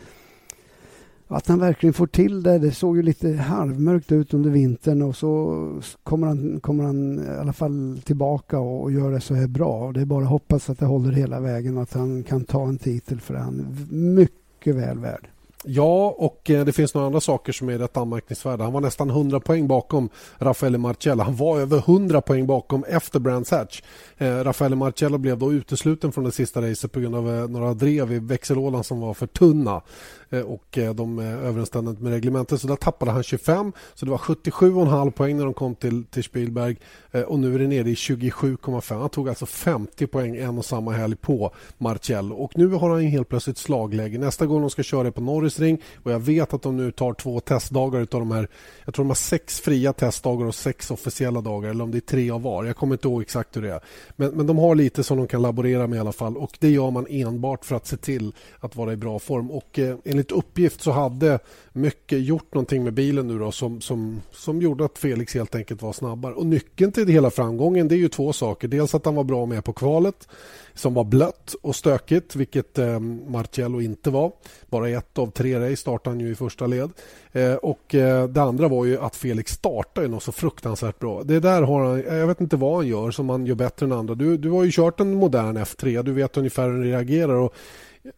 att 1.27 1.47
han 1.47 1.59
verkligen 1.59 1.93
får 1.93 2.07
till 2.07 2.43
det. 2.43 2.57
Det 2.57 2.71
såg 2.71 2.97
ju 2.97 3.03
lite 3.03 3.33
halvmörkt 3.33 4.11
ut 4.11 4.33
under 4.33 4.49
vintern 4.49 5.01
och 5.01 5.15
så 5.15 5.81
kommer 6.03 6.27
han, 6.27 6.59
kommer 6.59 6.83
han 6.83 7.19
i 7.19 7.39
alla 7.39 7.53
fall 7.53 8.01
tillbaka 8.05 8.59
och, 8.59 8.83
och 8.83 8.91
gör 8.91 9.11
det 9.11 9.21
så 9.21 9.33
här 9.33 9.47
bra. 9.47 9.87
Och 9.87 9.93
det 9.93 10.01
är 10.01 10.05
bara 10.05 10.23
att 10.23 10.29
hoppas 10.29 10.69
att 10.69 10.79
det 10.79 10.85
håller 10.85 11.11
hela 11.11 11.39
vägen 11.39 11.77
och 11.77 11.83
att 11.83 11.93
han 11.93 12.23
kan 12.23 12.43
ta 12.43 12.67
en 12.67 12.77
titel 12.77 13.19
för 13.19 13.33
han 13.33 13.59
är 13.59 13.95
mycket 13.95 14.75
väl 14.75 14.99
värd. 14.99 15.27
Ja, 15.67 16.15
och 16.17 16.49
eh, 16.49 16.65
det 16.65 16.73
finns 16.73 16.93
några 16.93 17.07
andra 17.07 17.21
saker 17.21 17.53
som 17.53 17.69
är 17.69 17.77
rätt 17.77 17.97
anmärkningsvärda. 17.97 18.63
Han 18.63 18.73
var 18.73 18.81
nästan 18.81 19.09
100 19.09 19.39
poäng 19.39 19.67
bakom 19.67 20.09
Raffaele 20.37 20.77
Marcella. 20.77 21.23
Han 21.23 21.35
var 21.35 21.59
över 21.59 21.77
100 21.77 22.21
poäng 22.21 22.47
bakom 22.47 22.83
efter 22.83 23.19
Brands 23.19 23.51
Hatch. 23.51 23.81
Eh, 24.17 24.27
Raffaele 24.27 24.75
Marcella 24.75 25.17
blev 25.17 25.37
då 25.37 25.53
utesluten 25.53 26.11
från 26.11 26.23
det 26.23 26.31
sista 26.31 26.61
racet 26.61 26.91
på 26.91 26.99
grund 26.99 27.15
av 27.15 27.35
eh, 27.35 27.47
några 27.47 27.73
drev 27.73 28.11
i 28.11 28.19
växellådan 28.19 28.83
som 28.83 28.99
var 28.99 29.13
för 29.13 29.27
tunna. 29.27 29.81
Eh, 30.29 30.41
och 30.41 30.77
eh, 30.77 30.93
de 30.93 31.19
eh, 31.19 31.45
överensstämde 31.45 31.95
med 31.99 32.11
reglementet. 32.11 32.61
Så 32.61 32.67
där 32.67 32.75
tappade 32.75 33.11
han 33.11 33.23
25. 33.23 33.71
Så 33.93 34.05
det 34.05 34.11
var 34.11 34.17
77,5 34.17 35.11
poäng 35.11 35.37
när 35.37 35.45
de 35.45 35.53
kom 35.53 35.75
till, 35.75 36.05
till 36.05 36.23
Spielberg 36.23 36.77
eh, 37.11 37.21
och 37.21 37.39
nu 37.39 37.55
är 37.55 37.59
det 37.59 37.67
nere 37.67 37.89
i 37.89 37.93
27,5. 37.93 38.99
Han 38.99 39.09
tog 39.09 39.29
alltså 39.29 39.45
50 39.45 40.07
poäng 40.07 40.35
en 40.35 40.57
och 40.57 40.65
samma 40.65 40.91
helg 40.91 41.15
på 41.15 41.51
Marcello 41.77 42.35
och 42.35 42.57
nu 42.57 42.67
har 42.67 42.89
han 42.89 43.01
helt 43.01 43.29
plötsligt 43.29 43.57
slagläge. 43.57 44.17
Nästa 44.17 44.45
gång 44.45 44.61
de 44.61 44.69
ska 44.69 44.83
köra 44.83 45.11
på 45.11 45.21
Norris 45.21 45.54
Norrisring 45.55 45.81
och 46.03 46.11
jag 46.11 46.19
vet 46.19 46.53
att 46.53 46.61
de 46.61 46.77
nu 46.77 46.91
tar 46.91 47.13
två 47.13 47.39
testdagar 47.39 48.01
utav 48.01 48.19
de 48.19 48.31
här. 48.31 48.47
Jag 48.85 48.93
tror 48.93 49.05
de 49.05 49.09
har 49.09 49.15
sex 49.15 49.59
fria 49.59 49.93
testdagar 49.93 50.45
och 50.45 50.55
sex 50.55 50.91
officiella 50.91 51.41
dagar 51.41 51.69
eller 51.69 51.83
om 51.83 51.91
det 51.91 51.97
är 51.97 51.99
tre 51.99 52.31
av 52.31 52.41
var. 52.41 52.65
Jag 52.65 52.75
kommer 52.75 52.95
inte 52.95 53.07
ihåg 53.07 53.21
exakt 53.21 53.57
hur 53.57 53.61
det 53.61 53.71
är. 53.71 53.81
Men, 54.15 54.31
men 54.31 54.47
de 54.47 54.57
har 54.57 54.75
lite 54.75 55.03
som 55.03 55.17
de 55.17 55.27
kan 55.27 55.41
laborera 55.41 55.87
med 55.87 55.97
i 55.97 55.99
alla 55.99 56.11
fall 56.11 56.37
och 56.37 56.57
det 56.59 56.69
gör 56.69 56.91
man 56.91 57.05
enbart 57.09 57.65
för 57.65 57.75
att 57.75 57.87
se 57.87 57.97
till 57.97 58.33
att 58.59 58.75
vara 58.75 58.93
i 58.93 58.95
bra 58.95 59.19
form 59.19 59.51
och 59.51 59.79
eh, 59.79 59.97
enligt 60.05 60.31
uppgift 60.31 60.81
så 60.81 60.91
hade 60.91 61.39
mycket 61.73 62.25
gjort 62.25 62.53
någonting 62.53 62.83
med 62.83 62.93
bilen 62.93 63.27
nu 63.27 63.39
då 63.39 63.51
som, 63.51 63.81
som, 63.81 64.21
som 64.31 64.61
gjorde 64.61 64.85
att 64.85 64.97
Felix 64.97 65.33
helt 65.33 65.55
enkelt 65.55 65.81
var 65.81 65.93
snabbare. 65.93 66.33
Och 66.33 66.45
nyckeln 66.45 66.91
till 66.91 67.07
hela 67.07 67.29
framgången 67.29 67.87
det 67.87 67.95
är 67.95 67.97
ju 67.97 68.09
två 68.09 68.33
saker. 68.33 68.67
Dels 68.67 68.95
att 68.95 69.05
han 69.05 69.15
var 69.15 69.23
bra 69.23 69.45
med 69.45 69.63
på 69.63 69.73
kvalet 69.73 70.27
som 70.73 70.93
var 70.93 71.03
blött 71.03 71.55
och 71.61 71.75
stökigt, 71.75 72.35
vilket 72.35 72.77
eh, 72.77 72.99
Marcello 72.99 73.81
inte 73.81 74.09
var. 74.09 74.31
Bara 74.69 74.89
ett 74.89 75.17
av 75.17 75.31
tre 75.31 75.44
race 75.53 75.75
startade 75.75 76.15
han 76.15 76.19
ju 76.19 76.31
i 76.31 76.35
första 76.35 76.67
led. 76.67 76.91
Eh, 77.31 77.53
och 77.53 77.95
eh, 77.95 78.27
Det 78.27 78.41
andra 78.41 78.67
var 78.67 78.85
ju 78.85 78.99
att 78.99 79.15
Felix 79.15 79.51
startade 79.51 80.07
något 80.07 80.23
så 80.23 80.31
fruktansvärt 80.31 80.99
bra. 80.99 81.23
Det 81.23 81.39
där 81.39 81.61
har 81.61 81.85
han, 81.85 82.19
jag 82.19 82.27
vet 82.27 82.41
inte 82.41 82.55
vad 82.55 82.75
han 82.75 82.87
gör 82.87 83.11
som 83.11 83.29
han 83.29 83.45
gör 83.45 83.55
bättre 83.55 83.85
än 83.85 83.91
andra. 83.91 84.15
Du, 84.15 84.37
du 84.37 84.49
har 84.49 84.63
ju 84.63 84.71
kört 84.71 84.99
en 84.99 85.13
modern 85.13 85.57
F3, 85.57 86.03
du 86.03 86.13
vet 86.13 86.37
ungefär 86.37 86.63
hur 86.63 86.73
den 86.73 86.83
reagerar. 86.83 87.33
Och 87.33 87.53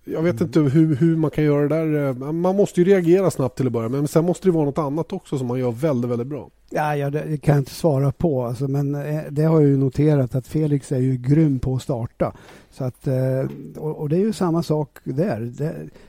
jag 0.06 0.22
vet 0.22 0.42
inte 0.42 0.60
hur, 0.60 0.96
hur 0.96 1.16
man 1.16 1.32
kan 1.32 1.44
göra 1.44 1.68
det 1.68 1.76
där. 1.76 2.08
Eh, 2.08 2.32
man 2.32 2.56
måste 2.56 2.82
ju 2.82 2.86
reagera 2.86 3.32
snabbt 3.32 3.58
till 3.58 3.68
att 3.68 3.74
börja 3.74 3.90
med. 3.90 4.00
Men 4.00 4.08
sen 4.08 4.26
måste 4.26 4.48
det 4.48 4.52
vara 4.52 4.66
något 4.66 4.78
annat 4.78 5.14
också 5.14 5.38
som 5.38 5.48
man 5.48 5.60
gör 5.60 5.72
väldigt, 5.72 6.12
väldigt 6.12 6.28
bra. 6.28 6.50
Ja, 6.70 6.96
ja 6.96 7.10
det 7.10 7.38
kan 7.38 7.56
jag 7.56 7.62
inte 7.62 7.74
svara 7.74 8.12
på. 8.12 8.46
Alltså, 8.46 8.68
men 8.68 8.96
eh, 8.96 9.22
det 9.30 9.44
har 9.44 9.62
jag 9.62 9.70
ju 9.70 9.78
noterat 9.78 10.36
att 10.36 10.48
Felix 10.48 10.92
är 10.92 11.00
ju 11.00 11.18
grym 11.18 11.60
på 11.60 11.76
att 11.76 11.82
starta. 11.82 12.34
Så 12.72 12.84
att, 12.84 13.08
eh, 13.08 13.46
och, 13.78 14.10
det 14.10 14.16
är 14.16 14.20
ju 14.20 14.34
samma 14.34 14.64
sak 14.64 14.98
där. 15.04 15.52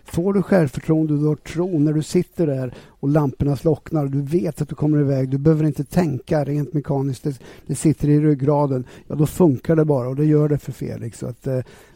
får 0.04 0.32
du 0.32 0.42
självförtroende 0.42 1.12
och 1.12 1.18
du 1.18 1.26
har 1.26 1.36
tro 1.36 1.78
när 1.78 1.92
du 1.92 2.02
sitter 2.02 2.46
där 2.46 2.74
och 2.86 3.08
lamporna 3.08 3.56
slocknar 3.56 4.04
och 4.04 4.10
du 4.10 4.22
vet 4.22 4.62
att 4.62 4.68
du 4.68 4.74
kommer 4.74 5.00
iväg. 5.00 5.30
Du 5.30 5.38
behöver 5.38 5.64
inte 5.64 5.84
tänka 5.84 6.44
rent 6.44 6.72
mekaniskt. 6.72 7.26
Det, 7.66 7.74
sitter 7.74 8.08
i 8.08 8.20
ryggraden. 8.20 8.84
Ja, 9.06 9.14
då 9.14 9.26
funkar 9.26 9.76
det 9.76 9.84
bara 9.84 10.08
och 10.08 10.16
det 10.16 10.24
gör 10.24 10.48
det 10.48 10.58
för 10.58 10.72
Felix. 10.72 11.18
Så 11.18 11.26
att, 11.26 11.46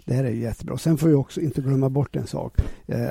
det 0.05 0.15
här 0.15 0.25
är 0.25 0.31
jättebra. 0.31 0.79
Sen 0.79 0.99
får 0.99 1.09
vi 1.09 1.15
också 1.15 1.41
inte 1.41 1.61
glömma 1.61 1.89
bort 1.89 2.17
en 2.17 2.27
sak. 2.27 2.57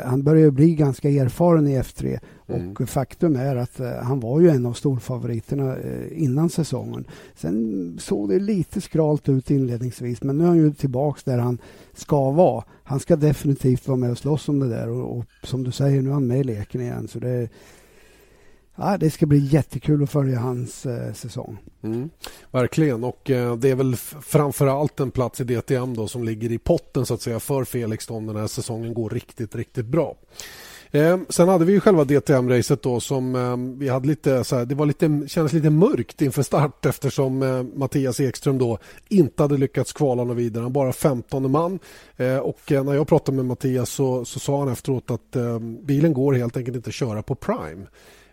han 0.06 0.24
börjar 0.24 0.52
bli 0.52 0.76
ganska 0.76 1.10
erfaren 1.10 1.68
i 1.68 1.80
F3 1.80 2.20
Mm. 2.56 2.74
Och 2.80 2.90
faktum 2.90 3.36
är 3.36 3.56
att 3.56 3.80
eh, 3.80 3.92
han 3.92 4.20
var 4.20 4.40
ju 4.40 4.50
en 4.50 4.66
av 4.66 4.74
storfavoriterna 4.74 5.78
eh, 5.78 6.24
innan 6.24 6.50
säsongen. 6.50 7.06
Sen 7.36 7.98
såg 8.00 8.30
det 8.30 8.40
lite 8.40 8.82
skralt 8.82 9.30
ut 9.30 9.52
inledningsvis 9.52 10.24
men 10.24 10.38
nu 10.38 10.44
är 10.44 10.48
han 10.48 10.58
ju 10.58 10.74
tillbaks 10.74 11.24
där 11.24 11.38
han 11.38 11.58
ska 11.94 12.32
vara. 12.32 12.64
Han 12.84 13.00
ska 13.00 13.16
definitivt 13.16 13.88
vara 13.88 13.98
med 13.98 14.12
och 14.12 14.18
slåss 14.18 14.50
om 14.50 14.60
det 14.60 14.70
där 14.70 14.90
och, 14.90 15.18
och 15.18 15.26
som 15.44 15.64
du 15.64 15.72
säger, 15.72 16.02
nu 16.02 16.10
är 16.10 16.14
han 16.14 16.28
med 16.28 16.40
i 16.40 16.44
leken 16.44 16.82
igen. 16.82 17.08
Så 17.08 17.20
det, 17.20 17.50
ja, 18.76 18.98
det 18.98 19.12
ska 19.12 19.26
bli 19.26 19.38
jättekul 19.38 20.04
att 20.04 20.12
följa 20.12 20.40
hans 20.40 20.86
eh, 20.86 21.14
säsong. 21.14 21.58
Mm, 21.84 22.10
verkligen, 22.52 23.04
och 23.04 23.30
eh, 23.30 23.56
det 23.56 23.70
är 23.70 23.76
väl 23.76 23.96
framför 24.22 24.68
allt 24.68 25.00
en 25.00 25.12
plats 25.12 25.42
i 25.42 25.44
DTM 25.44 25.94
då 25.94 26.08
som 26.08 26.24
ligger 26.24 26.52
i 26.52 26.58
potten 26.58 27.06
så 27.06 27.14
att 27.14 27.22
säga 27.22 27.40
för 27.40 27.64
Felix 27.64 28.10
om 28.10 28.28
den 28.28 28.36
här 28.36 28.48
säsongen 28.48 28.94
går 28.94 29.10
riktigt, 29.10 29.56
riktigt 29.56 29.86
bra. 29.86 30.16
Eh, 30.94 31.20
sen 31.30 31.48
hade 31.48 31.66
vi 31.66 31.74
ju 31.74 31.80
själva 31.80 32.04
DTM-racet 32.04 32.82
då 32.82 33.00
som 33.00 33.36
eh, 33.36 33.80
vi 33.80 33.90
hade 33.90 34.08
lite 34.08 34.44
så 34.44 34.56
här, 34.56 34.66
det 34.66 34.76
var 34.76 34.86
lite, 34.86 35.24
kändes 35.28 35.54
lite 35.54 35.70
mörkt 35.70 36.22
inför 36.22 36.44
start 36.44 36.86
eftersom 36.86 37.44
eh, 37.44 37.64
Mattias 37.64 38.20
Ekström 38.20 38.58
då 38.58 38.78
inte 39.10 39.44
hade 39.44 39.58
lyckats 39.58 39.94
kvala 39.94 40.24
något 40.24 40.38
vidare. 40.38 40.64
Han 40.64 40.74
bara 40.74 40.94
15 40.94 41.52
man 41.52 41.80
eh, 42.18 42.38
och 42.38 42.60
när 42.68 42.94
jag 42.94 43.08
pratade 43.08 43.36
med 43.36 43.46
Mattias 43.46 43.90
så, 43.90 44.26
så 44.26 44.40
sa 44.40 44.60
han 44.60 44.72
efteråt 44.72 45.12
att 45.12 45.36
eh, 45.36 45.60
bilen 45.60 46.14
går 46.14 46.34
helt 46.34 46.58
enkelt 46.58 46.76
inte 46.78 46.88
att 46.88 46.94
köra 46.94 47.24
på 47.24 47.36
Prime. 47.36 47.86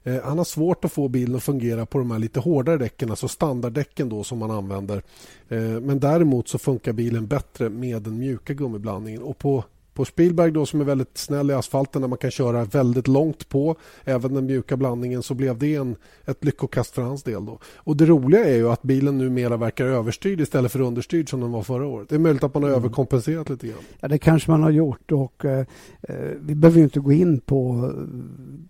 Eh, 0.09 0.23
han 0.25 0.39
har 0.39 0.45
svårt 0.45 0.85
att 0.85 0.93
få 0.93 1.09
bilen 1.09 1.37
att 1.37 1.43
fungera 1.43 1.87
på 1.87 1.99
de 1.99 2.11
här 2.11 2.19
lite 2.19 2.41
hårdare 2.41 2.77
däcken, 2.77 3.11
alltså 3.11 3.29
standarddäcken 3.29 4.09
då 4.09 4.25
som 4.25 4.39
man 4.39 4.51
använder. 4.51 5.03
Eh, 5.49 5.61
men 5.61 6.01
däremot 6.01 6.49
så 6.49 6.59
funkar 6.59 6.93
bilen 6.93 7.27
bättre 7.27 7.69
med 7.69 8.03
den 8.03 8.19
mjuka 8.19 8.55
gummiblandningen 8.55 9.23
och 9.23 9.39
på 9.39 9.65
på 9.99 10.05
Spielberg 10.05 10.51
då 10.51 10.67
som 10.67 10.81
är 10.81 10.85
väldigt 10.85 11.19
snäll 11.19 11.51
i 11.51 11.55
asfalten 11.55 12.03
där 12.03 12.09
man 12.09 12.19
kan 12.19 12.31
köra 12.31 12.65
väldigt 12.65 13.09
långt 13.09 13.49
på 13.49 13.77
även 14.05 14.35
den 14.35 14.47
mjuka 14.47 14.77
blandningen 14.77 15.23
så 15.23 15.35
blev 15.35 15.59
det 15.59 15.75
en, 15.75 15.97
ett 16.27 16.45
lyckokast 16.45 16.95
för 16.95 17.03
hans 17.03 17.23
del. 17.23 17.47
Då. 17.47 17.59
Och 17.65 17.97
Det 17.97 18.07
roliga 18.07 18.45
är 18.45 18.57
ju 18.57 18.69
att 18.69 18.83
bilen 18.83 19.19
numera 19.19 19.57
verkar 19.57 19.85
överstyrd 19.85 20.41
istället 20.41 20.73
för 20.73 20.81
understyrd 20.81 21.31
som 21.31 21.41
den 21.41 21.53
var 21.53 21.63
förra 21.63 21.87
året. 21.87 22.09
Det 22.09 22.15
är 22.15 22.19
möjligt 22.19 22.45
att 22.45 22.55
man 22.55 22.63
har 22.63 22.71
mm. 22.71 22.81
överkompenserat 22.81 23.49
lite 23.49 23.67
grann. 23.67 23.79
Ja, 24.01 24.09
det 24.09 24.19
kanske 24.19 24.51
man 24.51 24.63
har 24.63 24.71
gjort 24.71 25.13
och 25.13 25.45
eh, 25.45 25.67
eh 26.03 26.17
vi 26.41 26.55
behöver 26.55 26.79
ju 26.79 26.85
inte 26.85 27.01
gå 27.01 27.13
in 27.13 27.41
på, 27.41 27.93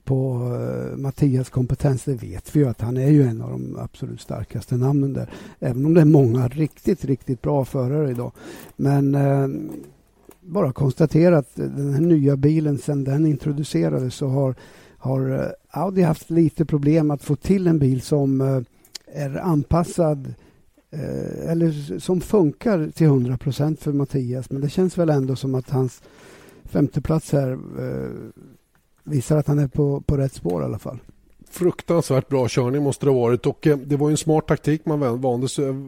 på 0.04 0.50
eh, 0.60 0.96
Mattias 0.96 1.50
kompetens. 1.50 2.04
Det 2.04 2.14
vet 2.14 2.56
vi 2.56 2.60
ju 2.60 2.68
att 2.68 2.80
han 2.80 2.96
är 2.96 3.10
ju 3.10 3.22
en 3.22 3.42
av 3.42 3.50
de 3.50 3.78
absolut 3.78 4.20
starkaste 4.20 4.76
namnen 4.76 5.12
där. 5.12 5.30
Även 5.60 5.86
om 5.86 5.94
det 5.94 6.00
är 6.00 6.04
många 6.04 6.48
riktigt, 6.48 7.04
riktigt 7.04 7.42
bra 7.42 7.64
förare 7.64 8.10
idag. 8.10 8.32
Men 8.76 9.14
eh, 9.14 9.48
bara 10.48 10.72
konstatera 10.72 11.38
att 11.38 11.56
den 11.56 11.94
här 11.94 12.00
nya 12.00 12.36
bilen 12.36 12.78
sedan 12.78 13.04
den 13.04 13.26
introducerades 13.26 14.14
så 14.14 14.28
har, 14.28 14.54
har 14.98 15.30
eh, 15.30 15.80
Audi 15.80 16.02
haft 16.02 16.30
lite 16.30 16.64
problem 16.64 17.10
att 17.10 17.22
få 17.22 17.36
till 17.36 17.66
en 17.66 17.78
bil 17.78 18.00
som 18.00 18.40
eh, 18.40 18.60
är 19.06 19.36
anpassad 19.36 20.34
eh, 20.90 21.50
eller 21.50 21.98
som 21.98 22.20
funkar 22.20 22.90
till 22.94 23.06
100 23.06 23.38
procent 23.38 23.80
för 23.80 23.92
Mattias. 23.92 24.50
Men 24.50 24.60
det 24.60 24.68
känns 24.68 24.98
väl 24.98 25.10
ändå 25.10 25.36
som 25.36 25.54
att 25.54 25.70
hans 25.70 26.02
femteplats 26.64 27.32
här 27.32 27.58
visar 29.04 29.36
att 29.36 29.46
han 29.46 29.58
är 29.58 29.68
på, 29.68 30.00
på 30.00 30.16
rätt 30.16 30.32
spår 30.32 30.62
i 30.62 30.64
alla 30.64 30.78
fall 30.78 30.98
fruktansvärt 31.50 32.28
bra 32.28 32.48
körning 32.48 32.82
måste 32.82 33.06
det 33.06 33.10
ha 33.10 33.20
varit 33.20 33.46
och 33.46 33.66
eh, 33.66 33.76
det 33.76 33.96
var 33.96 34.10
en 34.10 34.16
smart 34.16 34.46
taktik 34.46 34.84
man 34.84 35.20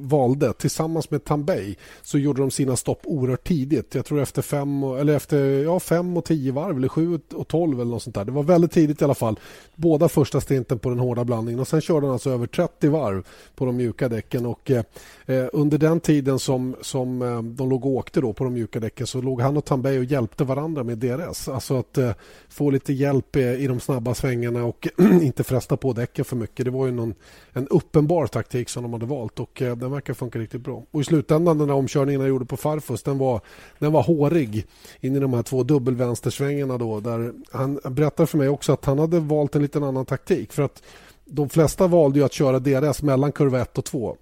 valde. 0.09 0.53
Tillsammans 0.53 1.11
med 1.11 1.25
Tambay 1.25 1.77
så 2.03 2.19
gjorde 2.19 2.41
de 2.41 2.51
sina 2.51 2.77
stopp 2.77 3.01
oerhört 3.05 3.49
tidigt. 3.49 3.95
Jag 3.95 4.05
tror 4.05 4.21
efter 4.21 4.43
fem, 4.43 4.83
eller 4.83 5.17
efter, 5.17 5.63
ja, 5.63 5.81
fem 5.81 6.17
och 6.17 6.25
tio 6.25 6.53
varv 6.53 6.77
eller 6.77 6.89
sju 6.89 7.21
och 7.35 7.49
tolv 7.49 7.81
eller 7.81 7.91
något 7.91 8.03
sånt 8.03 8.15
där. 8.15 8.25
Det 8.25 8.33
var 8.33 8.43
väldigt 8.43 8.73
tidigt 8.73 9.01
i 9.01 9.05
alla 9.05 9.15
fall. 9.15 9.39
Båda 9.75 10.09
första 10.09 10.41
stinten 10.41 10.79
på 10.79 10.89
den 10.89 10.99
hårda 10.99 11.25
blandningen 11.25 11.61
och 11.61 11.69
sen 11.69 11.81
körde 11.81 12.07
han 12.07 12.13
alltså 12.13 12.31
över 12.31 12.47
30 12.47 12.89
varv 12.89 13.27
på 13.55 13.65
de 13.65 13.77
mjuka 13.77 14.09
däcken 14.09 14.47
och 14.47 14.71
eh, 14.71 14.85
eh 15.27 15.47
under 15.53 15.79
den 15.79 16.01
tiden 16.01 16.39
som, 16.39 16.77
som 16.81 17.23
eh, 17.23 17.43
de 17.43 17.71
låg 17.71 17.87
och 17.87 17.91
åkte 17.91 18.21
då 18.21 18.33
på 18.33 18.45
de 18.45 18.55
mjuka 18.55 18.81
däcken 18.81 19.07
så 19.07 19.23
låg 19.23 19.41
han 19.41 19.57
och 19.57 19.65
Tambay 19.65 19.99
och 19.99 20.05
hjälpte 20.05 20.45
varandra 20.45 20.85
med 20.85 20.99
DRS. 20.99 21.49
Alltså 21.49 21.79
att 21.79 21.99
eh, 21.99 22.13
få 22.49 22.71
lite 22.71 22.93
hjälp 22.93 23.37
i 23.37 23.67
de 23.67 23.81
snabba 23.81 24.15
svängarna 24.15 24.65
och 24.65 24.89
inte 25.23 25.45
fresta 25.51 25.77
på 25.77 25.93
däcken 25.93 26.25
för 26.25 26.37
mycket. 26.37 26.65
Det 26.65 26.71
var 26.71 26.87
ju 26.87 26.93
någon, 26.93 27.15
en 27.53 27.69
uppenbar 27.69 28.27
taktik 28.27 28.69
som 28.69 28.83
de 28.83 28.93
hade 28.93 29.07
valt 29.07 29.41
och 29.41 29.63
eh, 29.63 29.77
den 29.77 29.93
verkar 29.93 30.15
funka 30.15 30.39
riktigt 30.39 30.61
bra. 30.61 30.85
Och 30.91 31.01
I 31.01 31.05
slutändan 31.05 31.59
den 31.59 31.69
där 31.69 31.75
omkörningen 31.75 32.21
jag 32.21 32.29
gjorde 32.29 32.45
på 32.45 32.57
Farfus 32.57 33.03
den 33.03 33.19
var, 33.19 33.41
den 33.79 33.93
var 33.93 34.03
hårig 34.03 34.67
in 35.01 35.17
i 35.17 35.21
de 35.21 35.33
här 35.33 35.43
två 35.43 35.63
dubbelvänstersvängarna. 35.63 36.79
Då, 36.79 37.01
där 37.01 37.33
han 37.53 37.81
berättade 37.85 38.27
för 38.27 38.39
mig 38.39 38.49
också 38.49 38.73
att 38.73 38.85
han 38.85 38.99
hade 38.99 39.21
valt 39.21 39.55
en 39.55 39.63
liten 39.63 39.83
annan 39.83 40.07
taktik. 40.07 40.53
För 40.53 40.63
att 40.63 40.83
de 41.25 41.49
flesta 41.49 41.87
valde 41.87 42.19
ju 42.19 42.25
att 42.25 42.33
köra 42.33 42.59
DRS 42.59 43.03
mellan 43.03 43.33
kurva 43.33 43.61
1 43.61 43.79
och 43.79 43.85
2 43.85 44.17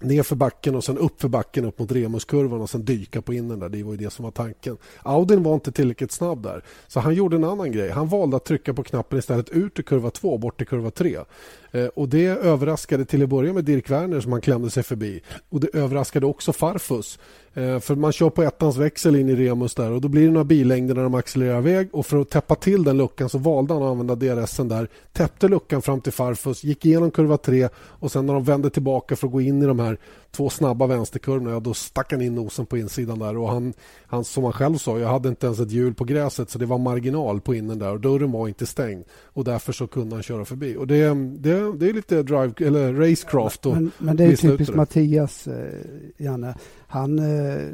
ner 0.00 0.22
för 0.22 0.36
backen 0.36 0.74
och 0.74 0.84
sen 0.84 0.98
upp 0.98 1.20
för 1.20 1.28
backen 1.28 1.64
upp 1.64 1.78
mot 1.78 1.92
Remuskurvan 1.92 2.60
och 2.60 2.70
sen 2.70 2.84
dyka 2.84 3.22
på 3.22 3.34
innen 3.34 3.58
där. 3.58 3.68
Det 3.68 3.82
var 3.82 3.92
ju 3.92 3.96
det 3.96 4.10
som 4.10 4.24
var 4.24 4.32
tanken. 4.32 4.76
Audin 5.02 5.42
var 5.42 5.54
inte 5.54 5.72
tillräckligt 5.72 6.12
snabb 6.12 6.42
där. 6.42 6.64
Så 6.88 7.00
han 7.00 7.14
gjorde 7.14 7.36
en 7.36 7.44
annan 7.44 7.72
grej. 7.72 7.90
Han 7.90 8.08
valde 8.08 8.36
att 8.36 8.44
trycka 8.44 8.74
på 8.74 8.82
knappen 8.82 9.18
istället 9.18 9.50
ut 9.50 9.78
i 9.78 9.82
kurva 9.82 10.10
2 10.10 10.38
bort 10.38 10.56
till 10.56 10.66
kurva 10.66 10.90
3. 10.90 11.18
Eh, 11.70 11.86
och 11.86 12.08
det 12.08 12.26
överraskade 12.26 13.04
till 13.04 13.22
att 13.22 13.28
börja 13.28 13.52
med 13.52 13.64
Dirk 13.64 13.90
Werner 13.90 14.20
som 14.20 14.32
han 14.32 14.40
klämde 14.40 14.70
sig 14.70 14.82
förbi. 14.82 15.22
Och 15.48 15.60
det 15.60 15.68
överraskade 15.74 16.26
också 16.26 16.52
Farfus 16.52 17.18
Eh, 17.54 17.78
för 17.78 17.94
man 17.94 18.12
kör 18.12 18.30
på 18.30 18.42
ettans 18.42 18.76
växel 18.76 19.16
in 19.16 19.28
i 19.28 19.34
Remus 19.34 19.74
där 19.74 19.90
och 19.90 20.00
då 20.00 20.08
blir 20.08 20.26
det 20.26 20.32
några 20.32 20.44
bilängder 20.44 20.94
när 20.94 21.02
de 21.02 21.14
accelererar 21.14 21.58
iväg 21.58 21.88
och 21.92 22.06
för 22.06 22.20
att 22.20 22.30
täppa 22.30 22.54
till 22.54 22.84
den 22.84 22.96
luckan 22.96 23.28
så 23.28 23.38
valde 23.38 23.74
han 23.74 23.82
att 23.82 23.90
använda 23.90 24.14
DRSen 24.14 24.68
där. 24.68 24.88
Täppte 25.12 25.48
luckan 25.48 25.82
fram 25.82 26.00
till 26.00 26.12
Farfus, 26.12 26.64
gick 26.64 26.86
igenom 26.86 27.10
kurva 27.10 27.36
3 27.36 27.68
och 27.76 28.12
sen 28.12 28.26
när 28.26 28.34
de 28.34 28.44
vände 28.44 28.70
tillbaka 28.70 29.16
för 29.16 29.26
att 29.26 29.32
gå 29.32 29.40
in 29.40 29.62
i 29.62 29.66
de 29.66 29.78
här 29.78 29.98
två 30.30 30.50
snabba 30.50 30.86
vänsterkurvorna, 30.86 31.50
ja, 31.50 31.60
då 31.60 31.74
stack 31.74 32.12
han 32.12 32.22
in 32.22 32.34
nosen 32.34 32.66
på 32.66 32.78
insidan 32.78 33.18
där 33.18 33.36
och 33.36 33.48
han, 33.48 33.72
han 34.06 34.24
som 34.24 34.44
han 34.44 34.52
själv 34.52 34.76
sa, 34.76 34.98
jag 34.98 35.08
hade 35.08 35.28
inte 35.28 35.46
ens 35.46 35.60
ett 35.60 35.70
hjul 35.70 35.94
på 35.94 36.04
gräset 36.04 36.50
så 36.50 36.58
det 36.58 36.66
var 36.66 36.78
marginal 36.78 37.40
på 37.40 37.54
innen 37.54 37.78
där 37.78 37.92
och 37.92 38.00
dörren 38.00 38.32
var 38.32 38.48
inte 38.48 38.66
stängd 38.66 39.04
och 39.24 39.44
därför 39.44 39.72
så 39.72 39.86
kunde 39.86 40.16
han 40.16 40.22
köra 40.22 40.44
förbi. 40.44 40.76
Och 40.76 40.86
det, 40.86 41.14
det, 41.38 41.72
det 41.76 41.88
är 41.88 41.92
lite 41.92 42.22
drive, 42.22 42.52
eller 42.58 42.94
racecraft. 42.94 43.64
Men, 43.64 43.90
men 43.98 44.16
det 44.16 44.24
är 44.24 44.36
typiskt 44.36 44.74
Mattias, 44.74 45.46
eh, 45.46 45.80
Janne. 46.18 46.54
Han, 46.86 47.18
eh, 47.18 47.64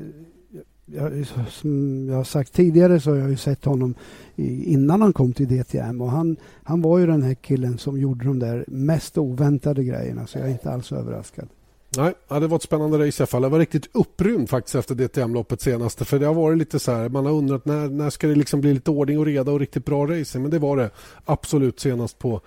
jag, 0.87 1.27
som 1.51 2.07
jag 2.09 2.17
har 2.17 2.25
sagt 2.25 2.53
tidigare 2.53 3.01
så 3.01 3.11
har 3.11 3.17
jag 3.17 3.31
ju 3.31 3.37
sett 3.37 3.65
honom 3.65 3.95
innan 4.37 5.03
han 5.03 5.13
kom 5.13 5.33
till 5.33 5.49
DTM 5.49 6.01
och 6.01 6.11
han, 6.11 6.37
han 6.63 6.83
var 6.83 6.99
ju 6.99 7.07
den 7.07 7.23
här 7.23 7.35
killen 7.35 7.79
som 7.79 8.01
gjorde 8.01 8.25
de 8.25 8.39
där 8.39 8.65
mest 8.69 9.19
oväntade 9.19 9.85
grejerna 9.85 10.27
så 10.27 10.39
jag 10.39 10.47
är 10.47 10.53
inte 10.53 10.71
alls 10.71 10.93
överraskad. 10.93 11.49
Nej, 11.97 12.15
det 12.29 12.47
var 12.47 12.57
ett 12.57 12.63
spännande 12.63 13.07
race 13.07 13.23
i 13.23 13.23
alla 13.23 13.27
fall. 13.27 13.43
Jag 13.43 13.51
var 13.51 13.59
riktigt 13.59 13.89
upprymd 13.93 14.51
faktiskt 14.51 14.75
efter 14.75 14.95
DTM-loppet 14.95 15.61
senaste. 15.61 16.05
För 16.05 16.19
det 16.19 16.27
har 16.27 16.35
varit 16.35 16.59
lite 16.59 16.79
så 16.79 16.93
här, 16.93 17.09
man 17.09 17.27
har 17.27 17.33
undrat 17.33 17.65
när, 17.65 17.89
när 17.89 18.11
ska 18.11 18.27
det 18.27 18.35
liksom 18.35 18.61
bli 18.61 18.75
lite 18.75 18.91
ordning 18.91 19.19
och 19.19 19.27
reda 19.27 19.53
och 19.53 19.61
riktigt 19.61 19.85
bra 19.85 20.07
racing. 20.07 20.43
Men 20.43 20.51
det 20.51 20.59
var 20.59 20.77
det 20.77 20.91
absolut 21.25 21.81
senast 21.81 22.19
på, 22.19 22.41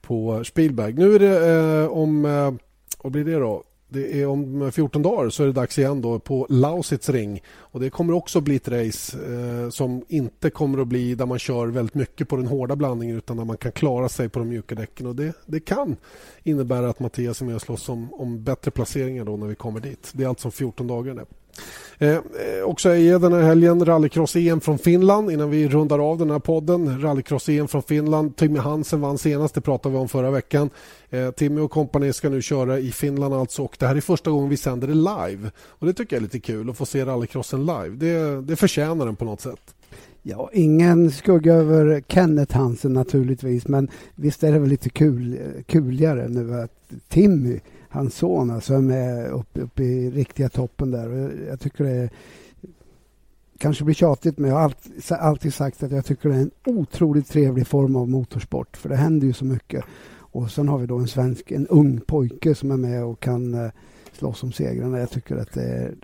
på 0.00 0.44
Spielberg. 0.44 0.92
Nu 0.92 1.14
är 1.14 1.18
det 1.18 1.50
eh, 1.50 1.88
om, 1.88 2.24
eh, 2.24 2.52
vad 3.02 3.12
blir 3.12 3.24
det 3.24 3.38
då? 3.38 3.64
Det 3.90 4.20
är 4.20 4.26
om 4.26 4.72
14 4.72 5.02
dagar 5.02 5.30
så 5.30 5.42
är 5.42 5.46
det 5.46 5.52
dags 5.52 5.78
igen 5.78 6.00
då 6.00 6.18
på 6.18 6.46
Lausitz 6.48 7.08
ring. 7.08 7.42
Och 7.48 7.80
det 7.80 7.90
kommer 7.90 8.12
också 8.12 8.40
bli 8.40 8.56
ett 8.56 8.68
race 8.68 9.18
eh, 9.32 9.70
som 9.70 10.04
inte 10.08 10.50
kommer 10.50 10.78
att 10.78 10.88
bli 10.88 11.14
där 11.14 11.26
man 11.26 11.38
kör 11.38 11.66
väldigt 11.66 11.94
mycket 11.94 12.28
på 12.28 12.36
den 12.36 12.46
hårda 12.46 12.76
blandningen 12.76 13.16
utan 13.16 13.36
där 13.36 13.44
man 13.44 13.56
kan 13.56 13.72
klara 13.72 14.08
sig 14.08 14.28
på 14.28 14.38
de 14.38 14.48
mjuka 14.48 14.74
däcken. 14.74 15.06
Och 15.06 15.16
det, 15.16 15.32
det 15.46 15.60
kan 15.60 15.96
innebära 16.42 16.88
att 16.88 17.00
Mattias 17.00 17.40
är 17.40 17.44
med 17.44 17.54
och 17.54 17.62
slåss 17.62 17.88
om, 17.88 18.14
om 18.14 18.44
bättre 18.44 18.70
placeringar 18.70 19.24
då 19.24 19.36
när 19.36 19.46
vi 19.46 19.54
kommer 19.54 19.80
dit. 19.80 20.10
Det 20.12 20.24
är 20.24 20.28
alltså 20.28 20.48
om 20.48 20.52
14 20.52 20.86
dagar. 20.86 21.14
Det. 21.14 21.24
Eh, 22.02 22.10
eh, 22.10 22.20
också 22.64 22.88
är 22.88 23.18
den 23.18 23.32
här 23.32 23.42
helgen 23.42 23.84
rallycross-EM 23.84 24.60
från 24.60 24.78
Finland 24.78 25.30
innan 25.30 25.50
vi 25.50 25.68
rundar 25.68 25.98
av 25.98 26.18
den 26.18 26.30
här 26.30 26.38
podden. 26.38 27.00
Rallycross-EM 27.02 27.68
från 27.68 27.82
Finland. 27.82 28.36
Timmy 28.36 28.58
Hansen 28.58 29.00
vann 29.00 29.18
senast, 29.18 29.54
det 29.54 29.60
pratade 29.60 29.92
vi 29.92 29.98
om 29.98 30.08
förra 30.08 30.30
veckan. 30.30 30.70
Eh, 31.10 31.30
Timmy 31.30 31.60
och 31.60 31.70
kompani 31.70 32.12
ska 32.12 32.28
nu 32.28 32.42
köra 32.42 32.78
i 32.78 32.92
Finland 32.92 33.34
alltså 33.34 33.62
och 33.62 33.76
det 33.78 33.86
här 33.86 33.96
är 33.96 34.00
första 34.00 34.30
gången 34.30 34.48
vi 34.48 34.56
sänder 34.56 34.88
det 34.88 34.94
live. 34.94 35.50
Och 35.58 35.86
Det 35.86 35.92
tycker 35.92 36.16
jag 36.16 36.20
är 36.20 36.22
lite 36.22 36.40
kul 36.40 36.70
att 36.70 36.76
få 36.76 36.86
se 36.86 37.04
rallycrossen 37.04 37.66
live. 37.66 37.88
Det, 37.88 38.40
det 38.42 38.56
förtjänar 38.56 39.06
den 39.06 39.16
på 39.16 39.24
något 39.24 39.40
sätt. 39.40 39.74
Ja, 40.22 40.50
ingen 40.52 41.10
skugga 41.10 41.54
över 41.54 42.02
Kenneth 42.08 42.56
Hansen 42.56 42.92
naturligtvis, 42.92 43.68
men 43.68 43.88
visst 44.14 44.42
är 44.42 44.52
det 44.52 44.58
väl 44.58 44.68
lite 44.68 44.90
kul, 44.90 45.38
kuligare 45.66 46.28
nu 46.28 46.54
att 46.54 46.72
Timmy 47.08 47.60
hans 47.90 48.14
son 48.14 48.50
alltså 48.50 48.74
är 48.74 48.80
med 48.80 49.30
uppe 49.30 49.60
upp 49.60 49.80
i 49.80 50.10
riktiga 50.10 50.48
toppen 50.48 50.90
där. 50.90 51.08
Och 51.08 51.30
jag 51.48 51.60
tycker 51.60 51.84
det 51.84 51.90
är, 51.90 52.10
kanske 53.58 53.84
blir 53.84 53.94
tjatigt, 53.94 54.38
men 54.38 54.50
jag 54.50 54.56
har 54.56 54.64
alltid, 54.64 55.12
alltid 55.12 55.54
sagt 55.54 55.82
att 55.82 55.90
jag 55.90 56.04
tycker 56.04 56.28
det 56.28 56.34
är 56.34 56.40
en 56.40 56.50
otroligt 56.64 57.28
trevlig 57.28 57.66
form 57.66 57.96
av 57.96 58.08
motorsport, 58.08 58.76
för 58.76 58.88
det 58.88 58.96
händer 58.96 59.26
ju 59.26 59.32
så 59.32 59.44
mycket. 59.44 59.84
Och 60.32 60.50
sen 60.50 60.68
har 60.68 60.78
vi 60.78 60.86
då 60.86 60.98
en 60.98 61.08
svensk, 61.08 61.50
en 61.50 61.66
ung 61.66 62.00
pojke 62.00 62.54
som 62.54 62.70
är 62.70 62.76
med 62.76 63.04
och 63.04 63.20
kan 63.20 63.54
eh, 63.54 63.70
slåss 64.12 64.42
om 64.42 64.52
segrarna. 64.52 64.98
Jag 64.98 65.10
tycker 65.10 65.36
att 65.36 65.52
det 65.52 65.62
är... 65.62 65.94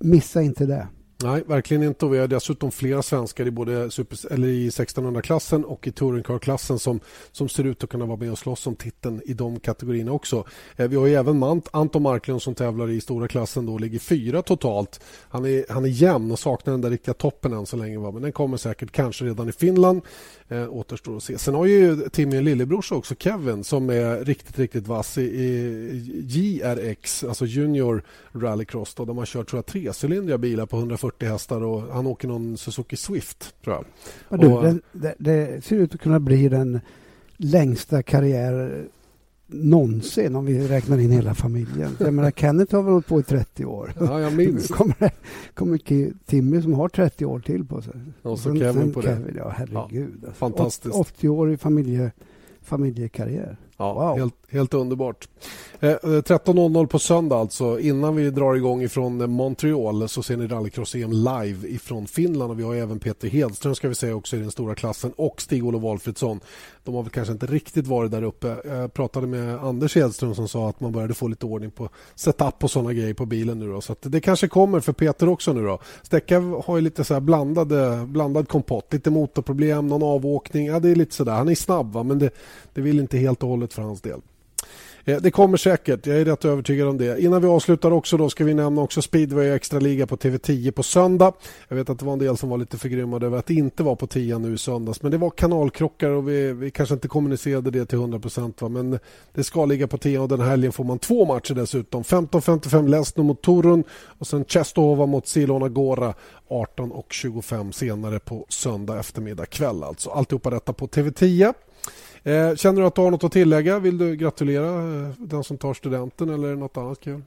Missa 0.00 0.42
inte 0.42 0.66
det. 0.66 0.88
Nej, 1.22 1.42
verkligen 1.46 1.82
inte. 1.82 2.06
Och 2.06 2.14
vi 2.14 2.18
har 2.18 2.28
dessutom 2.28 2.70
flera 2.70 3.02
svenskar 3.02 3.46
i 3.46 3.50
både 3.50 3.90
super, 3.90 4.32
eller 4.32 4.48
i 4.48 4.68
1600-klassen 4.68 5.64
och 5.64 5.86
i 5.86 5.92
touringcar-klassen 5.92 6.78
som, 6.78 7.00
som 7.32 7.48
ser 7.48 7.64
ut 7.64 7.84
att 7.84 7.90
kunna 7.90 8.06
vara 8.06 8.16
med 8.16 8.32
och 8.32 8.38
slåss 8.38 8.66
om 8.66 8.76
titeln 8.76 9.22
i 9.24 9.32
de 9.32 9.60
kategorierna 9.60 10.12
också. 10.12 10.44
Eh, 10.76 10.88
vi 10.88 10.96
har 10.96 11.08
även 11.08 11.38
Mant, 11.38 11.68
Anton 11.70 12.02
Marklund 12.02 12.42
som 12.42 12.54
tävlar 12.54 12.90
i 12.90 13.00
stora 13.00 13.28
klassen 13.28 13.66
då 13.66 13.78
ligger 13.78 13.98
fyra 13.98 14.42
totalt. 14.42 15.00
Han 15.28 15.44
är, 15.44 15.64
han 15.68 15.84
är 15.84 15.88
jämn 15.88 16.32
och 16.32 16.38
saknar 16.38 16.72
den 16.72 16.80
där 16.80 16.90
riktiga 16.90 17.14
toppen 17.14 17.52
än 17.52 17.66
så 17.66 17.76
länge. 17.76 17.98
Va? 17.98 18.10
Men 18.10 18.22
den 18.22 18.32
kommer 18.32 18.56
säkert 18.56 18.90
kanske 18.92 19.24
redan 19.24 19.48
i 19.48 19.52
Finland. 19.52 20.02
Eh, 20.48 20.72
återstår 20.72 21.16
att 21.16 21.22
se. 21.22 21.38
Sen 21.38 21.54
har 21.54 21.66
ju 21.66 22.08
Timmy 22.08 22.36
en 22.36 22.44
lillebrorsa 22.44 22.94
också, 22.94 23.14
Kevin, 23.18 23.64
som 23.64 23.90
är 23.90 24.24
riktigt, 24.24 24.58
riktigt 24.58 24.86
vass 24.86 25.18
i, 25.18 25.22
i 25.22 26.24
JRX, 26.26 27.24
alltså 27.24 27.46
Junior 27.46 28.02
Rallycross, 28.32 28.94
då, 28.94 29.04
där 29.04 29.14
man 29.14 29.26
kör 29.26 29.44
tror 29.44 29.58
jag, 29.58 29.66
trecylindriga 29.66 30.38
bilar 30.38 30.66
på 30.66 30.76
140 30.76 31.07
hästar 31.22 31.64
och 31.64 31.82
han 31.82 32.06
åker 32.06 32.28
någon 32.28 32.56
Suzuki 32.56 32.96
Swift, 32.96 33.54
tror 33.64 33.76
jag. 33.76 33.84
Ja, 34.28 34.36
du, 34.36 34.52
och, 34.52 34.62
det, 34.64 34.80
det, 34.92 35.14
det, 35.18 35.64
ser 35.64 35.76
ut 35.76 35.94
att 35.94 36.00
kunna 36.00 36.20
bli 36.20 36.48
den 36.48 36.80
längsta 37.36 38.02
karriär 38.02 38.84
någonsin 39.50 40.36
om 40.36 40.46
vi 40.46 40.68
räknar 40.68 40.98
in 40.98 41.10
hela 41.10 41.34
familjen. 41.34 41.96
Jag 42.00 42.14
menar, 42.14 42.30
Kenneth 42.36 42.74
har 42.74 42.82
väl 42.82 42.92
hållit 42.92 43.06
på 43.06 43.20
i 43.20 43.22
30 43.22 43.64
år. 43.64 43.92
Ja, 44.00 44.20
jag 44.20 44.36
minns. 44.36 44.68
kommer, 44.68 45.10
kommer 45.54 45.78
Timmy 46.26 46.62
som 46.62 46.74
har 46.74 46.88
30 46.88 47.24
år 47.24 47.40
till 47.40 47.64
på 47.64 47.82
sig. 47.82 47.92
Och 48.22 48.38
så 48.38 48.42
sen, 48.48 48.58
Kevin 48.58 48.74
sen 48.74 48.92
på 48.92 49.02
Kevin, 49.02 49.34
det. 49.34 49.38
Ja, 49.38 49.48
herregud. 49.56 50.18
Ja, 50.22 50.28
alltså. 50.28 50.38
fantastiskt. 50.38 50.94
80 50.94 51.28
år 51.28 51.52
i 51.52 51.56
familje, 51.56 52.12
familjekarriär. 52.62 53.56
Ja, 53.78 53.92
wow. 53.92 54.18
helt, 54.18 54.34
helt 54.50 54.74
underbart. 54.74 55.28
Eh, 55.80 55.88
13.00 55.88 56.86
på 56.86 56.98
söndag 56.98 57.36
alltså. 57.36 57.80
Innan 57.80 58.16
vi 58.16 58.30
drar 58.30 58.54
igång 58.54 58.82
ifrån 58.82 59.30
Montreal 59.30 60.08
så 60.08 60.22
ser 60.22 60.36
ni 60.36 60.46
rallycross-EM 60.46 61.12
live 61.12 61.68
ifrån 61.68 62.06
Finland. 62.06 62.50
Och 62.50 62.58
vi 62.58 62.62
har 62.62 62.74
även 62.74 62.98
Peter 62.98 63.28
Hedström 63.28 63.74
ska 63.74 63.88
vi 63.88 63.94
säga 63.94 64.14
också 64.14 64.36
i 64.36 64.38
den 64.38 64.50
stora 64.50 64.74
klassen 64.74 65.12
och 65.16 65.42
Stig-Olof 65.42 65.82
Walfridsson. 65.82 66.40
De 66.88 66.94
har 66.94 67.02
väl 67.02 67.10
kanske 67.10 67.32
inte 67.32 67.46
riktigt 67.46 67.86
varit 67.86 68.10
där 68.10 68.22
uppe. 68.22 68.56
Jag 68.64 68.94
pratade 68.94 69.26
med 69.26 69.64
Anders 69.64 69.96
Edström 69.96 70.34
som 70.34 70.48
sa 70.48 70.68
att 70.68 70.80
man 70.80 70.92
började 70.92 71.14
få 71.14 71.28
lite 71.28 71.46
ordning 71.46 71.70
på 71.70 71.88
setup 72.14 72.64
och 72.64 72.70
sådana 72.70 72.92
grejer 72.92 73.14
på 73.14 73.26
bilen 73.26 73.58
nu. 73.58 73.72
Då. 73.72 73.80
Så 73.80 73.96
det 74.00 74.20
kanske 74.20 74.48
kommer 74.48 74.80
för 74.80 74.92
Peter 74.92 75.28
också 75.28 75.52
nu 75.52 75.64
då. 75.64 75.78
Stecka 76.02 76.40
har 76.40 76.76
ju 76.76 76.82
lite 76.82 77.04
så 77.04 77.14
här 77.14 77.20
blandade, 77.20 78.06
blandad 78.06 78.48
kompott. 78.48 78.92
Lite 78.92 79.10
motorproblem, 79.10 79.86
någon 79.86 80.02
avåkning. 80.02 80.66
Ja, 80.66 80.80
det 80.80 80.88
är 80.88 80.94
lite 80.94 81.14
sådär. 81.14 81.32
Han 81.32 81.48
är 81.48 81.54
snabb 81.54 81.92
va? 81.92 82.02
men 82.02 82.18
det, 82.18 82.30
det 82.74 82.80
vill 82.80 83.00
inte 83.00 83.18
helt 83.18 83.42
och 83.42 83.48
hållet 83.48 83.72
för 83.72 83.82
hans 83.82 84.00
del. 84.00 84.20
Eh, 85.08 85.16
det 85.16 85.30
kommer 85.30 85.56
säkert, 85.56 86.06
jag 86.06 86.20
är 86.20 86.24
rätt 86.24 86.44
övertygad 86.44 86.88
om 86.88 86.98
det. 86.98 87.22
Innan 87.22 87.42
vi 87.42 87.48
avslutar 87.48 87.90
också 87.90 88.16
då 88.16 88.30
ska 88.30 88.44
vi 88.44 88.54
nämna 88.54 88.82
också 88.82 89.02
speedway 89.02 89.48
extra 89.48 89.78
liga 89.78 90.06
på 90.06 90.16
TV10 90.16 90.70
på 90.70 90.82
söndag. 90.82 91.32
Jag 91.68 91.76
vet 91.76 91.90
att 91.90 91.98
det 91.98 92.04
var 92.04 92.12
en 92.12 92.18
del 92.18 92.36
som 92.36 92.48
var 92.48 92.58
lite 92.58 92.78
förgrymmade 92.78 93.26
över 93.26 93.38
att 93.38 93.46
det 93.46 93.54
inte 93.54 93.82
var 93.82 93.96
på 93.96 94.06
10 94.06 94.38
nu 94.38 94.54
i 94.54 94.58
söndags. 94.58 95.02
Men 95.02 95.10
det 95.10 95.18
var 95.18 95.30
kanalkrockar 95.30 96.10
och 96.10 96.28
vi, 96.28 96.52
vi 96.52 96.70
kanske 96.70 96.94
inte 96.94 97.08
kommunicerade 97.08 97.70
det 97.70 97.86
till 97.86 97.98
100 97.98 98.18
procent. 98.18 98.60
Men 98.60 98.98
det 99.34 99.44
ska 99.44 99.64
ligga 99.64 99.86
på 99.86 99.98
10 99.98 100.18
och 100.18 100.28
den 100.28 100.40
här 100.40 100.48
helgen 100.48 100.72
får 100.72 100.84
man 100.84 100.98
två 100.98 101.24
matcher 101.24 101.54
dessutom. 101.54 102.02
15.55 102.02 102.88
Lesno 102.88 103.22
mot 103.22 103.42
Torun 103.42 103.84
och 104.18 104.26
sen 104.26 104.44
Chestova 104.44 105.06
mot 105.06 105.26
Silona 105.26 105.68
Gora 105.68 106.14
18.25 106.48 107.72
senare 107.72 108.18
på 108.18 108.46
söndag 108.48 108.98
eftermiddag 108.98 109.46
kväll. 109.46 109.82
Alltså. 109.82 110.10
Alltihopa 110.10 110.50
detta 110.50 110.72
på 110.72 110.86
TV10. 110.86 111.54
Eh, 112.22 112.54
känner 112.54 112.80
du 112.80 112.86
att 112.86 112.94
du 112.94 113.00
har 113.00 113.10
något 113.10 113.24
att 113.24 113.32
tillägga? 113.32 113.78
Vill 113.78 113.98
du 113.98 114.16
gratulera 114.16 114.66
eh, 114.66 115.10
den 115.18 115.44
som 115.44 115.58
tar 115.58 115.74
studenten 115.74 116.30
eller 116.30 116.56
något 116.56 116.76
annat 116.76 117.00
kul? 117.00 117.22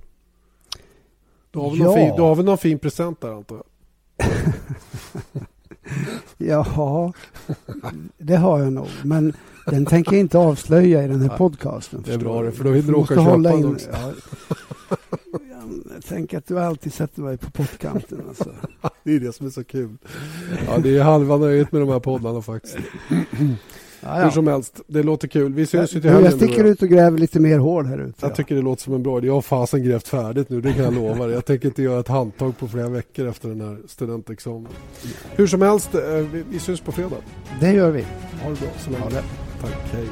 Du 1.51 1.59
har 1.59 1.69
väl, 1.69 1.79
ja. 1.79 1.85
någon, 1.85 1.95
fin, 1.95 2.15
du 2.15 2.21
har 2.21 2.35
väl 2.35 2.45
någon 2.45 2.57
fin 2.57 2.79
present 2.79 3.21
där 3.21 3.31
antar 3.31 3.55
jag? 3.55 3.65
Jaha, 6.47 7.13
det 8.17 8.35
har 8.35 8.59
jag 8.59 8.73
nog. 8.73 8.87
Men 9.03 9.33
den 9.65 9.85
tänker 9.85 10.11
jag 10.11 10.19
inte 10.19 10.37
avslöja 10.37 11.03
i 11.03 11.07
den 11.07 11.21
här 11.21 11.37
podcasten. 11.37 12.03
Det 12.05 12.13
är 12.13 12.17
bra 12.17 12.41
det, 12.41 12.51
för 12.51 12.63
då 12.63 12.69
vill 12.69 12.87
du 12.87 12.93
åka 12.93 13.19
och 13.19 13.25
köpa 13.25 13.37
den 13.37 13.73
också. 13.73 13.89
Ja. 13.91 14.13
Jag 15.93 16.05
tänker 16.05 16.37
att 16.37 16.47
du 16.47 16.59
alltid 16.59 16.93
sätter 16.93 17.21
mig 17.21 17.37
på 17.37 17.51
pottkanten. 17.51 18.21
Alltså. 18.27 18.51
det 19.03 19.15
är 19.15 19.19
det 19.19 19.33
som 19.33 19.45
är 19.45 19.49
så 19.49 19.63
kul. 19.63 19.97
Ja, 20.67 20.77
det 20.77 20.97
är 20.97 21.03
halva 21.03 21.37
nöjet 21.37 21.71
med 21.71 21.81
de 21.81 21.89
här 21.89 21.99
poddarna 21.99 22.41
faktiskt. 22.41 22.77
Ja, 24.03 24.17
ja. 24.17 24.23
Hur 24.23 24.31
som 24.31 24.47
helst, 24.47 24.81
det 24.87 25.03
låter 25.03 25.27
kul. 25.27 25.53
Vi 25.53 25.65
syns 25.65 25.95
ju 25.95 26.01
till 26.01 26.09
jag, 26.09 26.13
helgen. 26.13 26.31
jag 26.39 26.49
sticker 26.49 26.63
ut 26.63 26.81
och 26.81 26.89
gräver 26.89 27.17
lite 27.17 27.39
mer 27.39 27.57
hål 27.57 27.85
här 27.85 27.97
ute. 27.97 28.13
Jag 28.25 28.35
tycker 28.35 28.55
det 28.55 28.61
låter 28.61 28.83
som 28.83 28.93
en 28.93 29.03
bra 29.03 29.17
idé. 29.17 29.27
Jag 29.27 29.33
har 29.33 29.41
fasen 29.41 29.83
grävt 29.83 30.07
färdigt 30.07 30.49
nu, 30.49 30.61
det 30.61 30.73
kan 30.73 30.83
jag 30.83 30.93
lova 30.93 31.25
dig. 31.25 31.35
Jag 31.35 31.45
tänker 31.45 31.67
inte 31.67 31.83
göra 31.83 31.99
ett 31.99 32.07
handtag 32.07 32.57
på 32.57 32.67
flera 32.67 32.89
veckor 32.89 33.27
efter 33.27 33.49
den 33.49 33.61
här 33.61 33.77
studentexamen. 33.87 34.71
Hur 35.35 35.47
som 35.47 35.61
helst, 35.61 35.95
eh, 35.95 36.01
vi, 36.01 36.43
vi 36.51 36.59
syns 36.59 36.81
på 36.81 36.91
fredag. 36.91 37.17
Det 37.59 37.73
gör 37.73 37.91
vi. 37.91 38.01
Ha 38.43 38.49
det 38.49 38.59
bra 38.59 38.69
så 38.79 38.91
länge. 38.91 39.03
Ha 39.03 39.09
det. 39.09 39.23
Tack, 39.61 39.93
hej. 39.93 40.07